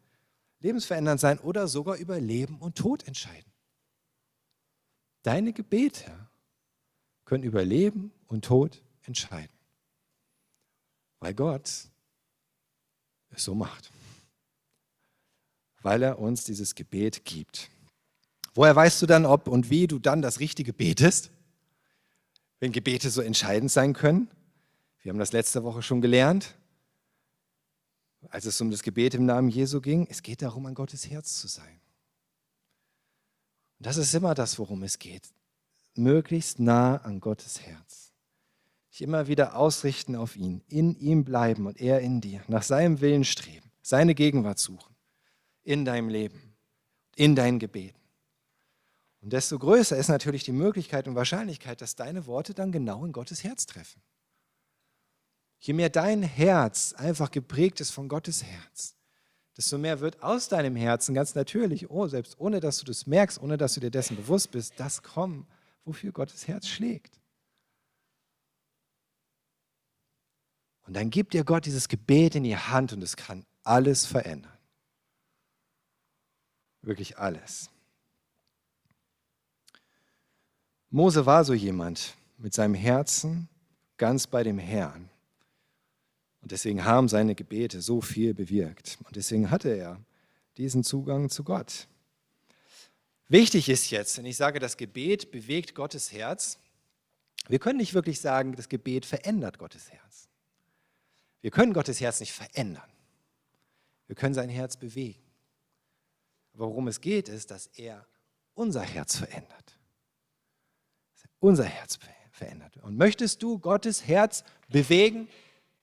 Lebensverändert 0.59 1.21
sein 1.21 1.39
oder 1.39 1.69
sogar 1.69 1.97
über 1.97 2.21
Leben 2.21 2.59
und 2.59 2.77
Tod 2.77 3.07
entscheiden. 3.07 3.51
Deine 5.23 5.53
Gebete 5.53 6.11
können 7.25 7.45
über 7.45 7.65
Leben 7.65 8.13
und 8.27 8.45
Tod 8.45 8.83
entscheiden. 9.03 9.57
Weil 11.21 11.35
Gott 11.35 11.89
es 13.31 13.45
so 13.45 13.55
macht. 13.55 13.93
Weil 15.83 16.03
er 16.03 16.19
uns 16.19 16.45
dieses 16.45 16.75
Gebet 16.75 17.25
gibt. 17.25 17.71
Woher 18.55 18.75
weißt 18.75 19.01
du 19.03 19.07
dann, 19.07 19.27
ob 19.27 19.49
und 19.49 19.71
wie 19.71 19.87
du 19.87 19.99
dann 19.99 20.23
das 20.23 20.41
Richtige 20.41 20.73
betest? 20.73 21.31
Wenn 22.59 22.73
Gebete 22.73 23.11
so 23.11 23.23
entscheidend 23.23 23.71
sein 23.71 23.93
können? 23.93 24.29
Wir 25.03 25.11
haben 25.11 25.19
das 25.19 25.33
letzte 25.33 25.65
Woche 25.65 25.83
schon 25.83 26.01
gelernt, 26.01 26.57
als 28.29 28.45
es 28.45 28.61
um 28.61 28.71
das 28.71 28.83
Gebet 28.83 29.15
im 29.15 29.25
Namen 29.25 29.49
Jesu 29.49 29.81
ging. 29.81 30.07
Es 30.11 30.23
geht 30.23 30.43
darum, 30.43 30.67
an 30.67 30.75
Gottes 30.75 31.09
Herz 31.09 31.41
zu 31.41 31.49
sein. 31.49 31.81
Und 33.79 33.87
das 33.87 33.97
ist 33.97 34.15
immer 34.15 34.35
das, 34.35 34.59
worum 34.59 34.83
es 34.83 34.99
geht. 34.99 35.33
Möglichst 35.95 36.59
nah 36.59 36.97
an 36.97 37.21
Gottes 37.21 37.63
Herz. 37.63 38.13
Dich 38.91 39.03
immer 39.03 39.27
wieder 39.29 39.57
ausrichten 39.57 40.17
auf 40.17 40.37
ihn, 40.37 40.63
in 40.69 40.97
ihm 40.97 41.25
bleiben 41.25 41.67
und 41.67 41.81
er 41.81 42.01
in 42.01 42.21
dir, 42.21 42.43
nach 42.49 42.63
seinem 42.63 43.01
Willen 43.01 43.25
streben, 43.25 43.71
seine 43.81 44.15
Gegenwart 44.15 44.59
suchen, 44.59 44.95
in 45.63 45.85
deinem 45.85 46.09
Leben, 46.09 46.57
in 47.15 47.37
deinen 47.37 47.59
Gebeten. 47.59 48.00
Und 49.21 49.33
desto 49.33 49.59
größer 49.59 49.97
ist 49.97 50.09
natürlich 50.09 50.45
die 50.45 50.53
Möglichkeit 50.53 51.07
und 51.07 51.15
Wahrscheinlichkeit, 51.15 51.81
dass 51.81 51.95
deine 51.95 52.27
Worte 52.27 52.55
dann 52.55 52.73
genau 52.73 53.05
in 53.05 53.13
Gottes 53.13 53.45
Herz 53.45 53.67
treffen. 53.67 54.03
Je 55.59 55.75
mehr 55.75 55.91
dein 55.91 56.23
Herz 56.23 56.95
einfach 56.95 57.31
geprägt 57.31 57.81
ist 57.81 57.91
von 57.91 58.09
Gottes 58.09 58.43
Herz, 58.43 58.97
desto 59.59 59.77
mehr 59.77 60.01
wird 60.01 60.23
aus 60.23 60.49
deinem 60.49 60.75
Herzen 60.75 61.15
ganz 61.15 61.35
natürlich, 61.35 61.91
oh, 61.91 62.07
selbst 62.07 62.41
ohne 62.41 62.61
dass 62.61 62.79
du 62.79 62.87
das 62.87 63.07
merkst, 63.07 63.39
ohne 63.41 63.59
dass 63.59 63.75
du 63.75 63.81
dir 63.81 63.91
dessen 63.91 64.17
bewusst 64.17 64.53
bist, 64.53 64.75
das 64.79 65.03
kommen, 65.03 65.47
wofür 65.85 66.13
Gottes 66.13 66.49
Herz 66.49 66.67
schlägt. 66.67 67.21
Und 70.87 70.95
dann 70.95 71.11
gibt 71.11 71.35
dir 71.35 71.45
Gott 71.45 71.67
dieses 71.67 71.89
Gebet 71.89 72.35
in 72.35 72.43
die 72.43 72.57
Hand 72.57 72.95
und 72.95 73.03
es 73.03 73.17
kann 73.17 73.45
alles 73.63 74.07
verändern. 74.07 74.57
Wirklich 76.81 77.19
alles. 77.19 77.71
Mose 80.91 81.25
war 81.25 81.45
so 81.45 81.55
jemand 81.55 82.15
mit 82.39 82.53
seinem 82.53 82.75
Herzen 82.75 83.49
ganz 83.97 84.27
bei 84.27 84.43
dem 84.43 84.59
Herrn. 84.59 85.09
Und 86.43 86.53
deswegen 86.53 86.85
haben 86.85 87.09
seine 87.09 87.35
Gebete 87.35 87.81
so 87.81 88.01
viel 88.01 88.35
bewirkt. 88.35 88.99
Und 89.05 89.15
deswegen 89.15 89.51
hatte 89.51 89.69
er 89.69 90.01
diesen 90.57 90.83
Zugang 90.83 91.31
zu 91.31 91.45
Gott. 91.45 91.87
Wichtig 93.29 93.69
ist 93.69 93.91
jetzt, 93.91 94.19
wenn 94.19 94.27
ich 94.27 94.37
sage, 94.37 94.59
das 94.59 94.77
Gebet 94.77 95.31
bewegt 95.31 95.75
Gottes 95.75 96.13
Herz, 96.13 96.59
wir 97.49 97.59
können 97.59 97.79
nicht 97.79 97.95
wirklich 97.95 98.21
sagen, 98.21 98.57
das 98.57 98.69
Gebet 98.69 99.07
verändert 99.07 99.59
Gottes 99.59 99.91
Herz. 99.91 100.29
Wir 101.41 101.51
können 101.51 101.73
Gottes 101.73 102.01
Herz 102.01 102.21
nicht 102.21 102.33
verändern. 102.33 102.91
Wir 104.07 104.17
können 104.17 104.35
sein 104.35 104.49
Herz 104.49 104.77
bewegen. 104.77 105.23
Aber 106.53 106.67
worum 106.67 106.89
es 106.89 107.01
geht, 107.01 107.29
ist, 107.29 107.51
dass 107.51 107.69
er 107.77 108.05
unser 108.55 108.83
Herz 108.83 109.17
verändert. 109.17 109.70
Unser 111.41 111.65
Herz 111.65 111.99
verändert. 112.31 112.77
Und 112.79 112.97
möchtest 112.97 113.43
du 113.43 113.59
Gottes 113.59 114.07
Herz 114.07 114.45
bewegen, 114.69 115.29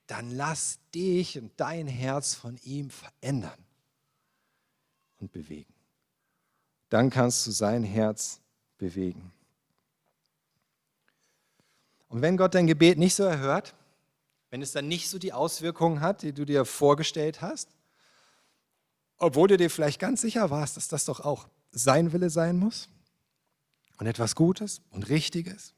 dann 0.06 0.30
lass 0.30 0.78
dich 0.94 1.38
und 1.38 1.52
dein 1.58 1.86
Herz 1.86 2.34
von 2.34 2.56
ihm 2.62 2.90
verändern 2.90 3.58
und 5.20 5.32
bewegen. 5.32 5.72
Dann 6.88 7.10
kannst 7.10 7.46
du 7.46 7.50
sein 7.50 7.84
Herz 7.84 8.40
bewegen. 8.78 9.32
Und 12.08 12.22
wenn 12.22 12.38
Gott 12.38 12.54
dein 12.54 12.66
Gebet 12.66 12.96
nicht 12.96 13.14
so 13.14 13.24
erhört, 13.24 13.74
wenn 14.50 14.62
es 14.62 14.72
dann 14.72 14.88
nicht 14.88 15.10
so 15.10 15.18
die 15.18 15.34
Auswirkungen 15.34 16.00
hat, 16.00 16.22
die 16.22 16.32
du 16.32 16.46
dir 16.46 16.64
vorgestellt 16.64 17.42
hast, 17.42 17.68
obwohl 19.18 19.48
du 19.48 19.58
dir 19.58 19.68
vielleicht 19.68 20.00
ganz 20.00 20.22
sicher 20.22 20.48
warst, 20.48 20.78
dass 20.78 20.88
das 20.88 21.04
doch 21.04 21.20
auch 21.20 21.48
sein 21.70 22.12
Wille 22.12 22.30
sein 22.30 22.56
muss 22.56 22.88
und 23.98 24.06
etwas 24.06 24.34
Gutes 24.34 24.80
und 24.90 25.08
Richtiges. 25.08 25.74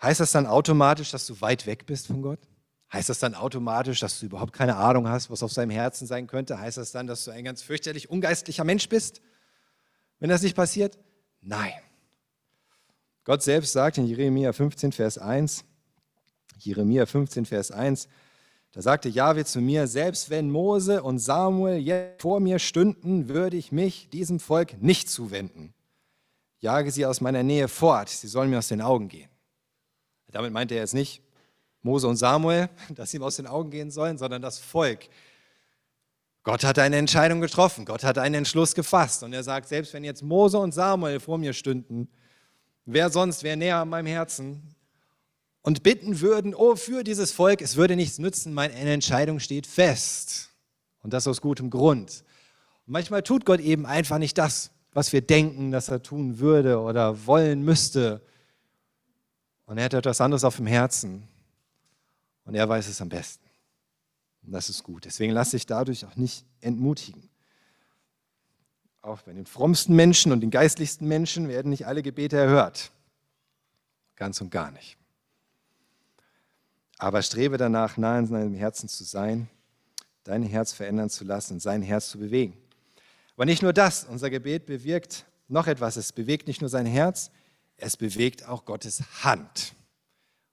Heißt 0.00 0.20
das 0.20 0.32
dann 0.32 0.46
automatisch, 0.46 1.10
dass 1.10 1.26
du 1.26 1.40
weit 1.40 1.66
weg 1.66 1.86
bist 1.86 2.06
von 2.06 2.22
Gott? 2.22 2.40
Heißt 2.92 3.08
das 3.08 3.18
dann 3.18 3.34
automatisch, 3.34 3.98
dass 4.00 4.20
du 4.20 4.26
überhaupt 4.26 4.52
keine 4.52 4.76
Ahnung 4.76 5.08
hast, 5.08 5.30
was 5.30 5.42
auf 5.42 5.52
seinem 5.52 5.70
Herzen 5.70 6.06
sein 6.06 6.26
könnte? 6.26 6.58
Heißt 6.58 6.76
das 6.76 6.92
dann, 6.92 7.06
dass 7.06 7.24
du 7.24 7.30
ein 7.30 7.44
ganz 7.44 7.62
fürchterlich 7.62 8.10
ungeistlicher 8.10 8.64
Mensch 8.64 8.88
bist, 8.88 9.20
wenn 10.20 10.30
das 10.30 10.42
nicht 10.42 10.54
passiert? 10.54 10.98
Nein. 11.40 11.72
Gott 13.24 13.42
selbst 13.42 13.72
sagt 13.72 13.98
in 13.98 14.06
Jeremia 14.06 14.52
15, 14.52 14.92
Vers 14.92 15.18
1, 15.18 15.64
Jeremia 16.58 17.06
15, 17.06 17.44
Vers 17.44 17.72
1, 17.72 18.08
da 18.72 18.82
sagte 18.82 19.08
Jahwe 19.08 19.44
zu 19.44 19.60
mir, 19.60 19.86
selbst 19.86 20.30
wenn 20.30 20.50
Mose 20.50 21.02
und 21.02 21.18
Samuel 21.18 21.78
jetzt 21.78 22.22
vor 22.22 22.40
mir 22.40 22.58
stünden, 22.58 23.28
würde 23.28 23.56
ich 23.56 23.72
mich 23.72 24.10
diesem 24.10 24.38
Volk 24.38 24.80
nicht 24.80 25.10
zuwenden. 25.10 25.74
Jage 26.60 26.90
sie 26.90 27.06
aus 27.06 27.20
meiner 27.20 27.42
Nähe 27.42 27.68
fort, 27.68 28.08
sie 28.08 28.28
sollen 28.28 28.50
mir 28.50 28.58
aus 28.58 28.68
den 28.68 28.80
Augen 28.80 29.08
gehen. 29.08 29.30
Damit 30.28 30.52
meinte 30.52 30.74
er 30.74 30.80
jetzt 30.80 30.94
nicht 30.94 31.22
Mose 31.82 32.08
und 32.08 32.16
Samuel, 32.16 32.68
dass 32.94 33.10
sie 33.10 33.18
ihm 33.18 33.22
aus 33.22 33.36
den 33.36 33.46
Augen 33.46 33.70
gehen 33.70 33.90
sollen, 33.90 34.18
sondern 34.18 34.42
das 34.42 34.58
Volk. 34.58 35.08
Gott 36.42 36.62
hat 36.64 36.78
eine 36.78 36.96
Entscheidung 36.96 37.40
getroffen, 37.40 37.84
Gott 37.84 38.04
hat 38.04 38.18
einen 38.18 38.36
Entschluss 38.36 38.74
gefasst 38.74 39.22
und 39.22 39.32
er 39.32 39.42
sagt, 39.42 39.68
selbst 39.68 39.92
wenn 39.92 40.04
jetzt 40.04 40.22
Mose 40.22 40.58
und 40.58 40.72
Samuel 40.72 41.18
vor 41.18 41.38
mir 41.38 41.52
stünden, 41.52 42.08
wer 42.84 43.10
sonst 43.10 43.42
wäre 43.42 43.56
näher 43.56 43.78
an 43.78 43.88
meinem 43.88 44.06
Herzen, 44.06 44.76
und 45.66 45.82
bitten 45.82 46.20
würden, 46.20 46.54
oh, 46.54 46.76
für 46.76 47.02
dieses 47.02 47.32
Volk, 47.32 47.60
es 47.60 47.74
würde 47.74 47.96
nichts 47.96 48.20
nützen, 48.20 48.54
meine 48.54 48.72
Entscheidung 48.72 49.40
steht 49.40 49.66
fest. 49.66 50.50
Und 51.02 51.12
das 51.12 51.26
aus 51.26 51.40
gutem 51.40 51.70
Grund. 51.70 52.22
Und 52.86 52.92
manchmal 52.92 53.24
tut 53.24 53.44
Gott 53.44 53.58
eben 53.58 53.84
einfach 53.84 54.18
nicht 54.18 54.38
das, 54.38 54.70
was 54.96 55.12
wir 55.12 55.20
denken, 55.20 55.72
dass 55.72 55.90
er 55.90 56.02
tun 56.02 56.38
würde 56.38 56.80
oder 56.80 57.26
wollen 57.26 57.62
müsste. 57.62 58.22
Und 59.66 59.76
er 59.76 59.84
hat 59.84 59.92
etwas 59.92 60.22
anderes 60.22 60.42
auf 60.42 60.56
dem 60.56 60.66
Herzen. 60.66 61.28
Und 62.46 62.54
er 62.54 62.66
weiß 62.66 62.88
es 62.88 63.02
am 63.02 63.10
besten. 63.10 63.44
Und 64.42 64.52
das 64.52 64.70
ist 64.70 64.82
gut. 64.82 65.04
Deswegen 65.04 65.34
lass 65.34 65.50
dich 65.50 65.66
dadurch 65.66 66.06
auch 66.06 66.16
nicht 66.16 66.46
entmutigen. 66.62 67.28
Auch 69.02 69.20
bei 69.20 69.34
den 69.34 69.44
frommsten 69.44 69.94
Menschen 69.94 70.32
und 70.32 70.40
den 70.40 70.50
geistlichsten 70.50 71.06
Menschen 71.06 71.46
werden 71.48 71.68
nicht 71.68 71.86
alle 71.86 72.02
Gebete 72.02 72.38
erhört. 72.38 72.90
Ganz 74.14 74.40
und 74.40 74.48
gar 74.48 74.70
nicht. 74.70 74.96
Aber 76.96 77.20
strebe 77.20 77.58
danach, 77.58 77.98
nah 77.98 78.18
in 78.18 78.28
seinem 78.28 78.54
Herzen 78.54 78.88
zu 78.88 79.04
sein, 79.04 79.50
dein 80.24 80.42
Herz 80.42 80.72
verändern 80.72 81.10
zu 81.10 81.24
lassen 81.24 81.60
sein 81.60 81.82
Herz 81.82 82.08
zu 82.08 82.18
bewegen. 82.18 82.56
Aber 83.36 83.44
nicht 83.44 83.62
nur 83.62 83.72
das, 83.72 84.04
unser 84.04 84.30
Gebet 84.30 84.66
bewirkt 84.66 85.26
noch 85.48 85.66
etwas. 85.66 85.96
Es 85.96 86.12
bewegt 86.12 86.48
nicht 86.48 86.62
nur 86.62 86.70
sein 86.70 86.86
Herz, 86.86 87.30
es 87.76 87.96
bewegt 87.96 88.48
auch 88.48 88.64
Gottes 88.64 89.02
Hand. 89.22 89.74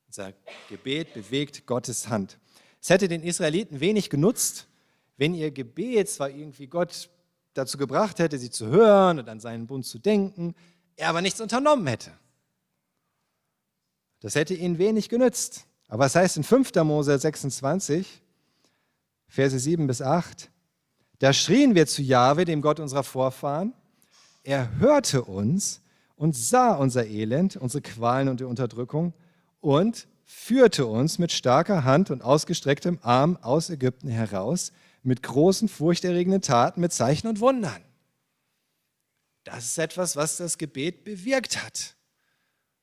Unser 0.08 0.34
Gebet 0.70 1.14
bewegt 1.14 1.66
Gottes 1.66 2.10
Hand. 2.10 2.38
Es 2.82 2.90
hätte 2.90 3.08
den 3.08 3.24
Israeliten 3.24 3.80
wenig 3.80 4.10
genutzt, 4.10 4.68
wenn 5.16 5.34
ihr 5.34 5.52
Gebet 5.52 6.10
zwar 6.10 6.30
irgendwie 6.30 6.68
Gott 6.68 7.10
dazu 7.54 7.78
gebracht 7.78 8.20
hätte, 8.20 8.38
sie 8.38 8.50
zu 8.50 8.68
hören 8.68 9.20
und 9.20 9.30
an 9.30 9.40
seinen 9.40 9.66
Bund 9.68 9.86
zu 9.86 10.00
denken, 10.00 10.54
er 10.98 11.10
aber 11.10 11.22
nichts 11.22 11.40
unternommen 11.40 11.88
hätte. 11.88 12.12
Das 14.20 14.36
hätte 14.36 14.54
ihnen 14.54 14.78
wenig 14.78 15.10
genützt. 15.10 15.66
Aber 15.88 16.06
es 16.06 16.16
heißt 16.16 16.38
in 16.38 16.44
5. 16.44 16.74
Mose 16.84 17.18
26, 17.18 18.22
Verse 19.28 19.60
7 19.60 19.88
bis 19.88 20.02
8, 20.02 20.50
da 21.24 21.32
schrien 21.32 21.74
wir 21.74 21.88
zu 21.88 22.02
Jahwe, 22.02 22.44
dem 22.44 22.62
Gott 22.62 22.82
unserer 22.82 23.06
Vorfahren. 23.06 23.74
Er 24.44 24.78
hörte 24.80 25.24
uns 25.24 25.80
und 26.18 26.36
sah 26.36 26.74
unser 26.74 27.06
Elend, 27.06 27.56
unsere 27.56 27.82
Qualen 27.82 28.28
und 28.28 28.42
die 28.42 28.44
Unterdrückung 28.44 29.14
und 29.62 30.10
führte 30.26 30.86
uns 30.86 31.20
mit 31.20 31.32
starker 31.32 31.86
Hand 31.86 32.12
und 32.12 32.24
ausgestrecktem 32.24 33.00
Arm 33.04 33.38
aus 33.38 33.70
Ägypten 33.70 34.10
heraus, 34.10 34.74
mit 35.02 35.24
großen, 35.24 35.70
furchterregenden 35.70 36.42
Taten, 36.42 36.82
mit 36.82 36.92
Zeichen 36.92 37.28
und 37.28 37.40
Wundern. 37.40 37.82
Das 39.46 39.64
ist 39.64 39.78
etwas, 39.78 40.18
was 40.18 40.36
das 40.36 40.58
Gebet 40.58 41.06
bewirkt 41.06 41.64
hat. 41.64 41.96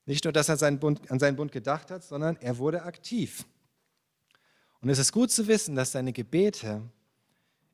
Nicht 0.07 0.24
nur, 0.24 0.33
dass 0.33 0.48
er 0.48 0.57
seinen 0.57 0.79
Bund, 0.79 1.11
an 1.11 1.18
seinen 1.18 1.37
Bund 1.37 1.53
gedacht 1.53 1.90
hat, 1.90 2.05
sondern 2.05 2.38
er 2.40 2.57
wurde 2.57 2.85
aktiv. 2.85 3.44
Und 4.81 4.88
es 4.88 4.98
ist 4.98 5.12
gut 5.12 5.31
zu 5.31 5.46
wissen, 5.46 5.76
dass 5.76 5.92
deine 5.92 6.14
Gebete 6.14 6.81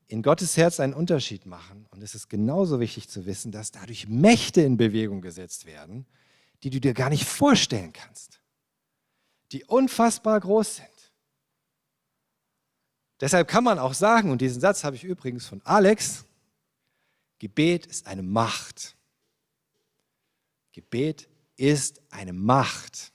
in 0.09 0.23
Gottes 0.23 0.57
Herz 0.57 0.81
einen 0.81 0.95
Unterschied 0.95 1.47
machen. 1.47 1.87
Und 1.91 2.03
es 2.03 2.15
ist 2.15 2.29
genauso 2.29 2.81
wichtig 2.81 3.09
zu 3.09 3.27
wissen, 3.27 3.53
dass 3.53 3.73
dadurch 3.73 4.09
Mächte 4.09 4.61
in 4.63 4.77
Bewegung 4.77 5.21
gesetzt 5.21 5.67
werden, 5.67 6.07
die 6.63 6.71
du 6.71 6.81
dir 6.81 6.95
gar 6.95 7.11
nicht 7.11 7.25
vorstellen 7.25 7.93
kannst, 7.93 8.41
die 9.53 9.65
unfassbar 9.65 10.41
groß 10.41 10.77
sind. 10.77 10.89
Deshalb 13.21 13.49
kann 13.49 13.65
man 13.65 13.79
auch 13.79 13.95
sagen, 13.95 14.31
und 14.31 14.41
diesen 14.41 14.61
Satz 14.61 14.85
habe 14.85 14.97
ich 14.97 15.05
übrigens 15.05 15.47
von 15.47 15.63
Alex, 15.63 16.25
Gebet 17.39 17.87
ist 17.87 18.07
eine 18.07 18.23
Macht. 18.23 18.97
Gebet 20.73 21.29
ist 21.57 22.03
eine 22.11 22.33
Macht, 22.33 23.13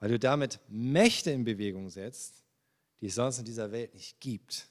weil 0.00 0.10
du 0.10 0.18
damit 0.18 0.60
Mächte 0.68 1.30
in 1.30 1.44
Bewegung 1.44 1.90
setzt, 1.90 2.42
die 3.00 3.06
es 3.06 3.14
sonst 3.14 3.38
in 3.38 3.44
dieser 3.44 3.70
Welt 3.70 3.94
nicht 3.94 4.18
gibt, 4.20 4.68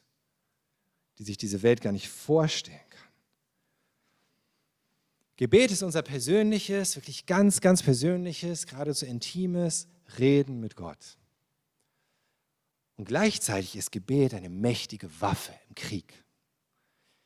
die 1.17 1.23
sich 1.23 1.37
diese 1.37 1.63
Welt 1.63 1.81
gar 1.81 1.91
nicht 1.91 2.09
vorstellen 2.09 2.79
kann. 2.89 2.95
Gebet 5.37 5.71
ist 5.71 5.83
unser 5.83 6.01
persönliches, 6.01 6.95
wirklich 6.95 7.25
ganz, 7.25 7.59
ganz 7.59 7.83
persönliches, 7.83 8.67
geradezu 8.67 9.05
intimes 9.05 9.87
Reden 10.17 10.59
mit 10.59 10.75
Gott. 10.75 11.17
Und 12.97 13.05
gleichzeitig 13.05 13.75
ist 13.75 13.91
Gebet 13.91 14.33
eine 14.33 14.49
mächtige 14.49 15.09
Waffe 15.19 15.53
im 15.67 15.75
Krieg. 15.75 16.23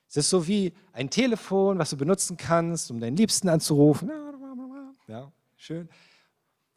Es 0.07 0.17
ist 0.17 0.31
so 0.31 0.47
wie 0.47 0.73
ein 0.91 1.11
Telefon, 1.11 1.77
was 1.77 1.91
du 1.91 1.97
benutzen 1.97 2.35
kannst, 2.35 2.89
um 2.89 2.99
deinen 2.99 3.15
Liebsten 3.15 3.47
anzurufen. 3.47 4.09
Ja, 5.07 5.31
schön. 5.55 5.87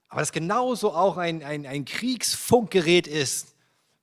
Aber 0.09 0.21
das 0.21 0.33
genauso 0.33 0.93
auch 0.93 1.17
ein, 1.17 1.43
ein, 1.43 1.65
ein 1.65 1.87
Kriegsfunkgerät 1.87 3.07
ist, 3.07 3.52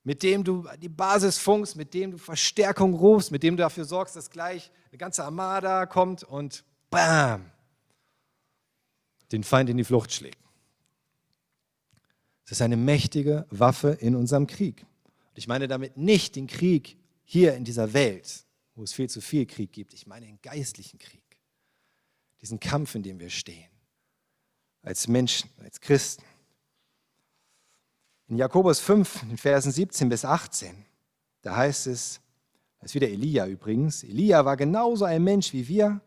mit 0.02 0.22
dem 0.22 0.44
du 0.44 0.66
die 0.80 0.88
Basis 0.88 1.38
funkst, 1.38 1.76
mit 1.76 1.92
dem 1.94 2.12
du 2.12 2.18
Verstärkung 2.18 2.94
rufst, 2.94 3.30
mit 3.30 3.42
dem 3.42 3.56
du 3.56 3.62
dafür 3.62 3.84
sorgst, 3.84 4.16
dass 4.16 4.30
gleich 4.30 4.70
eine 4.90 4.98
ganze 4.98 5.24
Armada 5.24 5.86
kommt 5.86 6.22
und 6.24 6.64
bam, 6.88 7.50
den 9.32 9.44
Feind 9.44 9.70
in 9.70 9.76
die 9.76 9.84
Flucht 9.84 10.12
schlägt. 10.12 10.38
Es 12.44 12.52
ist 12.52 12.62
eine 12.62 12.76
mächtige 12.76 13.46
Waffe 13.50 13.90
in 13.90 14.16
unserem 14.16 14.46
Krieg. 14.48 14.82
Und 14.82 15.38
ich 15.38 15.46
meine 15.46 15.68
damit 15.68 15.96
nicht 15.96 16.34
den 16.34 16.48
Krieg 16.48 16.96
hier 17.24 17.54
in 17.54 17.64
dieser 17.64 17.92
Welt, 17.92 18.44
wo 18.74 18.82
es 18.82 18.92
viel 18.92 19.08
zu 19.08 19.20
viel 19.20 19.46
Krieg 19.46 19.72
gibt. 19.72 19.94
Ich 19.94 20.08
meine 20.08 20.26
den 20.26 20.40
geistlichen 20.42 20.98
Krieg. 20.98 21.22
Diesen 22.40 22.58
Kampf, 22.58 22.96
in 22.96 23.04
dem 23.04 23.20
wir 23.20 23.30
stehen. 23.30 23.70
Als 24.82 25.06
Menschen, 25.06 25.50
als 25.58 25.80
Christen. 25.80 26.24
In 28.30 28.36
Jakobus 28.36 28.78
5, 28.78 29.24
in 29.28 29.36
Versen 29.36 29.72
17 29.72 30.08
bis 30.08 30.24
18, 30.24 30.70
da 31.42 31.56
heißt 31.56 31.88
es, 31.88 32.20
das 32.78 32.90
ist 32.90 32.94
wieder 32.94 33.08
Elia 33.08 33.48
übrigens, 33.48 34.04
Elia 34.04 34.44
war 34.44 34.56
genauso 34.56 35.04
ein 35.04 35.24
Mensch 35.24 35.52
wie 35.52 35.66
wir. 35.66 36.00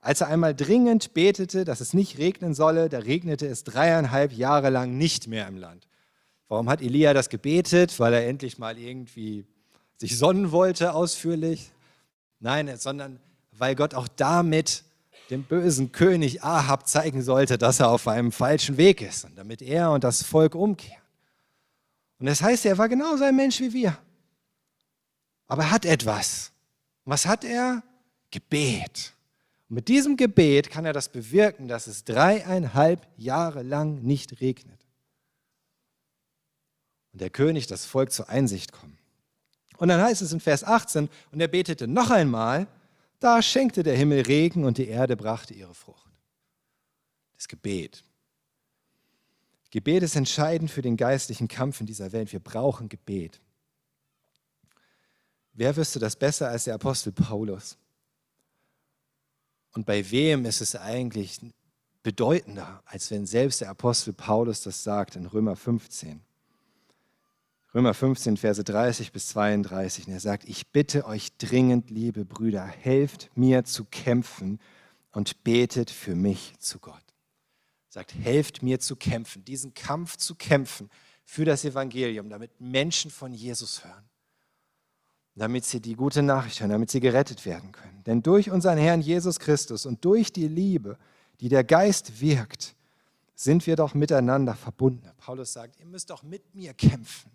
Als 0.00 0.22
er 0.22 0.28
einmal 0.28 0.54
dringend 0.54 1.12
betete, 1.12 1.66
dass 1.66 1.82
es 1.82 1.92
nicht 1.92 2.16
regnen 2.16 2.54
solle, 2.54 2.88
da 2.88 3.00
regnete 3.00 3.46
es 3.46 3.62
dreieinhalb 3.62 4.32
Jahre 4.32 4.70
lang 4.70 4.96
nicht 4.96 5.26
mehr 5.28 5.46
im 5.48 5.58
Land. 5.58 5.86
Warum 6.48 6.70
hat 6.70 6.80
Elia 6.80 7.12
das 7.12 7.28
gebetet? 7.28 8.00
Weil 8.00 8.14
er 8.14 8.26
endlich 8.26 8.56
mal 8.56 8.78
irgendwie 8.78 9.44
sich 9.98 10.16
sonnen 10.16 10.52
wollte 10.52 10.94
ausführlich? 10.94 11.72
Nein, 12.40 12.74
sondern 12.78 13.20
weil 13.52 13.74
Gott 13.74 13.94
auch 13.94 14.08
damit 14.08 14.82
dem 15.28 15.42
bösen 15.42 15.92
König 15.92 16.42
Ahab 16.42 16.88
zeigen 16.88 17.20
sollte, 17.20 17.58
dass 17.58 17.80
er 17.80 17.90
auf 17.90 18.08
einem 18.08 18.32
falschen 18.32 18.78
Weg 18.78 19.02
ist 19.02 19.26
und 19.26 19.36
damit 19.36 19.60
er 19.60 19.90
und 19.90 20.04
das 20.04 20.22
Volk 20.22 20.54
umkehren. 20.54 21.05
Und 22.18 22.26
das 22.26 22.42
heißt, 22.42 22.64
er 22.66 22.78
war 22.78 22.88
genauso 22.88 23.24
ein 23.24 23.36
Mensch 23.36 23.60
wie 23.60 23.72
wir. 23.72 23.98
Aber 25.46 25.64
er 25.64 25.70
hat 25.70 25.84
etwas. 25.84 26.52
Was 27.04 27.26
hat 27.26 27.44
er? 27.44 27.82
Gebet. 28.30 29.14
Und 29.68 29.76
mit 29.76 29.88
diesem 29.88 30.16
Gebet 30.16 30.70
kann 30.70 30.84
er 30.84 30.92
das 30.92 31.08
bewirken, 31.08 31.68
dass 31.68 31.86
es 31.86 32.04
dreieinhalb 32.04 33.06
Jahre 33.16 33.62
lang 33.62 34.02
nicht 34.02 34.40
regnet. 34.40 34.80
Und 37.12 37.20
der 37.20 37.30
König, 37.30 37.66
das 37.66 37.86
Volk 37.86 38.12
zur 38.12 38.28
Einsicht 38.28 38.72
kommen. 38.72 38.98
Und 39.78 39.88
dann 39.88 40.00
heißt 40.00 40.22
es 40.22 40.32
in 40.32 40.40
Vers 40.40 40.64
18, 40.64 41.08
und 41.32 41.40
er 41.40 41.48
betete 41.48 41.86
noch 41.86 42.10
einmal, 42.10 42.66
da 43.20 43.42
schenkte 43.42 43.82
der 43.82 43.96
Himmel 43.96 44.22
Regen 44.22 44.64
und 44.64 44.78
die 44.78 44.88
Erde 44.88 45.16
brachte 45.16 45.54
ihre 45.54 45.74
Frucht. 45.74 46.10
Das 47.36 47.48
Gebet. 47.48 48.04
Gebet 49.76 50.02
ist 50.02 50.16
entscheidend 50.16 50.70
für 50.70 50.80
den 50.80 50.96
geistlichen 50.96 51.48
Kampf 51.48 51.80
in 51.80 51.86
dieser 51.86 52.12
Welt. 52.12 52.32
Wir 52.32 52.40
brauchen 52.40 52.88
Gebet. 52.88 53.42
Wer 55.52 55.76
wüsste 55.76 55.98
das 55.98 56.16
besser 56.16 56.48
als 56.48 56.64
der 56.64 56.76
Apostel 56.76 57.12
Paulus? 57.12 57.76
Und 59.74 59.84
bei 59.84 60.10
wem 60.10 60.46
ist 60.46 60.62
es 60.62 60.76
eigentlich 60.76 61.40
bedeutender, 62.02 62.82
als 62.86 63.10
wenn 63.10 63.26
selbst 63.26 63.60
der 63.60 63.68
Apostel 63.68 64.14
Paulus 64.14 64.62
das 64.62 64.82
sagt 64.82 65.14
in 65.14 65.26
Römer 65.26 65.56
15? 65.56 66.22
Römer 67.74 67.92
15, 67.92 68.38
Verse 68.38 68.64
30 68.64 69.12
bis 69.12 69.28
32. 69.28 70.06
Und 70.06 70.14
er 70.14 70.20
sagt, 70.20 70.48
ich 70.48 70.68
bitte 70.68 71.04
euch 71.04 71.36
dringend, 71.36 71.90
liebe 71.90 72.24
Brüder, 72.24 72.64
helft 72.64 73.28
mir 73.34 73.64
zu 73.64 73.84
kämpfen 73.84 74.58
und 75.12 75.44
betet 75.44 75.90
für 75.90 76.14
mich 76.14 76.54
zu 76.60 76.78
Gott. 76.78 77.05
Sagt, 77.96 78.14
helft 78.14 78.62
mir 78.62 78.78
zu 78.78 78.96
kämpfen, 78.96 79.44
diesen 79.44 79.74
Kampf 79.74 80.16
zu 80.16 80.34
kämpfen 80.34 80.90
für 81.24 81.44
das 81.44 81.64
Evangelium, 81.64 82.28
damit 82.28 82.60
Menschen 82.60 83.10
von 83.10 83.32
Jesus 83.32 83.84
hören 83.84 84.04
damit 85.36 85.66
sie 85.66 85.80
die 85.80 85.94
gute 85.94 86.22
Nachricht 86.22 86.60
hören, 86.60 86.70
damit 86.70 86.90
sie 86.90 87.00
gerettet 87.00 87.44
werden 87.44 87.70
können. 87.70 88.02
Denn 88.04 88.22
durch 88.22 88.50
unseren 88.50 88.78
Herrn 88.78 89.02
Jesus 89.02 89.38
Christus 89.38 89.84
und 89.84 90.04
durch 90.04 90.32
die 90.32 90.48
Liebe, 90.48 90.98
die 91.40 91.50
der 91.50 91.62
Geist 91.62 92.20
wirkt, 92.20 92.74
sind 93.34 93.66
wir 93.66 93.76
doch 93.76 93.92
miteinander 93.92 94.54
verbunden. 94.54 95.10
Paulus 95.18 95.52
sagt, 95.52 95.78
ihr 95.78 95.84
müsst 95.84 96.08
doch 96.08 96.22
mit 96.22 96.54
mir 96.54 96.72
kämpfen. 96.72 97.30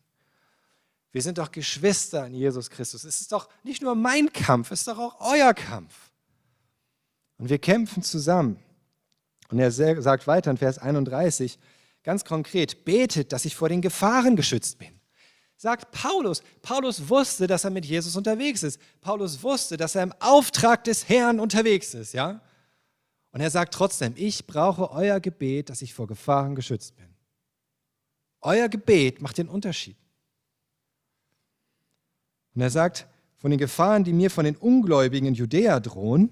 Wir 1.11 1.21
sind 1.21 1.37
doch 1.37 1.51
Geschwister 1.51 2.25
in 2.25 2.33
Jesus 2.33 2.71
Christus. 2.71 3.03
Es 3.03 3.21
ist 3.21 3.31
doch 3.31 3.49
nicht 3.63 3.83
nur 3.83 3.93
mein 3.93 4.33
Kampf, 4.33 4.71
es 4.71 4.79
ist 4.79 4.87
doch 4.87 4.97
auch 4.97 5.21
euer 5.21 5.53
Kampf. 5.53 6.09
Und 7.37 7.49
wir 7.49 7.59
kämpfen 7.59 8.01
zusammen. 8.01 8.57
Und 9.51 9.59
er 9.59 9.71
sagt 9.71 10.27
weiter 10.27 10.49
in 10.49 10.57
Vers 10.57 10.77
31 10.77 11.59
ganz 12.03 12.25
konkret, 12.25 12.85
betet, 12.85 13.31
dass 13.31 13.45
ich 13.45 13.55
vor 13.55 13.69
den 13.69 13.81
Gefahren 13.81 14.35
geschützt 14.35 14.79
bin 14.79 15.01
sagt 15.61 15.91
Paulus. 15.91 16.41
Paulus 16.63 17.07
wusste, 17.07 17.45
dass 17.45 17.63
er 17.65 17.69
mit 17.69 17.85
Jesus 17.85 18.15
unterwegs 18.15 18.63
ist. 18.63 18.81
Paulus 18.99 19.43
wusste, 19.43 19.77
dass 19.77 19.93
er 19.93 20.01
im 20.01 20.13
Auftrag 20.19 20.83
des 20.85 21.07
Herrn 21.07 21.39
unterwegs 21.39 21.93
ist, 21.93 22.13
ja? 22.13 22.41
Und 23.31 23.41
er 23.41 23.51
sagt 23.51 23.71
trotzdem, 23.75 24.13
ich 24.17 24.47
brauche 24.47 24.89
euer 24.89 25.19
Gebet, 25.19 25.69
dass 25.69 25.83
ich 25.83 25.93
vor 25.93 26.07
Gefahren 26.07 26.55
geschützt 26.55 26.95
bin. 26.95 27.05
Euer 28.41 28.69
Gebet 28.69 29.21
macht 29.21 29.37
den 29.37 29.47
Unterschied. 29.47 29.97
Und 32.55 32.61
er 32.61 32.71
sagt, 32.71 33.05
von 33.37 33.51
den 33.51 33.59
Gefahren, 33.59 34.03
die 34.03 34.13
mir 34.13 34.31
von 34.31 34.45
den 34.45 34.55
Ungläubigen 34.55 35.27
in 35.27 35.35
Judäa 35.35 35.79
drohen, 35.79 36.31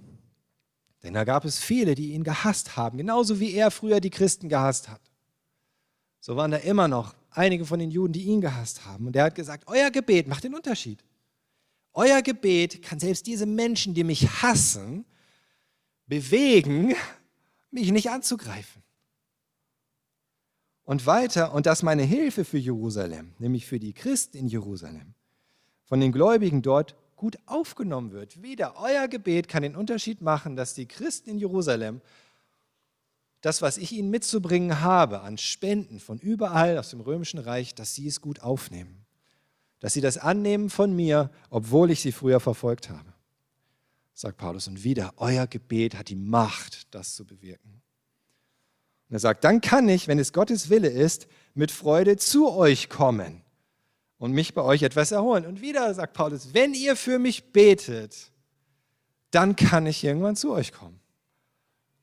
denn 1.04 1.14
da 1.14 1.24
gab 1.24 1.46
es 1.46 1.60
viele, 1.60 1.96
die 1.96 2.14
ihn 2.14 2.24
gehasst 2.24 2.76
haben, 2.76 2.98
genauso 2.98 3.40
wie 3.40 3.54
er 3.54 3.72
früher 3.72 4.02
die 4.02 4.10
Christen 4.10 4.50
gehasst 4.50 4.90
hat. 4.90 5.02
So 6.20 6.36
waren 6.36 6.52
da 6.52 6.58
immer 6.58 6.88
noch 6.88 7.16
einige 7.32 7.66
von 7.66 7.80
den 7.80 7.92
Juden, 7.92 8.14
die 8.14 8.24
ihn 8.24 8.42
gehasst 8.42 8.86
haben. 8.86 9.08
Und 9.08 9.16
er 9.16 9.26
hat 9.26 9.36
gesagt, 9.36 9.66
euer 9.68 9.92
Gebet 9.92 10.28
macht 10.28 10.44
den 10.44 10.56
Unterschied. 10.56 11.04
Euer 11.94 12.22
Gebet 12.22 12.82
kann 12.82 13.00
selbst 13.00 13.26
diese 13.28 13.46
Menschen, 13.46 13.94
die 13.94 14.04
mich 14.04 14.42
hassen, 14.42 15.06
bewegen, 16.08 16.96
mich 17.72 17.92
nicht 17.92 18.10
anzugreifen. 18.10 18.84
Und 20.84 21.06
weiter, 21.06 21.54
und 21.54 21.66
dass 21.66 21.84
meine 21.84 22.04
Hilfe 22.04 22.44
für 22.44 22.58
Jerusalem, 22.58 23.34
nämlich 23.38 23.66
für 23.68 23.80
die 23.80 23.94
Christen 23.94 24.38
in 24.38 24.48
Jerusalem, 24.48 25.14
von 25.86 26.00
den 26.00 26.12
Gläubigen 26.12 26.62
dort 26.62 26.96
gut 27.20 27.38
aufgenommen 27.46 28.12
wird. 28.12 28.42
Wieder 28.42 28.78
euer 28.78 29.08
Gebet 29.10 29.50
kann 29.50 29.62
den 29.62 29.76
Unterschied 29.76 30.22
machen, 30.22 30.56
dass 30.56 30.74
die 30.74 30.88
Christen 30.88 31.30
in 31.30 31.38
Jerusalem 31.38 32.02
das, 33.42 33.62
was 33.62 33.78
ich 33.78 33.92
ihnen 33.92 34.10
mitzubringen 34.10 34.82
habe 34.82 35.22
an 35.22 35.38
Spenden 35.38 36.00
von 36.00 36.18
überall 36.20 36.78
aus 36.78 36.90
dem 36.90 37.02
römischen 37.02 37.40
Reich, 37.40 37.76
dass 37.76 37.94
sie 37.94 38.08
es 38.08 38.22
gut 38.22 38.42
aufnehmen. 38.42 39.06
Dass 39.82 39.94
sie 39.94 40.02
das 40.02 40.18
annehmen 40.18 40.70
von 40.70 40.96
mir, 40.96 41.30
obwohl 41.50 41.92
ich 41.92 42.02
sie 42.02 42.14
früher 42.14 42.40
verfolgt 42.40 42.90
habe. 42.90 43.14
Sagt 44.14 44.38
Paulus. 44.38 44.68
Und 44.68 44.84
wieder, 44.84 45.14
euer 45.18 45.46
Gebet 45.46 45.96
hat 45.96 46.10
die 46.10 46.16
Macht, 46.16 46.94
das 46.94 47.16
zu 47.16 47.26
bewirken. 47.26 47.82
Und 49.10 49.16
er 49.16 49.20
sagt, 49.20 49.44
dann 49.44 49.60
kann 49.60 49.90
ich, 49.90 50.08
wenn 50.08 50.20
es 50.20 50.32
Gottes 50.32 50.70
Wille 50.70 50.90
ist, 50.90 51.28
mit 51.54 51.72
Freude 51.72 52.16
zu 52.16 52.50
euch 52.52 52.90
kommen 52.90 53.44
und 54.20 54.34
mich 54.34 54.54
bei 54.54 54.62
euch 54.62 54.84
etwas 54.84 55.12
erholen. 55.12 55.46
Und 55.46 55.62
wieder 55.62 55.92
sagt 55.94 56.14
Paulus, 56.14 56.54
wenn 56.54 56.74
ihr 56.74 56.96
für 56.96 57.18
mich 57.18 57.52
betet, 57.52 58.32
dann 59.32 59.56
kann 59.56 59.88
ich 59.88 60.04
irgendwann 60.04 60.36
zu 60.36 60.52
euch 60.52 60.72
kommen. 60.72 61.00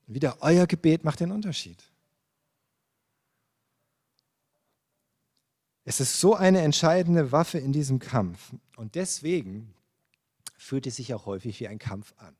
Wieder, 0.06 0.38
euer 0.40 0.66
Gebet 0.66 1.04
macht 1.04 1.20
den 1.20 1.30
Unterschied. 1.30 1.82
Es 5.84 6.00
ist 6.00 6.20
so 6.20 6.34
eine 6.34 6.62
entscheidende 6.62 7.30
Waffe 7.32 7.58
in 7.58 7.72
diesem 7.72 7.98
Kampf. 7.98 8.52
Und 8.76 8.94
deswegen 8.94 9.74
fühlt 10.56 10.86
es 10.86 10.96
sich 10.96 11.14
auch 11.14 11.26
häufig 11.26 11.60
wie 11.60 11.68
ein 11.68 11.78
Kampf 11.78 12.14
an. 12.16 12.34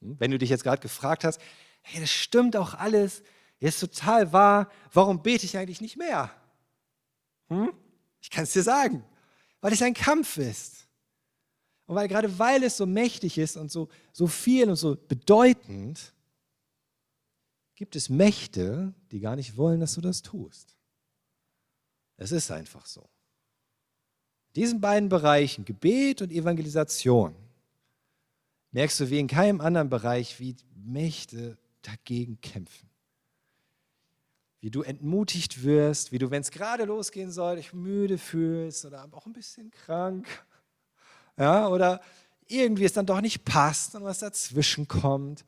Hm? 0.00 0.16
Wenn 0.18 0.30
du 0.30 0.38
dich 0.38 0.50
jetzt 0.50 0.64
gerade 0.64 0.80
gefragt 0.80 1.24
hast, 1.24 1.40
hey, 1.82 2.00
das 2.00 2.10
stimmt 2.10 2.56
auch 2.56 2.74
alles, 2.74 3.22
ist 3.58 3.80
total 3.80 4.32
wahr, 4.32 4.70
warum 4.92 5.22
bete 5.22 5.44
ich 5.44 5.58
eigentlich 5.58 5.80
nicht 5.80 5.96
mehr? 5.96 6.30
Hm? 7.48 7.72
Ich 8.20 8.30
kann 8.30 8.44
es 8.44 8.52
dir 8.52 8.62
sagen, 8.62 9.04
weil 9.60 9.72
es 9.72 9.82
ein 9.82 9.94
Kampf 9.94 10.36
ist. 10.36 10.88
Und 11.86 11.96
weil 11.96 12.08
gerade 12.08 12.38
weil 12.38 12.62
es 12.62 12.76
so 12.76 12.86
mächtig 12.86 13.38
ist 13.38 13.56
und 13.56 13.70
so, 13.70 13.88
so 14.12 14.26
viel 14.26 14.68
und 14.68 14.76
so 14.76 14.96
bedeutend, 14.96 16.14
gibt 17.74 17.96
es 17.96 18.08
Mächte, 18.08 18.94
die 19.10 19.20
gar 19.20 19.36
nicht 19.36 19.56
wollen, 19.56 19.80
dass 19.80 19.94
du 19.94 20.00
das 20.00 20.22
tust. 20.22 20.76
Es 22.18 22.30
ist 22.30 22.50
einfach 22.50 22.84
so. 22.84 23.08
In 24.48 24.62
diesen 24.62 24.80
beiden 24.80 25.08
Bereichen, 25.08 25.64
Gebet 25.64 26.20
und 26.20 26.30
Evangelisation, 26.30 27.34
merkst 28.72 29.00
du 29.00 29.08
wie 29.08 29.18
in 29.18 29.28
keinem 29.28 29.62
anderen 29.62 29.88
Bereich, 29.88 30.38
wie 30.38 30.56
Mächte 30.74 31.56
dagegen 31.80 32.40
kämpfen. 32.42 32.89
Wie 34.60 34.70
du 34.70 34.82
entmutigt 34.82 35.62
wirst, 35.64 36.12
wie 36.12 36.18
du, 36.18 36.30
wenn 36.30 36.42
es 36.42 36.50
gerade 36.50 36.84
losgehen 36.84 37.30
soll, 37.30 37.56
dich 37.56 37.72
müde 37.72 38.18
fühlst 38.18 38.84
oder 38.84 39.08
auch 39.12 39.26
ein 39.26 39.32
bisschen 39.32 39.70
krank. 39.70 40.28
Ja, 41.38 41.68
oder 41.68 42.00
irgendwie 42.46 42.84
es 42.84 42.92
dann 42.92 43.06
doch 43.06 43.20
nicht 43.20 43.44
passt 43.44 43.94
und 43.94 44.04
was 44.04 44.18
dazwischen 44.18 44.86
kommt 44.86 45.44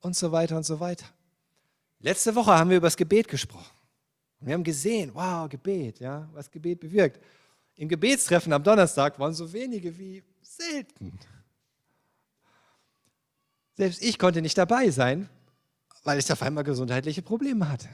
und 0.00 0.16
so 0.16 0.32
weiter 0.32 0.56
und 0.56 0.64
so 0.64 0.80
weiter. 0.80 1.06
Letzte 2.00 2.34
Woche 2.34 2.52
haben 2.52 2.70
wir 2.70 2.78
über 2.78 2.86
das 2.86 2.96
Gebet 2.96 3.28
gesprochen. 3.28 3.76
Und 4.40 4.46
wir 4.46 4.54
haben 4.54 4.64
gesehen, 4.64 5.10
wow, 5.14 5.48
Gebet, 5.48 6.00
ja, 6.00 6.28
was 6.32 6.50
Gebet 6.50 6.80
bewirkt. 6.80 7.22
Im 7.76 7.88
Gebetstreffen 7.88 8.52
am 8.52 8.62
Donnerstag 8.62 9.18
waren 9.18 9.34
so 9.34 9.52
wenige 9.52 9.96
wie 9.96 10.22
selten. 10.42 11.18
Selbst 13.76 14.02
ich 14.02 14.18
konnte 14.18 14.42
nicht 14.42 14.58
dabei 14.58 14.90
sein, 14.90 15.28
weil 16.04 16.18
ich 16.18 16.32
auf 16.32 16.42
einmal 16.42 16.64
gesundheitliche 16.64 17.22
Probleme 17.22 17.68
hatte. 17.68 17.88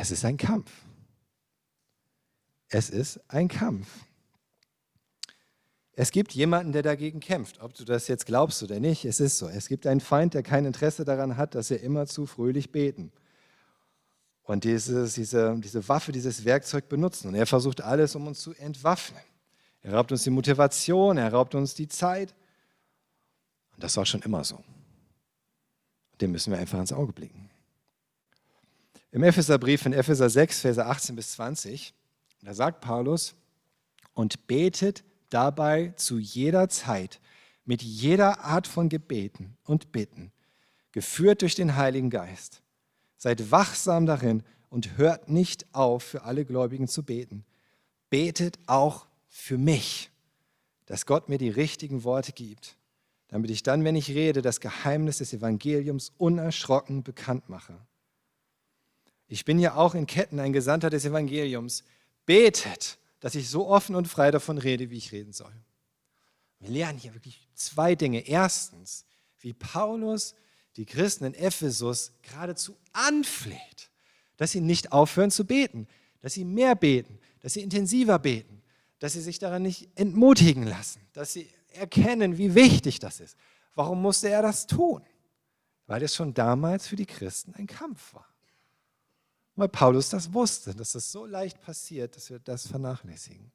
Es 0.00 0.12
ist 0.12 0.24
ein 0.24 0.36
Kampf. 0.36 0.70
Es 2.68 2.88
ist 2.88 3.20
ein 3.26 3.48
Kampf. 3.48 3.88
Es 5.92 6.12
gibt 6.12 6.32
jemanden, 6.34 6.70
der 6.70 6.82
dagegen 6.82 7.18
kämpft, 7.18 7.60
ob 7.60 7.74
du 7.74 7.84
das 7.84 8.06
jetzt 8.06 8.24
glaubst 8.24 8.62
oder 8.62 8.78
nicht. 8.78 9.04
Es 9.04 9.18
ist 9.18 9.38
so. 9.38 9.48
Es 9.48 9.66
gibt 9.66 9.88
einen 9.88 9.98
Feind, 9.98 10.34
der 10.34 10.44
kein 10.44 10.66
Interesse 10.66 11.04
daran 11.04 11.36
hat, 11.36 11.56
dass 11.56 11.70
wir 11.70 11.80
immerzu 11.80 12.26
fröhlich 12.26 12.70
beten. 12.70 13.10
Und 14.44 14.62
dieses, 14.62 15.14
diese, 15.14 15.58
diese 15.58 15.88
Waffe, 15.88 16.12
dieses 16.12 16.44
Werkzeug 16.44 16.88
benutzen. 16.88 17.26
Und 17.28 17.34
er 17.34 17.46
versucht 17.46 17.80
alles, 17.80 18.14
um 18.14 18.28
uns 18.28 18.38
zu 18.38 18.54
entwaffnen. 18.54 19.22
Er 19.80 19.94
raubt 19.94 20.12
uns 20.12 20.22
die 20.22 20.30
Motivation, 20.30 21.18
er 21.18 21.32
raubt 21.32 21.56
uns 21.56 21.74
die 21.74 21.88
Zeit. 21.88 22.36
Und 23.74 23.82
das 23.82 23.96
war 23.96 24.06
schon 24.06 24.22
immer 24.22 24.44
so. 24.44 24.62
Dem 26.20 26.30
müssen 26.30 26.52
wir 26.52 26.60
einfach 26.60 26.78
ins 26.78 26.92
Auge 26.92 27.12
blicken. 27.12 27.47
Im 29.10 29.22
Epheserbrief 29.22 29.86
in 29.86 29.94
Epheser 29.94 30.28
6, 30.28 30.60
Verse 30.60 30.84
18 30.84 31.16
bis 31.16 31.32
20, 31.32 31.94
da 32.42 32.52
sagt 32.52 32.82
Paulus, 32.82 33.34
und 34.12 34.46
betet 34.46 35.02
dabei 35.30 35.92
zu 35.96 36.18
jeder 36.18 36.68
Zeit 36.68 37.20
mit 37.64 37.82
jeder 37.82 38.44
Art 38.44 38.66
von 38.66 38.88
Gebeten 38.88 39.56
und 39.64 39.92
Bitten, 39.92 40.32
geführt 40.92 41.42
durch 41.42 41.54
den 41.54 41.76
Heiligen 41.76 42.10
Geist. 42.10 42.62
Seid 43.16 43.50
wachsam 43.50 44.06
darin 44.06 44.42
und 44.70 44.96
hört 44.96 45.28
nicht 45.28 45.66
auf, 45.74 46.02
für 46.02 46.22
alle 46.22 46.44
Gläubigen 46.44 46.88
zu 46.88 47.02
beten. 47.02 47.44
Betet 48.10 48.58
auch 48.66 49.06
für 49.28 49.58
mich, 49.58 50.10
dass 50.86 51.06
Gott 51.06 51.28
mir 51.28 51.38
die 51.38 51.50
richtigen 51.50 52.04
Worte 52.04 52.32
gibt, 52.32 52.76
damit 53.28 53.50
ich 53.50 53.62
dann, 53.62 53.84
wenn 53.84 53.96
ich 53.96 54.10
rede, 54.10 54.40
das 54.40 54.60
Geheimnis 54.60 55.18
des 55.18 55.32
Evangeliums 55.32 56.12
unerschrocken 56.16 57.02
bekannt 57.02 57.48
mache. 57.48 57.78
Ich 59.28 59.44
bin 59.44 59.58
ja 59.58 59.74
auch 59.74 59.94
in 59.94 60.06
Ketten 60.06 60.40
ein 60.40 60.52
Gesandter 60.52 60.90
des 60.90 61.04
Evangeliums. 61.04 61.84
Betet 62.26 62.98
dass 63.20 63.34
ich 63.34 63.48
so 63.48 63.68
offen 63.68 63.94
und 63.96 64.06
frei 64.06 64.30
davon 64.30 64.58
rede, 64.58 64.90
wie 64.90 64.96
ich 64.96 65.12
reden 65.12 65.32
soll. 65.32 65.52
Wir 66.60 66.70
lernen 66.70 66.98
hier 66.98 67.14
wirklich 67.14 67.48
zwei 67.54 67.94
Dinge. 67.94 68.26
Erstens, 68.26 69.04
wie 69.40 69.52
Paulus 69.52 70.34
die 70.76 70.86
Christen 70.86 71.24
in 71.24 71.34
Ephesus 71.34 72.12
geradezu 72.22 72.76
anfleht, 72.92 73.90
dass 74.36 74.52
sie 74.52 74.60
nicht 74.60 74.92
aufhören 74.92 75.30
zu 75.30 75.44
beten, 75.44 75.88
dass 76.20 76.34
sie 76.34 76.44
mehr 76.44 76.74
beten, 76.74 77.18
dass 77.40 77.54
sie 77.54 77.62
intensiver 77.62 78.18
beten, 78.18 78.62
dass 78.98 79.12
sie 79.12 79.20
sich 79.20 79.38
daran 79.38 79.62
nicht 79.62 79.88
entmutigen 79.96 80.64
lassen, 80.64 81.00
dass 81.12 81.32
sie 81.32 81.48
erkennen, 81.72 82.38
wie 82.38 82.54
wichtig 82.54 82.98
das 82.98 83.20
ist. 83.20 83.36
Warum 83.74 84.02
musste 84.02 84.28
er 84.28 84.42
das 84.42 84.66
tun? 84.66 85.02
Weil 85.86 86.02
es 86.02 86.14
schon 86.14 86.34
damals 86.34 86.86
für 86.88 86.96
die 86.96 87.06
Christen 87.06 87.54
ein 87.54 87.66
Kampf 87.66 88.14
war. 88.14 88.26
Weil 89.58 89.68
Paulus 89.68 90.08
das 90.08 90.32
wusste, 90.32 90.72
dass 90.72 90.92
das 90.92 91.10
so 91.10 91.26
leicht 91.26 91.60
passiert, 91.60 92.14
dass 92.14 92.30
wir 92.30 92.38
das 92.38 92.68
vernachlässigen. 92.68 93.50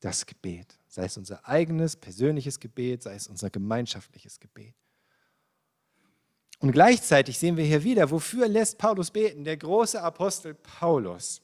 Das 0.00 0.26
Gebet, 0.26 0.76
sei 0.88 1.04
es 1.04 1.16
unser 1.16 1.48
eigenes 1.48 1.94
persönliches 1.94 2.58
Gebet, 2.58 3.04
sei 3.04 3.14
es 3.14 3.28
unser 3.28 3.48
gemeinschaftliches 3.48 4.40
Gebet. 4.40 4.74
Und 6.58 6.72
gleichzeitig 6.72 7.38
sehen 7.38 7.56
wir 7.56 7.64
hier 7.64 7.84
wieder, 7.84 8.10
wofür 8.10 8.48
lässt 8.48 8.76
Paulus 8.76 9.12
beten? 9.12 9.44
Der 9.44 9.56
große 9.56 10.02
Apostel 10.02 10.52
Paulus, 10.52 11.40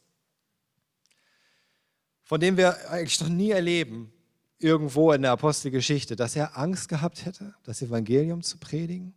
von 2.25 2.41
dem 2.41 2.57
wir 2.57 2.91
eigentlich 2.91 3.21
noch 3.21 3.29
nie 3.29 3.53
erleben, 3.53 4.13
irgendwo 4.59 5.13
in 5.13 5.23
der 5.23 5.31
Apostelgeschichte, 5.31 6.17
dass 6.17 6.35
er 6.35 6.59
Angst 6.59 6.89
gehabt 6.89 7.25
hätte, 7.25 7.55
das 7.63 7.83
Evangelium 7.83 8.43
zu 8.43 8.59
predigen 8.59 9.15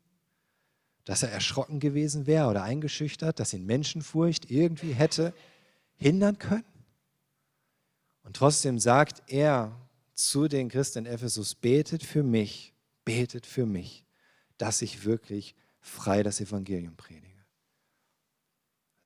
dass 1.05 1.23
er 1.23 1.31
erschrocken 1.31 1.79
gewesen 1.79 2.25
wäre 2.25 2.47
oder 2.47 2.63
eingeschüchtert, 2.63 3.39
dass 3.39 3.53
ihn 3.53 3.65
Menschenfurcht 3.65 4.49
irgendwie 4.49 4.93
hätte 4.93 5.33
hindern 5.95 6.39
können. 6.39 6.65
Und 8.23 8.35
trotzdem 8.35 8.79
sagt 8.79 9.23
er 9.27 9.77
zu 10.13 10.47
den 10.47 10.69
Christen 10.69 10.99
in 10.99 11.05
Ephesus, 11.05 11.55
betet 11.55 12.03
für 12.03 12.23
mich, 12.23 12.73
betet 13.03 13.45
für 13.45 13.65
mich, 13.65 14.05
dass 14.57 14.81
ich 14.81 15.03
wirklich 15.03 15.55
frei 15.81 16.23
das 16.23 16.39
Evangelium 16.39 16.95
predige. 16.95 17.43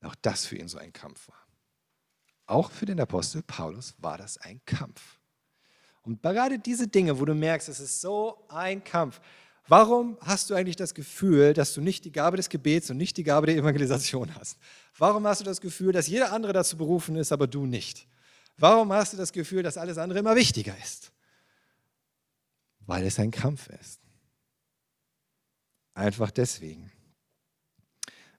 Auch 0.02 0.14
das 0.22 0.46
für 0.46 0.56
ihn 0.56 0.68
so 0.68 0.78
ein 0.78 0.92
Kampf 0.92 1.28
war. 1.28 1.46
Auch 2.46 2.70
für 2.70 2.86
den 2.86 3.00
Apostel 3.00 3.42
Paulus 3.42 3.94
war 3.98 4.16
das 4.16 4.38
ein 4.38 4.60
Kampf. 4.64 5.18
Und 6.02 6.22
gerade 6.22 6.58
diese 6.58 6.88
Dinge, 6.88 7.18
wo 7.18 7.24
du 7.24 7.34
merkst, 7.34 7.68
es 7.68 7.80
ist 7.80 8.00
so 8.00 8.46
ein 8.48 8.82
Kampf, 8.84 9.20
Warum 9.68 10.16
hast 10.22 10.48
du 10.48 10.54
eigentlich 10.54 10.76
das 10.76 10.94
Gefühl, 10.94 11.52
dass 11.52 11.74
du 11.74 11.82
nicht 11.82 12.06
die 12.06 12.12
Gabe 12.12 12.38
des 12.38 12.48
Gebets 12.48 12.90
und 12.90 12.96
nicht 12.96 13.18
die 13.18 13.22
Gabe 13.22 13.46
der 13.46 13.56
Evangelisation 13.56 14.34
hast? 14.34 14.58
Warum 14.96 15.26
hast 15.26 15.42
du 15.42 15.44
das 15.44 15.60
Gefühl, 15.60 15.92
dass 15.92 16.08
jeder 16.08 16.32
andere 16.32 16.54
dazu 16.54 16.78
berufen 16.78 17.16
ist, 17.16 17.32
aber 17.32 17.46
du 17.46 17.66
nicht? 17.66 18.08
Warum 18.56 18.90
hast 18.94 19.12
du 19.12 19.18
das 19.18 19.30
Gefühl, 19.30 19.62
dass 19.62 19.76
alles 19.76 19.98
andere 19.98 20.20
immer 20.20 20.36
wichtiger 20.36 20.74
ist? 20.82 21.12
Weil 22.86 23.04
es 23.06 23.18
ein 23.18 23.30
Kampf 23.30 23.68
ist. 23.68 24.00
Einfach 25.92 26.30
deswegen. 26.30 26.90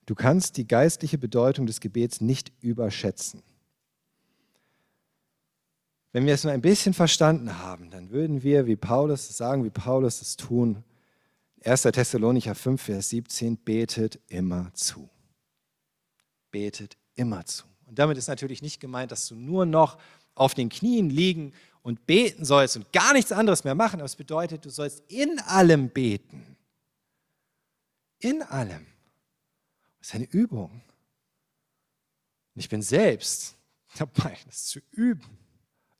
Du 0.06 0.16
kannst 0.16 0.56
die 0.56 0.66
geistliche 0.66 1.16
Bedeutung 1.16 1.66
des 1.66 1.78
Gebets 1.78 2.20
nicht 2.20 2.52
überschätzen. 2.60 3.44
Wenn 6.10 6.26
wir 6.26 6.34
es 6.34 6.42
nur 6.42 6.52
ein 6.52 6.60
bisschen 6.60 6.92
verstanden 6.92 7.58
haben, 7.58 7.90
dann 7.90 8.10
würden 8.10 8.42
wir, 8.42 8.66
wie 8.66 8.74
Paulus 8.74 9.28
sagen, 9.36 9.62
wie 9.62 9.70
Paulus 9.70 10.20
es 10.20 10.36
tun, 10.36 10.82
1. 11.64 11.82
Thessalonicher 11.82 12.54
5, 12.54 12.80
Vers 12.80 13.10
17, 13.10 13.56
betet 13.56 14.18
immer 14.28 14.72
zu. 14.74 15.08
Betet 16.50 16.96
immer 17.14 17.44
zu. 17.44 17.64
Und 17.86 17.98
damit 17.98 18.16
ist 18.16 18.28
natürlich 18.28 18.62
nicht 18.62 18.80
gemeint, 18.80 19.12
dass 19.12 19.26
du 19.28 19.34
nur 19.34 19.66
noch 19.66 19.98
auf 20.34 20.54
den 20.54 20.68
Knien 20.68 21.10
liegen 21.10 21.52
und 21.82 22.06
beten 22.06 22.44
sollst 22.44 22.76
und 22.76 22.92
gar 22.92 23.12
nichts 23.12 23.32
anderes 23.32 23.64
mehr 23.64 23.74
machen, 23.74 24.00
aber 24.00 24.06
es 24.06 24.16
bedeutet, 24.16 24.64
du 24.64 24.70
sollst 24.70 25.02
in 25.08 25.38
allem 25.40 25.90
beten. 25.90 26.56
In 28.20 28.42
allem. 28.42 28.86
Das 29.98 30.08
ist 30.08 30.14
eine 30.14 30.26
Übung. 30.26 30.70
Und 32.54 32.60
ich 32.60 32.68
bin 32.68 32.82
selbst 32.82 33.56
dabei, 33.96 34.36
das 34.46 34.66
zu 34.66 34.80
üben. 34.92 35.38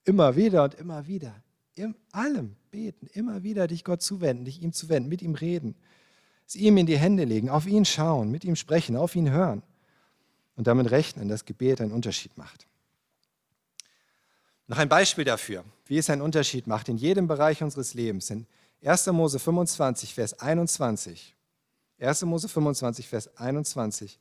Immer 0.05 0.37
wieder 0.37 0.65
und 0.65 0.75
immer 0.75 1.07
wieder. 1.07 1.43
In 1.75 1.95
allem 2.13 2.57
beten, 2.71 3.07
immer 3.13 3.43
wieder 3.43 3.67
dich 3.67 3.85
Gott 3.85 4.03
zuwenden, 4.03 4.45
dich 4.45 4.63
ihm 4.63 4.73
zuwenden, 4.73 5.09
mit 5.09 5.23
ihm 5.23 5.35
reden, 5.35 5.75
es 6.47 6.57
ihm 6.57 6.77
in 6.77 6.87
die 6.87 6.99
Hände 6.99 7.25
legen, 7.25 7.49
auf 7.49 7.67
ihn 7.67 7.85
schauen, 7.85 8.31
mit 8.31 8.45
ihm 8.45 8.57
sprechen, 8.57 8.97
auf 8.97 9.15
ihn 9.15 9.31
hören 9.31 9.63
und 10.57 10.67
damit 10.67 10.91
rechnen, 10.91 11.29
dass 11.29 11.45
Gebet 11.45 11.81
einen 11.81 11.93
Unterschied 11.93 12.37
macht. 12.37 12.67
Noch 14.67 14.79
ein 14.79 14.89
Beispiel 14.89 15.25
dafür, 15.25 15.65
wie 15.87 15.99
es 15.99 16.11
einen 16.11 16.23
Unterschied 16.23 16.67
macht 16.67 16.89
in 16.89 16.97
jedem 16.97 17.27
Bereich 17.27 17.63
unseres 17.63 17.95
Lebens. 17.95 18.31
In 18.31 18.47
1. 18.85 19.07
Mose 19.09 19.39
25, 19.39 20.15
Vers 20.15 20.39
21. 20.39 21.35
1. 21.99 22.23
Mose 22.23 22.49
25, 22.49 23.09
Vers 23.09 23.37
21. 23.37 24.19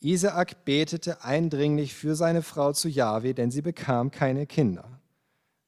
Isaak 0.00 0.64
betete 0.64 1.24
eindringlich 1.24 1.94
für 1.94 2.14
seine 2.14 2.42
Frau 2.42 2.72
zu 2.72 2.88
Jahwe, 2.88 3.32
denn 3.32 3.50
sie 3.50 3.62
bekam 3.62 4.10
keine 4.10 4.46
Kinder. 4.46 4.95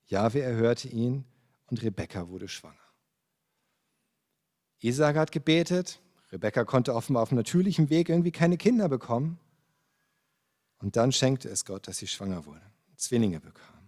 Jahwe 0.09 0.41
erhörte 0.41 0.89
ihn 0.89 1.25
und 1.67 1.83
Rebekka 1.83 2.29
wurde 2.29 2.49
schwanger. 2.49 2.77
Isaac 4.81 5.17
hat 5.17 5.33
gebetet, 5.33 6.01
Rebekka 6.33 6.65
konnte 6.65 6.95
offenbar 6.95 7.23
auf 7.23 7.33
natürlichem 7.33 7.91
Weg 7.91 8.09
irgendwie 8.09 8.33
keine 8.33 8.57
Kinder 8.57 8.89
bekommen. 8.89 9.39
Und 10.79 10.97
dann 10.97 11.13
schenkte 11.13 11.49
es 11.49 11.65
Gott, 11.65 11.89
dass 11.89 11.99
sie 11.99 12.07
schwanger 12.07 12.47
wurde, 12.47 12.63
Zwillinge 12.97 13.41
bekam. 13.41 13.79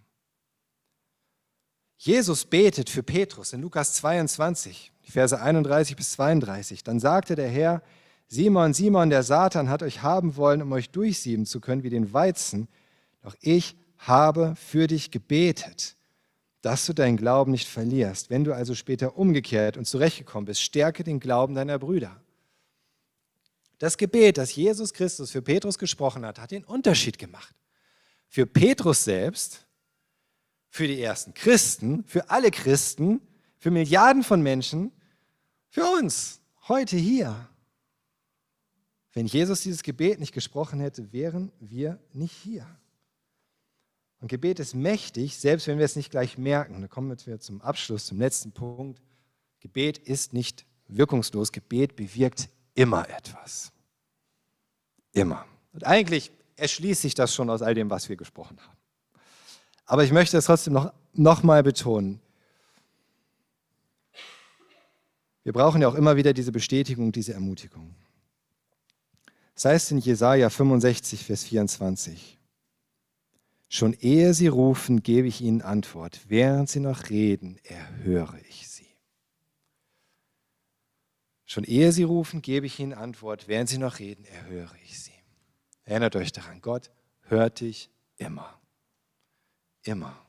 Jesus 1.97 2.45
betet 2.45 2.89
für 2.89 3.03
Petrus 3.03 3.53
in 3.53 3.61
Lukas 3.61 3.93
22, 3.93 4.91
die 5.05 5.11
Verse 5.11 5.39
31 5.39 5.95
bis 5.95 6.13
32. 6.13 6.83
Dann 6.83 6.99
sagte 6.99 7.35
der 7.35 7.47
Herr, 7.47 7.83
Simon, 8.27 8.73
Simon, 8.73 9.09
der 9.09 9.23
Satan 9.23 9.69
hat 9.69 9.83
euch 9.83 10.01
haben 10.01 10.35
wollen, 10.35 10.61
um 10.61 10.71
euch 10.71 10.89
durchsieben 10.89 11.45
zu 11.45 11.59
können 11.59 11.83
wie 11.83 11.89
den 11.89 12.11
Weizen. 12.11 12.67
Doch 13.21 13.35
ich 13.39 13.75
habe 13.97 14.55
für 14.55 14.87
dich 14.87 15.11
gebetet, 15.11 15.95
dass 16.61 16.85
du 16.85 16.93
deinen 16.93 17.17
Glauben 17.17 17.51
nicht 17.51 17.67
verlierst. 17.67 18.29
Wenn 18.29 18.43
du 18.43 18.53
also 18.53 18.75
später 18.75 19.17
umgekehrt 19.17 19.77
und 19.77 19.85
zurechtgekommen 19.85 20.45
bist, 20.45 20.61
stärke 20.61 21.03
den 21.03 21.19
Glauben 21.19 21.55
deiner 21.55 21.79
Brüder. 21.79 22.21
Das 23.79 23.97
Gebet, 23.97 24.37
das 24.37 24.55
Jesus 24.55 24.93
Christus 24.93 25.31
für 25.31 25.41
Petrus 25.41 25.79
gesprochen 25.79 26.23
hat, 26.25 26.39
hat 26.39 26.51
den 26.51 26.63
Unterschied 26.63 27.17
gemacht. 27.17 27.55
Für 28.27 28.45
Petrus 28.45 29.03
selbst, 29.03 29.65
für 30.69 30.87
die 30.87 31.01
ersten 31.01 31.33
Christen, 31.33 32.03
für 32.05 32.29
alle 32.29 32.51
Christen, 32.51 33.21
für 33.57 33.71
Milliarden 33.71 34.23
von 34.23 34.41
Menschen, 34.41 34.91
für 35.69 35.83
uns, 35.83 36.41
heute 36.67 36.95
hier. 36.95 37.49
Wenn 39.13 39.25
Jesus 39.25 39.61
dieses 39.61 39.83
Gebet 39.83 40.19
nicht 40.19 40.33
gesprochen 40.33 40.79
hätte, 40.79 41.11
wären 41.11 41.51
wir 41.59 41.99
nicht 42.13 42.35
hier. 42.43 42.67
Und 44.21 44.27
Gebet 44.27 44.59
ist 44.59 44.75
mächtig, 44.75 45.37
selbst 45.37 45.67
wenn 45.67 45.79
wir 45.79 45.85
es 45.85 45.95
nicht 45.95 46.11
gleich 46.11 46.37
merken. 46.37 46.79
Da 46.79 46.87
kommen 46.87 47.17
wir 47.25 47.39
zum 47.39 47.59
Abschluss, 47.61 48.05
zum 48.05 48.19
letzten 48.19 48.51
Punkt. 48.51 49.01
Gebet 49.59 49.97
ist 49.97 50.31
nicht 50.31 50.65
wirkungslos. 50.87 51.51
Gebet 51.51 51.95
bewirkt 51.95 52.47
immer 52.75 53.09
etwas. 53.09 53.71
Immer. 55.11 55.45
Und 55.73 55.85
eigentlich 55.87 56.31
erschließt 56.55 57.01
sich 57.01 57.15
das 57.15 57.33
schon 57.33 57.49
aus 57.49 57.63
all 57.63 57.73
dem, 57.73 57.89
was 57.89 58.09
wir 58.09 58.15
gesprochen 58.15 58.59
haben. 58.61 58.77
Aber 59.85 60.03
ich 60.03 60.11
möchte 60.11 60.37
es 60.37 60.45
trotzdem 60.45 60.73
noch, 60.73 60.93
noch 61.13 61.41
mal 61.41 61.63
betonen. 61.63 62.21
Wir 65.43 65.53
brauchen 65.53 65.81
ja 65.81 65.87
auch 65.87 65.95
immer 65.95 66.15
wieder 66.15 66.33
diese 66.33 66.51
Bestätigung, 66.51 67.11
diese 67.11 67.33
Ermutigung. 67.33 67.95
Das 69.55 69.65
heißt 69.65 69.91
in 69.91 69.97
Jesaja 69.97 70.51
65, 70.51 71.25
Vers 71.25 71.43
24. 71.43 72.37
Schon 73.73 73.93
ehe 73.93 74.33
sie 74.33 74.49
rufen, 74.49 75.01
gebe 75.01 75.29
ich 75.29 75.39
ihnen 75.39 75.61
Antwort. 75.61 76.25
Während 76.27 76.67
sie 76.67 76.81
noch 76.81 77.09
reden, 77.09 77.57
erhöre 77.63 78.37
ich 78.49 78.67
sie. 78.67 78.85
Schon 81.45 81.63
ehe 81.63 81.93
sie 81.93 82.03
rufen, 82.03 82.41
gebe 82.41 82.65
ich 82.65 82.81
ihnen 82.81 82.93
Antwort. 82.93 83.47
Während 83.47 83.69
sie 83.69 83.77
noch 83.77 83.99
reden, 83.99 84.25
erhöre 84.25 84.75
ich 84.83 84.99
sie. 85.01 85.13
Erinnert 85.85 86.17
euch 86.17 86.33
daran, 86.33 86.59
Gott 86.59 86.91
hört 87.21 87.61
dich 87.61 87.89
immer. 88.17 88.59
Immer. 89.83 90.19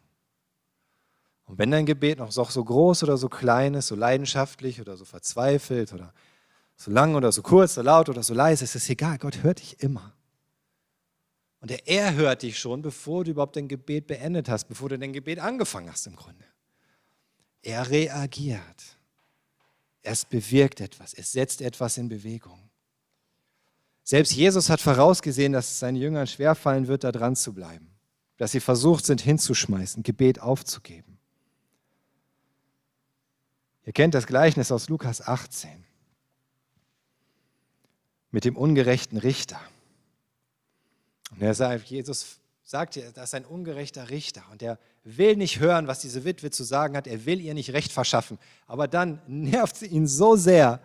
Und 1.42 1.58
wenn 1.58 1.72
dein 1.72 1.84
Gebet 1.84 2.20
noch 2.20 2.30
so 2.30 2.64
groß 2.64 3.02
oder 3.02 3.16
so 3.16 3.28
klein 3.28 3.74
ist, 3.74 3.88
so 3.88 3.96
leidenschaftlich 3.96 4.80
oder 4.80 4.96
so 4.96 5.04
verzweifelt 5.04 5.92
oder 5.92 6.14
so 6.76 6.92
lang 6.92 7.16
oder 7.16 7.32
so 7.32 7.42
kurz, 7.42 7.74
so 7.74 7.82
laut 7.82 8.08
oder 8.08 8.22
so 8.22 8.34
leise, 8.34 8.62
ist 8.62 8.76
es 8.76 8.88
egal. 8.88 9.18
Gott 9.18 9.42
hört 9.42 9.58
dich 9.58 9.80
immer. 9.80 10.14
Und 11.62 11.70
er 11.88 12.14
hört 12.14 12.42
dich 12.42 12.58
schon, 12.58 12.82
bevor 12.82 13.22
du 13.22 13.30
überhaupt 13.30 13.54
dein 13.54 13.68
Gebet 13.68 14.08
beendet 14.08 14.48
hast, 14.48 14.64
bevor 14.64 14.88
du 14.88 14.98
dein 14.98 15.12
Gebet 15.12 15.38
angefangen 15.38 15.88
hast 15.88 16.08
im 16.08 16.16
Grunde. 16.16 16.44
Er 17.62 17.88
reagiert. 17.88 18.98
Es 20.02 20.24
bewirkt 20.24 20.80
etwas. 20.80 21.14
Es 21.14 21.30
setzt 21.30 21.62
etwas 21.62 21.98
in 21.98 22.08
Bewegung. 22.08 22.58
Selbst 24.02 24.32
Jesus 24.32 24.70
hat 24.70 24.80
vorausgesehen, 24.80 25.52
dass 25.52 25.70
es 25.70 25.78
seinen 25.78 25.94
Jüngern 25.94 26.26
schwerfallen 26.26 26.88
wird, 26.88 27.04
da 27.04 27.12
dran 27.12 27.36
zu 27.36 27.54
bleiben. 27.54 27.94
Dass 28.38 28.50
sie 28.50 28.58
versucht 28.58 29.06
sind, 29.06 29.20
hinzuschmeißen, 29.20 30.02
Gebet 30.02 30.40
aufzugeben. 30.40 31.20
Ihr 33.86 33.92
kennt 33.92 34.14
das 34.14 34.26
Gleichnis 34.26 34.72
aus 34.72 34.88
Lukas 34.88 35.20
18 35.20 35.84
mit 38.32 38.44
dem 38.44 38.56
ungerechten 38.56 39.18
Richter. 39.18 39.60
Und 41.38 41.54
sagt, 41.54 41.88
Jesus 41.88 42.38
sagt, 42.62 42.96
das 42.96 43.30
ist 43.30 43.34
ein 43.34 43.44
ungerechter 43.44 44.10
Richter 44.10 44.44
und 44.50 44.62
er 44.62 44.78
will 45.04 45.36
nicht 45.36 45.60
hören, 45.60 45.86
was 45.86 46.00
diese 46.00 46.24
Witwe 46.24 46.50
zu 46.50 46.64
sagen 46.64 46.96
hat. 46.96 47.06
Er 47.06 47.26
will 47.26 47.40
ihr 47.40 47.54
nicht 47.54 47.72
Recht 47.72 47.92
verschaffen. 47.92 48.38
Aber 48.66 48.88
dann 48.88 49.20
nervt 49.26 49.76
sie 49.76 49.86
ihn 49.86 50.06
so 50.06 50.36
sehr, 50.36 50.80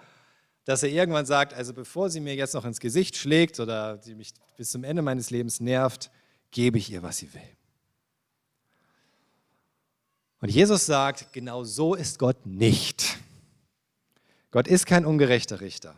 dass 0.66 0.84
er 0.84 0.90
irgendwann 0.90 1.26
sagt, 1.26 1.54
also 1.54 1.74
bevor 1.74 2.10
sie 2.10 2.20
mir 2.20 2.36
jetzt 2.36 2.54
noch 2.54 2.66
ins 2.66 2.80
Gesicht 2.80 3.16
schlägt 3.16 3.60
oder 3.60 4.02
sie 4.02 4.16
mich 4.16 4.34
bis 4.58 4.72
zum 4.72 4.84
Ende 4.84 5.02
meines 5.02 5.30
Lebens 5.30 5.60
nervt, 5.60 6.12
gebe 6.52 6.78
ich 6.78 6.92
ihr, 6.92 7.04
was 7.04 7.18
sie 7.18 7.34
will. 7.34 7.42
Und 10.40 10.50
Jesus 10.50 10.86
sagt, 10.86 11.32
genau 11.32 11.64
so 11.64 11.96
ist 11.96 12.20
Gott 12.20 12.46
nicht. 12.46 13.18
Gott 14.52 14.68
ist 14.68 14.86
kein 14.86 15.06
ungerechter 15.06 15.62
Richter. 15.62 15.96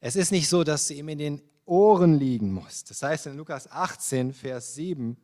Es 0.00 0.16
ist 0.16 0.32
nicht 0.32 0.48
so, 0.48 0.64
dass 0.64 0.90
ihm 0.90 1.08
in 1.08 1.18
den 1.18 1.42
Ohren 1.72 2.18
liegen 2.18 2.52
muss. 2.52 2.84
Das 2.84 3.02
heißt 3.02 3.28
in 3.28 3.38
Lukas 3.38 3.70
18, 3.70 4.34
Vers 4.34 4.74
7, 4.74 5.16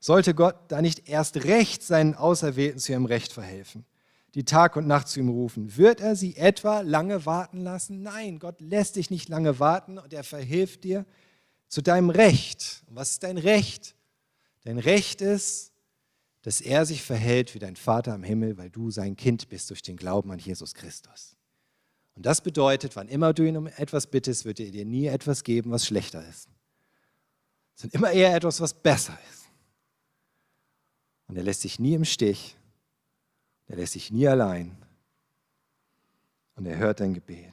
sollte 0.00 0.34
Gott 0.34 0.56
da 0.66 0.82
nicht 0.82 1.08
erst 1.08 1.44
recht 1.44 1.84
seinen 1.84 2.16
Auserwählten 2.16 2.80
zu 2.80 2.90
ihrem 2.90 3.06
Recht 3.06 3.32
verhelfen, 3.32 3.86
die 4.34 4.44
Tag 4.44 4.74
und 4.74 4.88
Nacht 4.88 5.06
zu 5.06 5.20
ihm 5.20 5.28
rufen? 5.28 5.76
Wird 5.76 6.00
er 6.00 6.16
sie 6.16 6.36
etwa 6.36 6.80
lange 6.80 7.24
warten 7.24 7.60
lassen? 7.60 8.02
Nein, 8.02 8.40
Gott 8.40 8.60
lässt 8.60 8.96
dich 8.96 9.10
nicht 9.10 9.28
lange 9.28 9.60
warten 9.60 9.98
und 9.98 10.12
er 10.12 10.24
verhilft 10.24 10.82
dir 10.82 11.06
zu 11.68 11.82
deinem 11.82 12.10
Recht. 12.10 12.82
Und 12.88 12.96
was 12.96 13.12
ist 13.12 13.22
dein 13.22 13.38
Recht? 13.38 13.94
Dein 14.64 14.78
Recht 14.78 15.20
ist, 15.20 15.72
dass 16.42 16.60
er 16.60 16.84
sich 16.84 17.02
verhält 17.02 17.54
wie 17.54 17.60
dein 17.60 17.76
Vater 17.76 18.12
im 18.12 18.24
Himmel, 18.24 18.58
weil 18.58 18.70
du 18.70 18.90
sein 18.90 19.14
Kind 19.14 19.48
bist 19.48 19.70
durch 19.70 19.82
den 19.82 19.96
Glauben 19.96 20.32
an 20.32 20.40
Jesus 20.40 20.74
Christus. 20.74 21.35
Und 22.16 22.24
das 22.24 22.40
bedeutet, 22.40 22.96
wann 22.96 23.08
immer 23.08 23.34
du 23.34 23.46
ihn 23.46 23.56
um 23.56 23.66
etwas 23.66 24.06
bittest, 24.06 24.46
wird 24.46 24.58
er 24.58 24.70
dir 24.70 24.86
nie 24.86 25.06
etwas 25.06 25.44
geben, 25.44 25.70
was 25.70 25.86
schlechter 25.86 26.26
ist. 26.26 26.48
Sondern 27.74 28.00
immer 28.00 28.12
eher 28.12 28.34
etwas, 28.34 28.60
was 28.60 28.72
besser 28.72 29.18
ist. 29.30 29.44
Und 31.28 31.36
er 31.36 31.42
lässt 31.42 31.62
dich 31.62 31.78
nie 31.78 31.94
im 31.94 32.06
Stich. 32.06 32.56
Er 33.68 33.76
lässt 33.76 33.94
dich 33.94 34.10
nie 34.10 34.26
allein. 34.26 34.76
Und 36.54 36.64
er 36.64 36.78
hört 36.78 37.00
dein 37.00 37.12
Gebet. 37.12 37.52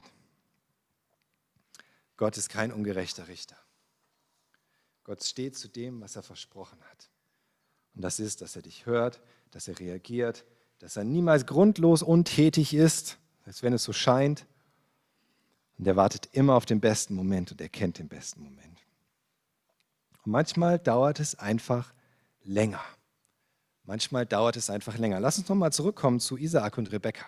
Gott 2.16 2.38
ist 2.38 2.48
kein 2.48 2.72
ungerechter 2.72 3.28
Richter. 3.28 3.58
Gott 5.04 5.24
steht 5.26 5.58
zu 5.58 5.68
dem, 5.68 6.00
was 6.00 6.16
er 6.16 6.24
versprochen 6.24 6.80
hat. 6.90 7.10
Und 7.96 8.02
das 8.02 8.20
ist, 8.22 8.42
dass 8.42 8.56
er 8.56 8.62
dich 8.62 8.86
hört, 8.86 9.22
dass 9.52 9.68
er 9.68 9.78
reagiert, 9.78 10.46
dass 10.80 10.96
er 10.96 11.04
niemals 11.04 11.46
grundlos 11.46 12.02
untätig 12.02 12.74
ist, 12.74 13.18
als 13.46 13.62
wenn 13.62 13.74
es 13.74 13.84
so 13.84 13.92
scheint. 13.92 14.46
Und 15.84 15.88
er 15.88 15.98
wartet 15.98 16.30
immer 16.32 16.56
auf 16.56 16.66
den 16.66 16.80
besten 16.80 17.14
Moment 17.14 17.52
und 17.52 17.60
er 17.60 17.68
kennt 17.68 18.00
den 18.00 18.08
besten 18.08 18.42
Moment. 18.42 18.80
Und 20.24 20.32
manchmal 20.32 20.80
dauert 20.80 21.20
es 21.20 21.38
einfach 21.38 21.94
länger. 22.42 22.80
Manchmal 23.84 24.26
dauert 24.26 24.56
es 24.56 24.70
einfach 24.70 24.98
länger. 24.98 25.20
Lass 25.20 25.38
uns 25.38 25.50
nochmal 25.50 25.74
zurückkommen 25.74 26.22
zu 26.22 26.38
Isaak 26.38 26.78
und 26.78 26.90
Rebekka. 26.94 27.26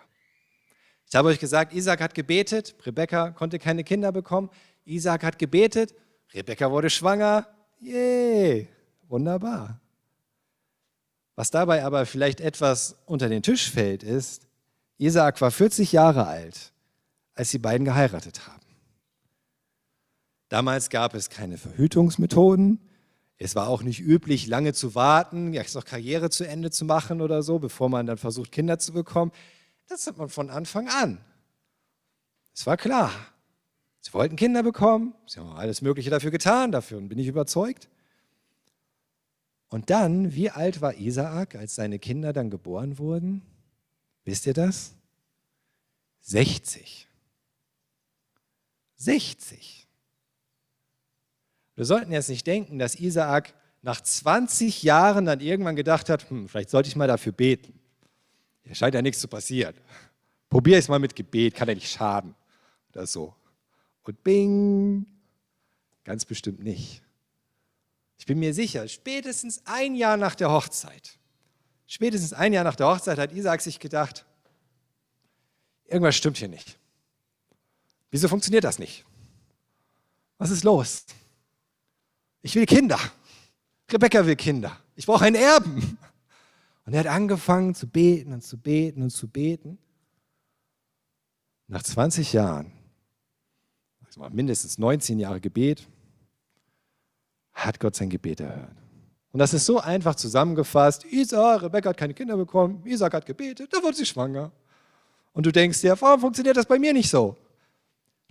Ich 1.06 1.16
habe 1.16 1.28
euch 1.28 1.40
gesagt, 1.40 1.74
Isaak 1.74 2.00
hat 2.00 2.14
gebetet, 2.14 2.76
Rebekka 2.86 3.32
konnte 3.32 3.60
keine 3.60 3.84
Kinder 3.84 4.14
bekommen. 4.14 4.50
Isaak 4.86 5.24
hat 5.24 5.38
gebetet, 5.38 5.94
Rebekka 6.34 6.72
wurde 6.72 6.90
schwanger. 6.90 7.46
Yay, 7.82 8.70
wunderbar. 9.10 9.82
Was 11.36 11.52
dabei 11.52 11.84
aber 11.84 12.06
vielleicht 12.06 12.40
etwas 12.40 12.96
unter 13.06 13.28
den 13.28 13.44
Tisch 13.44 13.70
fällt, 13.70 14.02
ist, 14.02 14.48
Isaak 14.98 15.42
war 15.42 15.52
40 15.52 15.92
Jahre 15.92 16.26
alt, 16.26 16.72
als 17.36 17.52
die 17.52 17.60
beiden 17.60 17.86
geheiratet 17.86 18.48
haben. 18.48 18.62
Damals 20.50 20.90
gab 20.90 21.14
es 21.14 21.30
keine 21.30 21.58
Verhütungsmethoden. 21.58 22.80
Es 23.38 23.56
war 23.56 23.68
auch 23.68 23.84
nicht 23.84 24.00
üblich, 24.00 24.48
lange 24.48 24.74
zu 24.74 24.96
warten, 24.96 25.54
jetzt 25.54 25.76
noch 25.76 25.84
Karriere 25.84 26.30
zu 26.30 26.48
Ende 26.48 26.72
zu 26.72 26.86
machen 26.86 27.22
oder 27.22 27.44
so, 27.44 27.60
bevor 27.60 27.90
man 27.90 28.06
dann 28.06 28.18
versucht, 28.18 28.52
Kinder 28.52 28.80
zu 28.80 28.94
bekommen. 28.94 29.32
Das 29.88 30.08
hat 30.08 30.18
man 30.18 30.30
von 30.30 30.50
Anfang 30.50 30.88
an. 30.88 31.20
Es 32.54 32.66
war 32.66 32.78
klar. 32.78 33.12
Sie 34.00 34.14
wollten 34.14 34.36
Kinder 34.36 34.64
bekommen. 34.64 35.14
Sie 35.26 35.40
haben 35.40 35.52
alles 35.52 35.82
Mögliche 35.82 36.10
dafür 36.10 36.32
getan, 36.32 36.72
dafür 36.72 37.02
bin 37.02 37.20
ich 37.20 37.28
überzeugt. 37.28 37.90
Und 39.68 39.90
dann, 39.90 40.34
wie 40.34 40.52
alt 40.52 40.80
war 40.80 40.96
Isaak, 40.96 41.56
als 41.56 41.76
seine 41.76 42.00
Kinder 42.00 42.32
dann 42.32 42.50
geboren 42.50 42.98
wurden? 42.98 43.42
Wisst 44.24 44.46
ihr 44.46 44.54
das? 44.54 44.94
60. 46.22 47.05
60. 48.98 49.88
Wir 51.76 51.86
sollten 51.86 52.12
jetzt 52.12 52.30
nicht 52.30 52.48
denken, 52.48 52.80
dass 52.80 52.96
Isaak 52.96 53.54
nach 53.82 54.02
20 54.02 54.84
Jahren 54.84 55.26
dann 55.26 55.42
irgendwann 55.42 55.76
gedacht 55.76 56.10
hat, 56.10 56.30
hm, 56.30 56.48
vielleicht 56.48 56.70
sollte 56.70 56.90
ich 56.90 56.96
mal 56.96 57.08
dafür 57.08 57.34
beten. 57.34 57.80
Hier 58.64 58.76
scheint 58.76 58.96
ja 58.96 59.02
nichts 59.02 59.22
zu 59.22 59.28
passieren. 59.28 59.76
Probier 60.50 60.78
es 60.78 60.88
mal 60.88 61.00
mit 61.00 61.16
Gebet, 61.16 61.54
kann 61.54 61.68
ja 61.68 61.76
nicht 61.76 61.92
schaden. 61.92 62.34
Oder 62.92 63.06
so. 63.06 63.36
Und 64.04 64.24
bing, 64.24 65.06
ganz 66.04 66.26
bestimmt 66.26 66.64
nicht. 66.64 67.04
Ich 68.18 68.26
bin 68.26 68.40
mir 68.40 68.54
sicher, 68.54 68.88
spätestens 68.88 69.62
ein 69.66 69.96
Jahr 69.96 70.18
nach 70.18 70.36
der 70.36 70.50
Hochzeit, 70.50 71.20
spätestens 71.86 72.34
ein 72.34 72.54
Jahr 72.54 72.64
nach 72.64 72.76
der 72.76 72.88
Hochzeit 72.88 73.20
hat 73.20 73.34
Isaac 73.34 73.62
sich 73.62 73.80
gedacht, 73.80 74.26
irgendwas 75.86 76.16
stimmt 76.16 76.38
hier 76.38 76.48
nicht. 76.48 76.80
Wieso 78.16 78.30
funktioniert 78.30 78.64
das 78.64 78.80
nicht? 78.80 79.04
Was 80.38 80.50
ist 80.50 80.64
los? 80.64 81.04
Ich 82.44 82.56
will 82.56 82.66
Kinder. 82.66 82.98
Rebecca 83.92 84.26
will 84.26 84.38
Kinder. 84.38 84.72
Ich 84.96 85.06
brauche 85.06 85.26
einen 85.26 85.36
Erben. 85.36 85.98
Und 86.86 86.94
er 86.94 87.02
hat 87.02 87.08
angefangen 87.08 87.76
zu 87.76 87.88
beten 87.88 88.32
und 88.32 88.42
zu 88.42 88.58
beten 88.58 89.02
und 89.02 89.10
zu 89.10 89.28
beten. 89.28 89.78
Nach 91.68 91.84
20 91.84 92.32
Jahren, 92.32 92.72
mindestens 94.30 94.78
19 94.78 95.20
Jahre 95.20 95.42
Gebet, 95.42 95.86
hat 97.52 97.82
Gott 97.82 97.98
sein 97.98 98.10
Gebet 98.10 98.40
erhört. 98.40 98.78
Und 99.34 99.40
das 99.40 99.54
ist 99.54 99.66
so 99.66 99.82
einfach 99.82 100.16
zusammengefasst. 100.16 101.04
Isa, 101.04 101.58
Rebecca 101.58 101.90
hat 101.90 101.98
keine 101.98 102.14
Kinder 102.14 102.38
bekommen, 102.38 102.82
Isaac 102.86 103.14
hat 103.14 103.26
gebetet, 103.26 103.74
da 103.74 103.84
wurde 103.84 103.98
sie 103.98 104.06
schwanger. 104.06 104.54
Und 105.34 105.46
du 105.46 105.52
denkst 105.52 105.82
dir, 105.82 106.00
warum 106.00 106.22
funktioniert 106.22 106.56
das 106.56 106.66
bei 106.66 106.80
mir 106.80 106.94
nicht 106.94 107.10
so? 107.10 107.36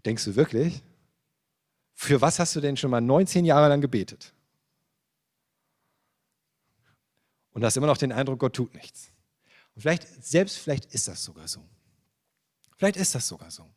Denkst 0.04 0.24
du 0.24 0.36
wirklich? 0.36 0.82
Für 1.94 2.20
was 2.20 2.38
hast 2.38 2.54
du 2.56 2.60
denn 2.60 2.76
schon 2.76 2.90
mal 2.90 3.00
19 3.00 3.44
Jahre 3.44 3.68
lang 3.68 3.80
gebetet? 3.80 4.32
Und 7.52 7.64
hast 7.64 7.76
immer 7.76 7.86
noch 7.86 7.96
den 7.96 8.12
Eindruck, 8.12 8.40
Gott 8.40 8.54
tut 8.54 8.74
nichts. 8.74 9.12
Und 9.74 9.82
vielleicht, 9.82 10.06
selbst 10.24 10.58
vielleicht 10.58 10.92
ist 10.92 11.08
das 11.08 11.22
sogar 11.22 11.46
so. 11.46 11.64
Vielleicht 12.76 12.96
ist 12.96 13.14
das 13.14 13.28
sogar 13.28 13.50
so. 13.50 13.68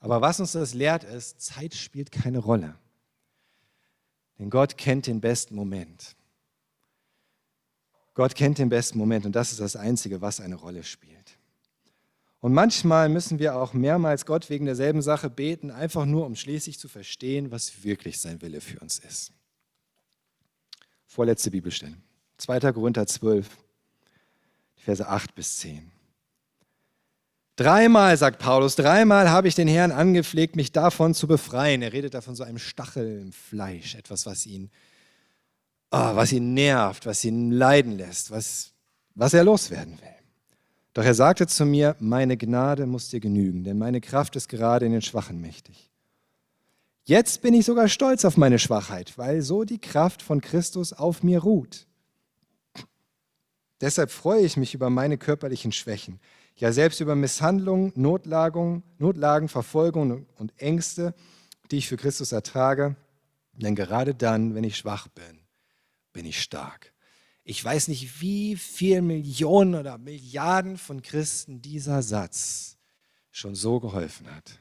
Aber 0.00 0.20
was 0.20 0.40
uns 0.40 0.52
das 0.52 0.74
lehrt, 0.74 1.04
ist, 1.04 1.40
Zeit 1.40 1.74
spielt 1.74 2.10
keine 2.10 2.38
Rolle. 2.38 2.76
Denn 4.38 4.50
Gott 4.50 4.76
kennt 4.76 5.06
den 5.06 5.20
besten 5.20 5.54
Moment. 5.54 6.16
Gott 8.14 8.34
kennt 8.34 8.58
den 8.58 8.68
besten 8.68 8.98
Moment 8.98 9.24
und 9.26 9.32
das 9.36 9.52
ist 9.52 9.60
das 9.60 9.76
Einzige, 9.76 10.20
was 10.20 10.40
eine 10.40 10.56
Rolle 10.56 10.82
spielt. 10.82 11.38
Und 12.40 12.54
manchmal 12.54 13.10
müssen 13.10 13.38
wir 13.38 13.54
auch 13.56 13.74
mehrmals 13.74 14.24
Gott 14.24 14.48
wegen 14.48 14.64
derselben 14.64 15.02
Sache 15.02 15.28
beten, 15.28 15.70
einfach 15.70 16.06
nur, 16.06 16.24
um 16.24 16.34
schließlich 16.34 16.78
zu 16.78 16.88
verstehen, 16.88 17.50
was 17.50 17.84
wirklich 17.84 18.18
sein 18.18 18.40
Wille 18.40 18.62
für 18.62 18.80
uns 18.80 18.98
ist. 18.98 19.32
Vorletzte 21.06 21.50
Bibelstelle. 21.50 21.96
2. 22.38 22.72
Korinther 22.72 23.06
12, 23.06 23.46
Verse 24.76 25.06
8 25.06 25.34
bis 25.34 25.58
10. 25.58 25.90
Dreimal, 27.56 28.16
sagt 28.16 28.38
Paulus, 28.38 28.74
dreimal 28.74 29.28
habe 29.28 29.46
ich 29.46 29.54
den 29.54 29.68
Herrn 29.68 29.92
angepflegt, 29.92 30.56
mich 30.56 30.72
davon 30.72 31.12
zu 31.12 31.26
befreien. 31.26 31.82
Er 31.82 31.92
redet 31.92 32.14
da 32.14 32.22
von 32.22 32.34
so 32.34 32.42
einem 32.42 32.58
Stachel 32.58 33.20
im 33.20 33.32
Fleisch, 33.32 33.96
etwas, 33.96 34.24
was 34.24 34.46
ihn, 34.46 34.70
oh, 35.90 36.14
was 36.16 36.32
ihn 36.32 36.54
nervt, 36.54 37.04
was 37.04 37.22
ihn 37.22 37.50
leiden 37.50 37.98
lässt, 37.98 38.30
was, 38.30 38.72
was 39.14 39.34
er 39.34 39.44
loswerden 39.44 40.00
will. 40.00 40.19
Doch 40.92 41.04
er 41.04 41.14
sagte 41.14 41.46
zu 41.46 41.64
mir, 41.64 41.96
meine 42.00 42.36
Gnade 42.36 42.86
muss 42.86 43.08
dir 43.08 43.20
genügen, 43.20 43.64
denn 43.64 43.78
meine 43.78 44.00
Kraft 44.00 44.36
ist 44.36 44.48
gerade 44.48 44.86
in 44.86 44.92
den 44.92 45.02
Schwachen 45.02 45.40
mächtig. 45.40 45.90
Jetzt 47.04 47.42
bin 47.42 47.54
ich 47.54 47.64
sogar 47.64 47.88
stolz 47.88 48.24
auf 48.24 48.36
meine 48.36 48.58
Schwachheit, 48.58 49.16
weil 49.16 49.42
so 49.42 49.64
die 49.64 49.80
Kraft 49.80 50.22
von 50.22 50.40
Christus 50.40 50.92
auf 50.92 51.22
mir 51.22 51.40
ruht. 51.40 51.86
Deshalb 53.80 54.10
freue 54.10 54.42
ich 54.42 54.56
mich 54.56 54.74
über 54.74 54.90
meine 54.90 55.16
körperlichen 55.16 55.72
Schwächen 55.72 56.20
ja 56.60 56.72
selbst 56.72 57.00
über 57.00 57.16
Misshandlungen, 57.16 57.92
Notlagen, 57.96 58.82
Notlagen, 58.98 59.48
Verfolgung 59.48 60.26
und 60.36 60.52
Ängste, 60.60 61.14
die 61.70 61.78
ich 61.78 61.88
für 61.88 61.96
Christus 61.96 62.32
ertrage. 62.32 62.96
Denn 63.52 63.74
gerade 63.74 64.14
dann, 64.14 64.54
wenn 64.54 64.64
ich 64.64 64.76
schwach 64.76 65.08
bin, 65.08 65.40
bin 66.12 66.26
ich 66.26 66.40
stark. 66.40 66.92
Ich 67.44 67.64
weiß 67.64 67.88
nicht, 67.88 68.20
wie 68.20 68.56
viele 68.56 69.02
Millionen 69.02 69.74
oder 69.74 69.98
Milliarden 69.98 70.78
von 70.78 71.02
Christen 71.02 71.62
dieser 71.62 72.02
Satz 72.02 72.76
schon 73.30 73.54
so 73.54 73.80
geholfen 73.80 74.30
hat. 74.34 74.60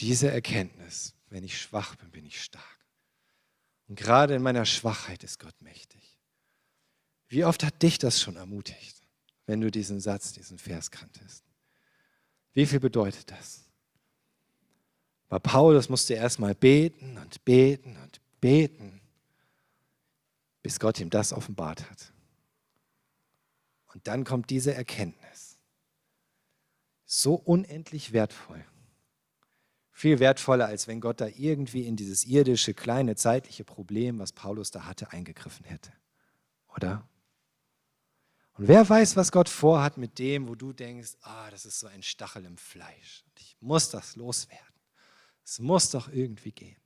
Diese 0.00 0.30
Erkenntnis, 0.30 1.14
wenn 1.28 1.44
ich 1.44 1.60
schwach 1.60 1.96
bin, 1.96 2.10
bin 2.10 2.26
ich 2.26 2.42
stark. 2.42 2.64
Und 3.88 3.96
gerade 3.96 4.34
in 4.34 4.42
meiner 4.42 4.66
Schwachheit 4.66 5.22
ist 5.22 5.38
Gott 5.38 5.60
mächtig. 5.60 6.18
Wie 7.28 7.44
oft 7.44 7.64
hat 7.64 7.82
dich 7.82 7.98
das 7.98 8.20
schon 8.20 8.36
ermutigt? 8.36 9.02
wenn 9.52 9.60
du 9.60 9.70
diesen 9.70 10.00
Satz, 10.00 10.32
diesen 10.32 10.56
Vers 10.56 10.90
kanntest. 10.90 11.44
Wie 12.54 12.64
viel 12.64 12.80
bedeutet 12.80 13.30
das? 13.30 13.66
Bei 15.28 15.38
Paulus 15.38 15.90
musste 15.90 16.14
er 16.14 16.22
erstmal 16.22 16.54
beten 16.54 17.18
und 17.18 17.44
beten 17.44 17.98
und 17.98 18.22
beten, 18.40 19.01
bis 20.62 20.78
Gott 20.80 21.00
ihm 21.00 21.10
das 21.10 21.32
offenbart 21.32 21.88
hat. 21.90 22.12
Und 23.92 24.06
dann 24.06 24.24
kommt 24.24 24.50
diese 24.50 24.74
Erkenntnis. 24.74 25.58
So 27.04 27.34
unendlich 27.34 28.12
wertvoll. 28.12 28.64
Viel 29.90 30.18
wertvoller, 30.18 30.66
als 30.66 30.88
wenn 30.88 31.00
Gott 31.00 31.20
da 31.20 31.26
irgendwie 31.26 31.86
in 31.86 31.96
dieses 31.96 32.24
irdische, 32.24 32.72
kleine, 32.72 33.14
zeitliche 33.16 33.64
Problem, 33.64 34.18
was 34.18 34.32
Paulus 34.32 34.70
da 34.70 34.86
hatte, 34.86 35.12
eingegriffen 35.12 35.66
hätte. 35.66 35.92
Oder? 36.74 37.06
Und 38.54 38.68
wer 38.68 38.88
weiß, 38.88 39.16
was 39.16 39.30
Gott 39.32 39.48
vorhat 39.48 39.98
mit 39.98 40.18
dem, 40.18 40.48
wo 40.48 40.54
du 40.54 40.72
denkst, 40.72 41.16
ah, 41.20 41.50
das 41.50 41.66
ist 41.66 41.78
so 41.78 41.86
ein 41.86 42.02
Stachel 42.02 42.44
im 42.44 42.56
Fleisch. 42.56 43.24
Ich 43.38 43.56
muss 43.60 43.90
das 43.90 44.16
loswerden. 44.16 44.66
Es 45.44 45.58
muss 45.58 45.90
doch 45.90 46.08
irgendwie 46.08 46.52
gehen. 46.52 46.81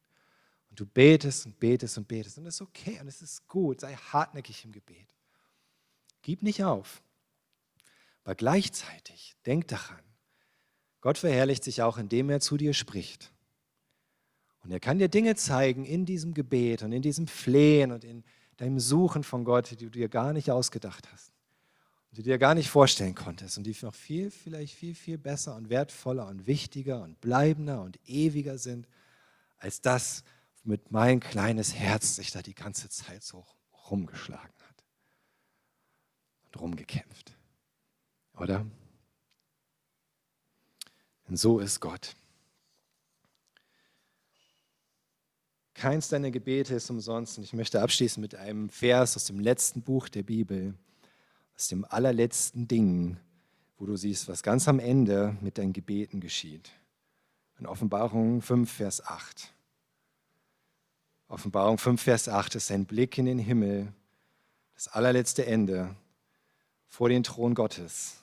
Und 0.76 0.80
du 0.80 0.92
betest 0.92 1.46
und 1.46 1.58
betest 1.58 1.96
und 1.96 2.06
betest. 2.06 2.36
Und 2.36 2.44
es 2.44 2.56
ist 2.56 2.60
okay 2.60 3.00
und 3.00 3.08
es 3.08 3.22
ist 3.22 3.48
gut. 3.48 3.80
Sei 3.80 3.94
hartnäckig 3.94 4.62
im 4.66 4.72
Gebet. 4.72 5.08
Gib 6.20 6.42
nicht 6.42 6.62
auf. 6.64 7.02
Aber 8.24 8.34
gleichzeitig, 8.34 9.36
denk 9.46 9.68
daran, 9.68 10.02
Gott 11.00 11.16
verherrlicht 11.16 11.64
sich 11.64 11.80
auch, 11.80 11.96
indem 11.96 12.28
er 12.28 12.40
zu 12.40 12.58
dir 12.58 12.74
spricht. 12.74 13.32
Und 14.64 14.70
er 14.70 14.78
kann 14.78 14.98
dir 14.98 15.08
Dinge 15.08 15.34
zeigen 15.34 15.86
in 15.86 16.04
diesem 16.04 16.34
Gebet 16.34 16.82
und 16.82 16.92
in 16.92 17.00
diesem 17.00 17.26
Flehen 17.26 17.90
und 17.90 18.04
in 18.04 18.22
deinem 18.58 18.78
Suchen 18.78 19.24
von 19.24 19.44
Gott, 19.44 19.70
die 19.70 19.76
du 19.76 19.88
dir 19.88 20.10
gar 20.10 20.34
nicht 20.34 20.50
ausgedacht 20.50 21.10
hast 21.10 21.32
die 22.12 22.22
du 22.22 22.30
dir 22.30 22.38
gar 22.38 22.54
nicht 22.54 22.70
vorstellen 22.70 23.14
konntest 23.14 23.58
und 23.58 23.64
die 23.64 23.76
noch 23.82 23.94
viel, 23.94 24.30
vielleicht 24.30 24.74
viel, 24.74 24.94
viel 24.94 25.18
besser 25.18 25.54
und 25.54 25.68
wertvoller 25.68 26.26
und 26.28 26.46
wichtiger 26.46 27.02
und 27.02 27.20
bleibender 27.20 27.82
und 27.82 27.98
ewiger 28.06 28.56
sind, 28.56 28.88
als 29.58 29.82
das, 29.82 30.24
womit 30.66 30.90
mein 30.90 31.20
kleines 31.20 31.74
Herz 31.74 32.16
sich 32.16 32.32
da 32.32 32.42
die 32.42 32.54
ganze 32.54 32.88
Zeit 32.88 33.22
so 33.22 33.46
rumgeschlagen 33.88 34.42
hat. 34.42 34.84
drum 36.50 36.74
gekämpft. 36.74 37.36
Oder? 38.38 38.66
Denn 41.28 41.36
so 41.36 41.60
ist 41.60 41.80
Gott. 41.80 42.16
Keins 45.74 46.08
deiner 46.08 46.30
Gebete 46.30 46.74
ist 46.74 46.88
umsonst. 46.90 47.38
Und 47.38 47.44
ich 47.44 47.52
möchte 47.52 47.82
abschließen 47.82 48.20
mit 48.20 48.34
einem 48.34 48.70
Vers 48.70 49.16
aus 49.16 49.26
dem 49.26 49.38
letzten 49.38 49.82
Buch 49.82 50.08
der 50.08 50.22
Bibel, 50.22 50.74
aus 51.54 51.68
dem 51.68 51.84
allerletzten 51.84 52.66
Ding, 52.66 53.18
wo 53.76 53.86
du 53.86 53.96
siehst, 53.96 54.28
was 54.28 54.42
ganz 54.42 54.66
am 54.66 54.78
Ende 54.78 55.36
mit 55.42 55.58
deinen 55.58 55.74
Gebeten 55.74 56.20
geschieht. 56.20 56.70
In 57.58 57.66
Offenbarung 57.66 58.40
5, 58.40 58.72
Vers 58.72 59.04
8. 59.04 59.55
Offenbarung 61.28 61.78
5, 61.78 62.00
Vers 62.00 62.28
8 62.28 62.54
ist 62.54 62.70
ein 62.70 62.86
Blick 62.86 63.18
in 63.18 63.26
den 63.26 63.38
Himmel, 63.38 63.92
das 64.74 64.86
allerletzte 64.86 65.44
Ende 65.44 65.96
vor 66.86 67.08
den 67.08 67.24
Thron 67.24 67.54
Gottes. 67.54 68.18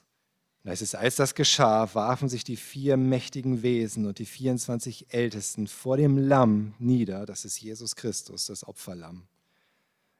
Und 0.63 0.69
da 0.69 0.73
ist 0.73 0.95
als 0.95 1.17
das 1.17 1.35
geschah, 1.35 1.93
warfen 1.93 2.29
sich 2.29 2.45
die 2.45 2.55
vier 2.55 2.95
mächtigen 2.95 3.61
Wesen 3.61 4.05
und 4.05 4.19
die 4.19 4.25
24 4.25 5.13
Ältesten 5.13 5.67
vor 5.67 5.97
dem 5.97 6.17
Lamm 6.17 6.75
nieder, 6.79 7.25
das 7.25 7.43
ist 7.43 7.59
Jesus 7.59 7.97
Christus, 7.97 8.45
das 8.45 8.65
Opferlamm. 8.65 9.27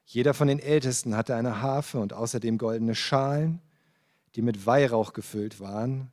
Jeder 0.05 0.33
von 0.33 0.49
den 0.49 0.59
Ältesten 0.59 1.15
hatte 1.15 1.35
eine 1.35 1.61
Harfe 1.61 1.99
und 1.99 2.11
außerdem 2.11 2.57
goldene 2.57 2.95
Schalen, 2.95 3.61
die 4.35 4.41
mit 4.41 4.65
Weihrauch 4.65 5.13
gefüllt 5.13 5.61
waren. 5.61 6.11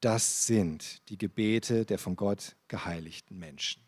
Das 0.00 0.46
sind 0.46 1.08
die 1.08 1.16
Gebete 1.16 1.86
der 1.86 1.98
von 1.98 2.16
Gott 2.16 2.56
geheiligten 2.68 3.38
Menschen. 3.38 3.83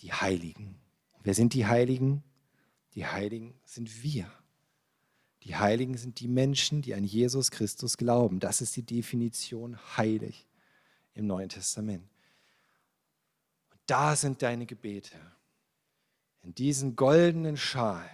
Die 0.00 0.12
Heiligen. 0.12 0.78
Wer 1.22 1.34
sind 1.34 1.54
die 1.54 1.66
Heiligen? 1.66 2.22
Die 2.94 3.06
Heiligen 3.06 3.54
sind 3.64 4.02
wir. 4.02 4.30
Die 5.42 5.56
Heiligen 5.56 5.96
sind 5.96 6.20
die 6.20 6.28
Menschen, 6.28 6.82
die 6.82 6.94
an 6.94 7.04
Jesus 7.04 7.50
Christus 7.50 7.96
glauben. 7.96 8.40
Das 8.40 8.60
ist 8.60 8.76
die 8.76 8.82
Definition 8.82 9.78
heilig 9.96 10.46
im 11.14 11.26
Neuen 11.26 11.48
Testament. 11.48 12.08
Und 13.70 13.80
da 13.86 14.16
sind 14.16 14.42
deine 14.42 14.66
Gebete. 14.66 15.16
In 16.42 16.54
diesen 16.54 16.96
goldenen 16.96 17.56
Schalen 17.56 18.08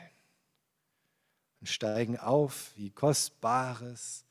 und 1.61 1.69
steigen 1.69 2.19
auf 2.19 2.73
wie 2.77 2.91
kostbares, 2.91 4.25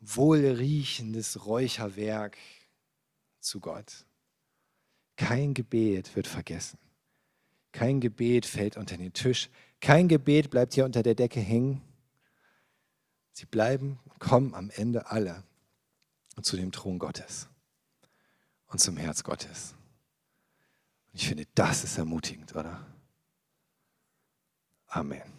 wohlriechendes 0.00 1.46
Räucherwerk 1.46 2.36
zu 3.40 3.60
Gott. 3.60 4.06
Kein 5.16 5.54
Gebet 5.54 6.14
wird 6.16 6.26
vergessen. 6.26 6.78
Kein 7.72 8.00
Gebet 8.00 8.46
fällt 8.46 8.76
unter 8.76 8.96
den 8.96 9.12
Tisch. 9.12 9.50
Kein 9.80 10.08
Gebet 10.08 10.50
bleibt 10.50 10.74
hier 10.74 10.84
unter 10.84 11.02
der 11.02 11.14
Decke 11.14 11.40
hängen. 11.40 11.82
Sie 13.32 13.46
bleiben 13.46 13.98
kommen 14.20 14.54
am 14.54 14.70
Ende 14.70 15.10
alle 15.10 15.42
zu 16.40 16.56
dem 16.56 16.72
Thron 16.72 16.98
Gottes 16.98 17.48
und 18.66 18.78
zum 18.78 18.96
Herz 18.96 19.22
Gottes. 19.22 19.74
Und 21.12 21.20
ich 21.20 21.28
finde, 21.28 21.46
das 21.54 21.84
ist 21.84 21.98
ermutigend, 21.98 22.54
oder? 22.54 22.86
Amen. 24.86 25.33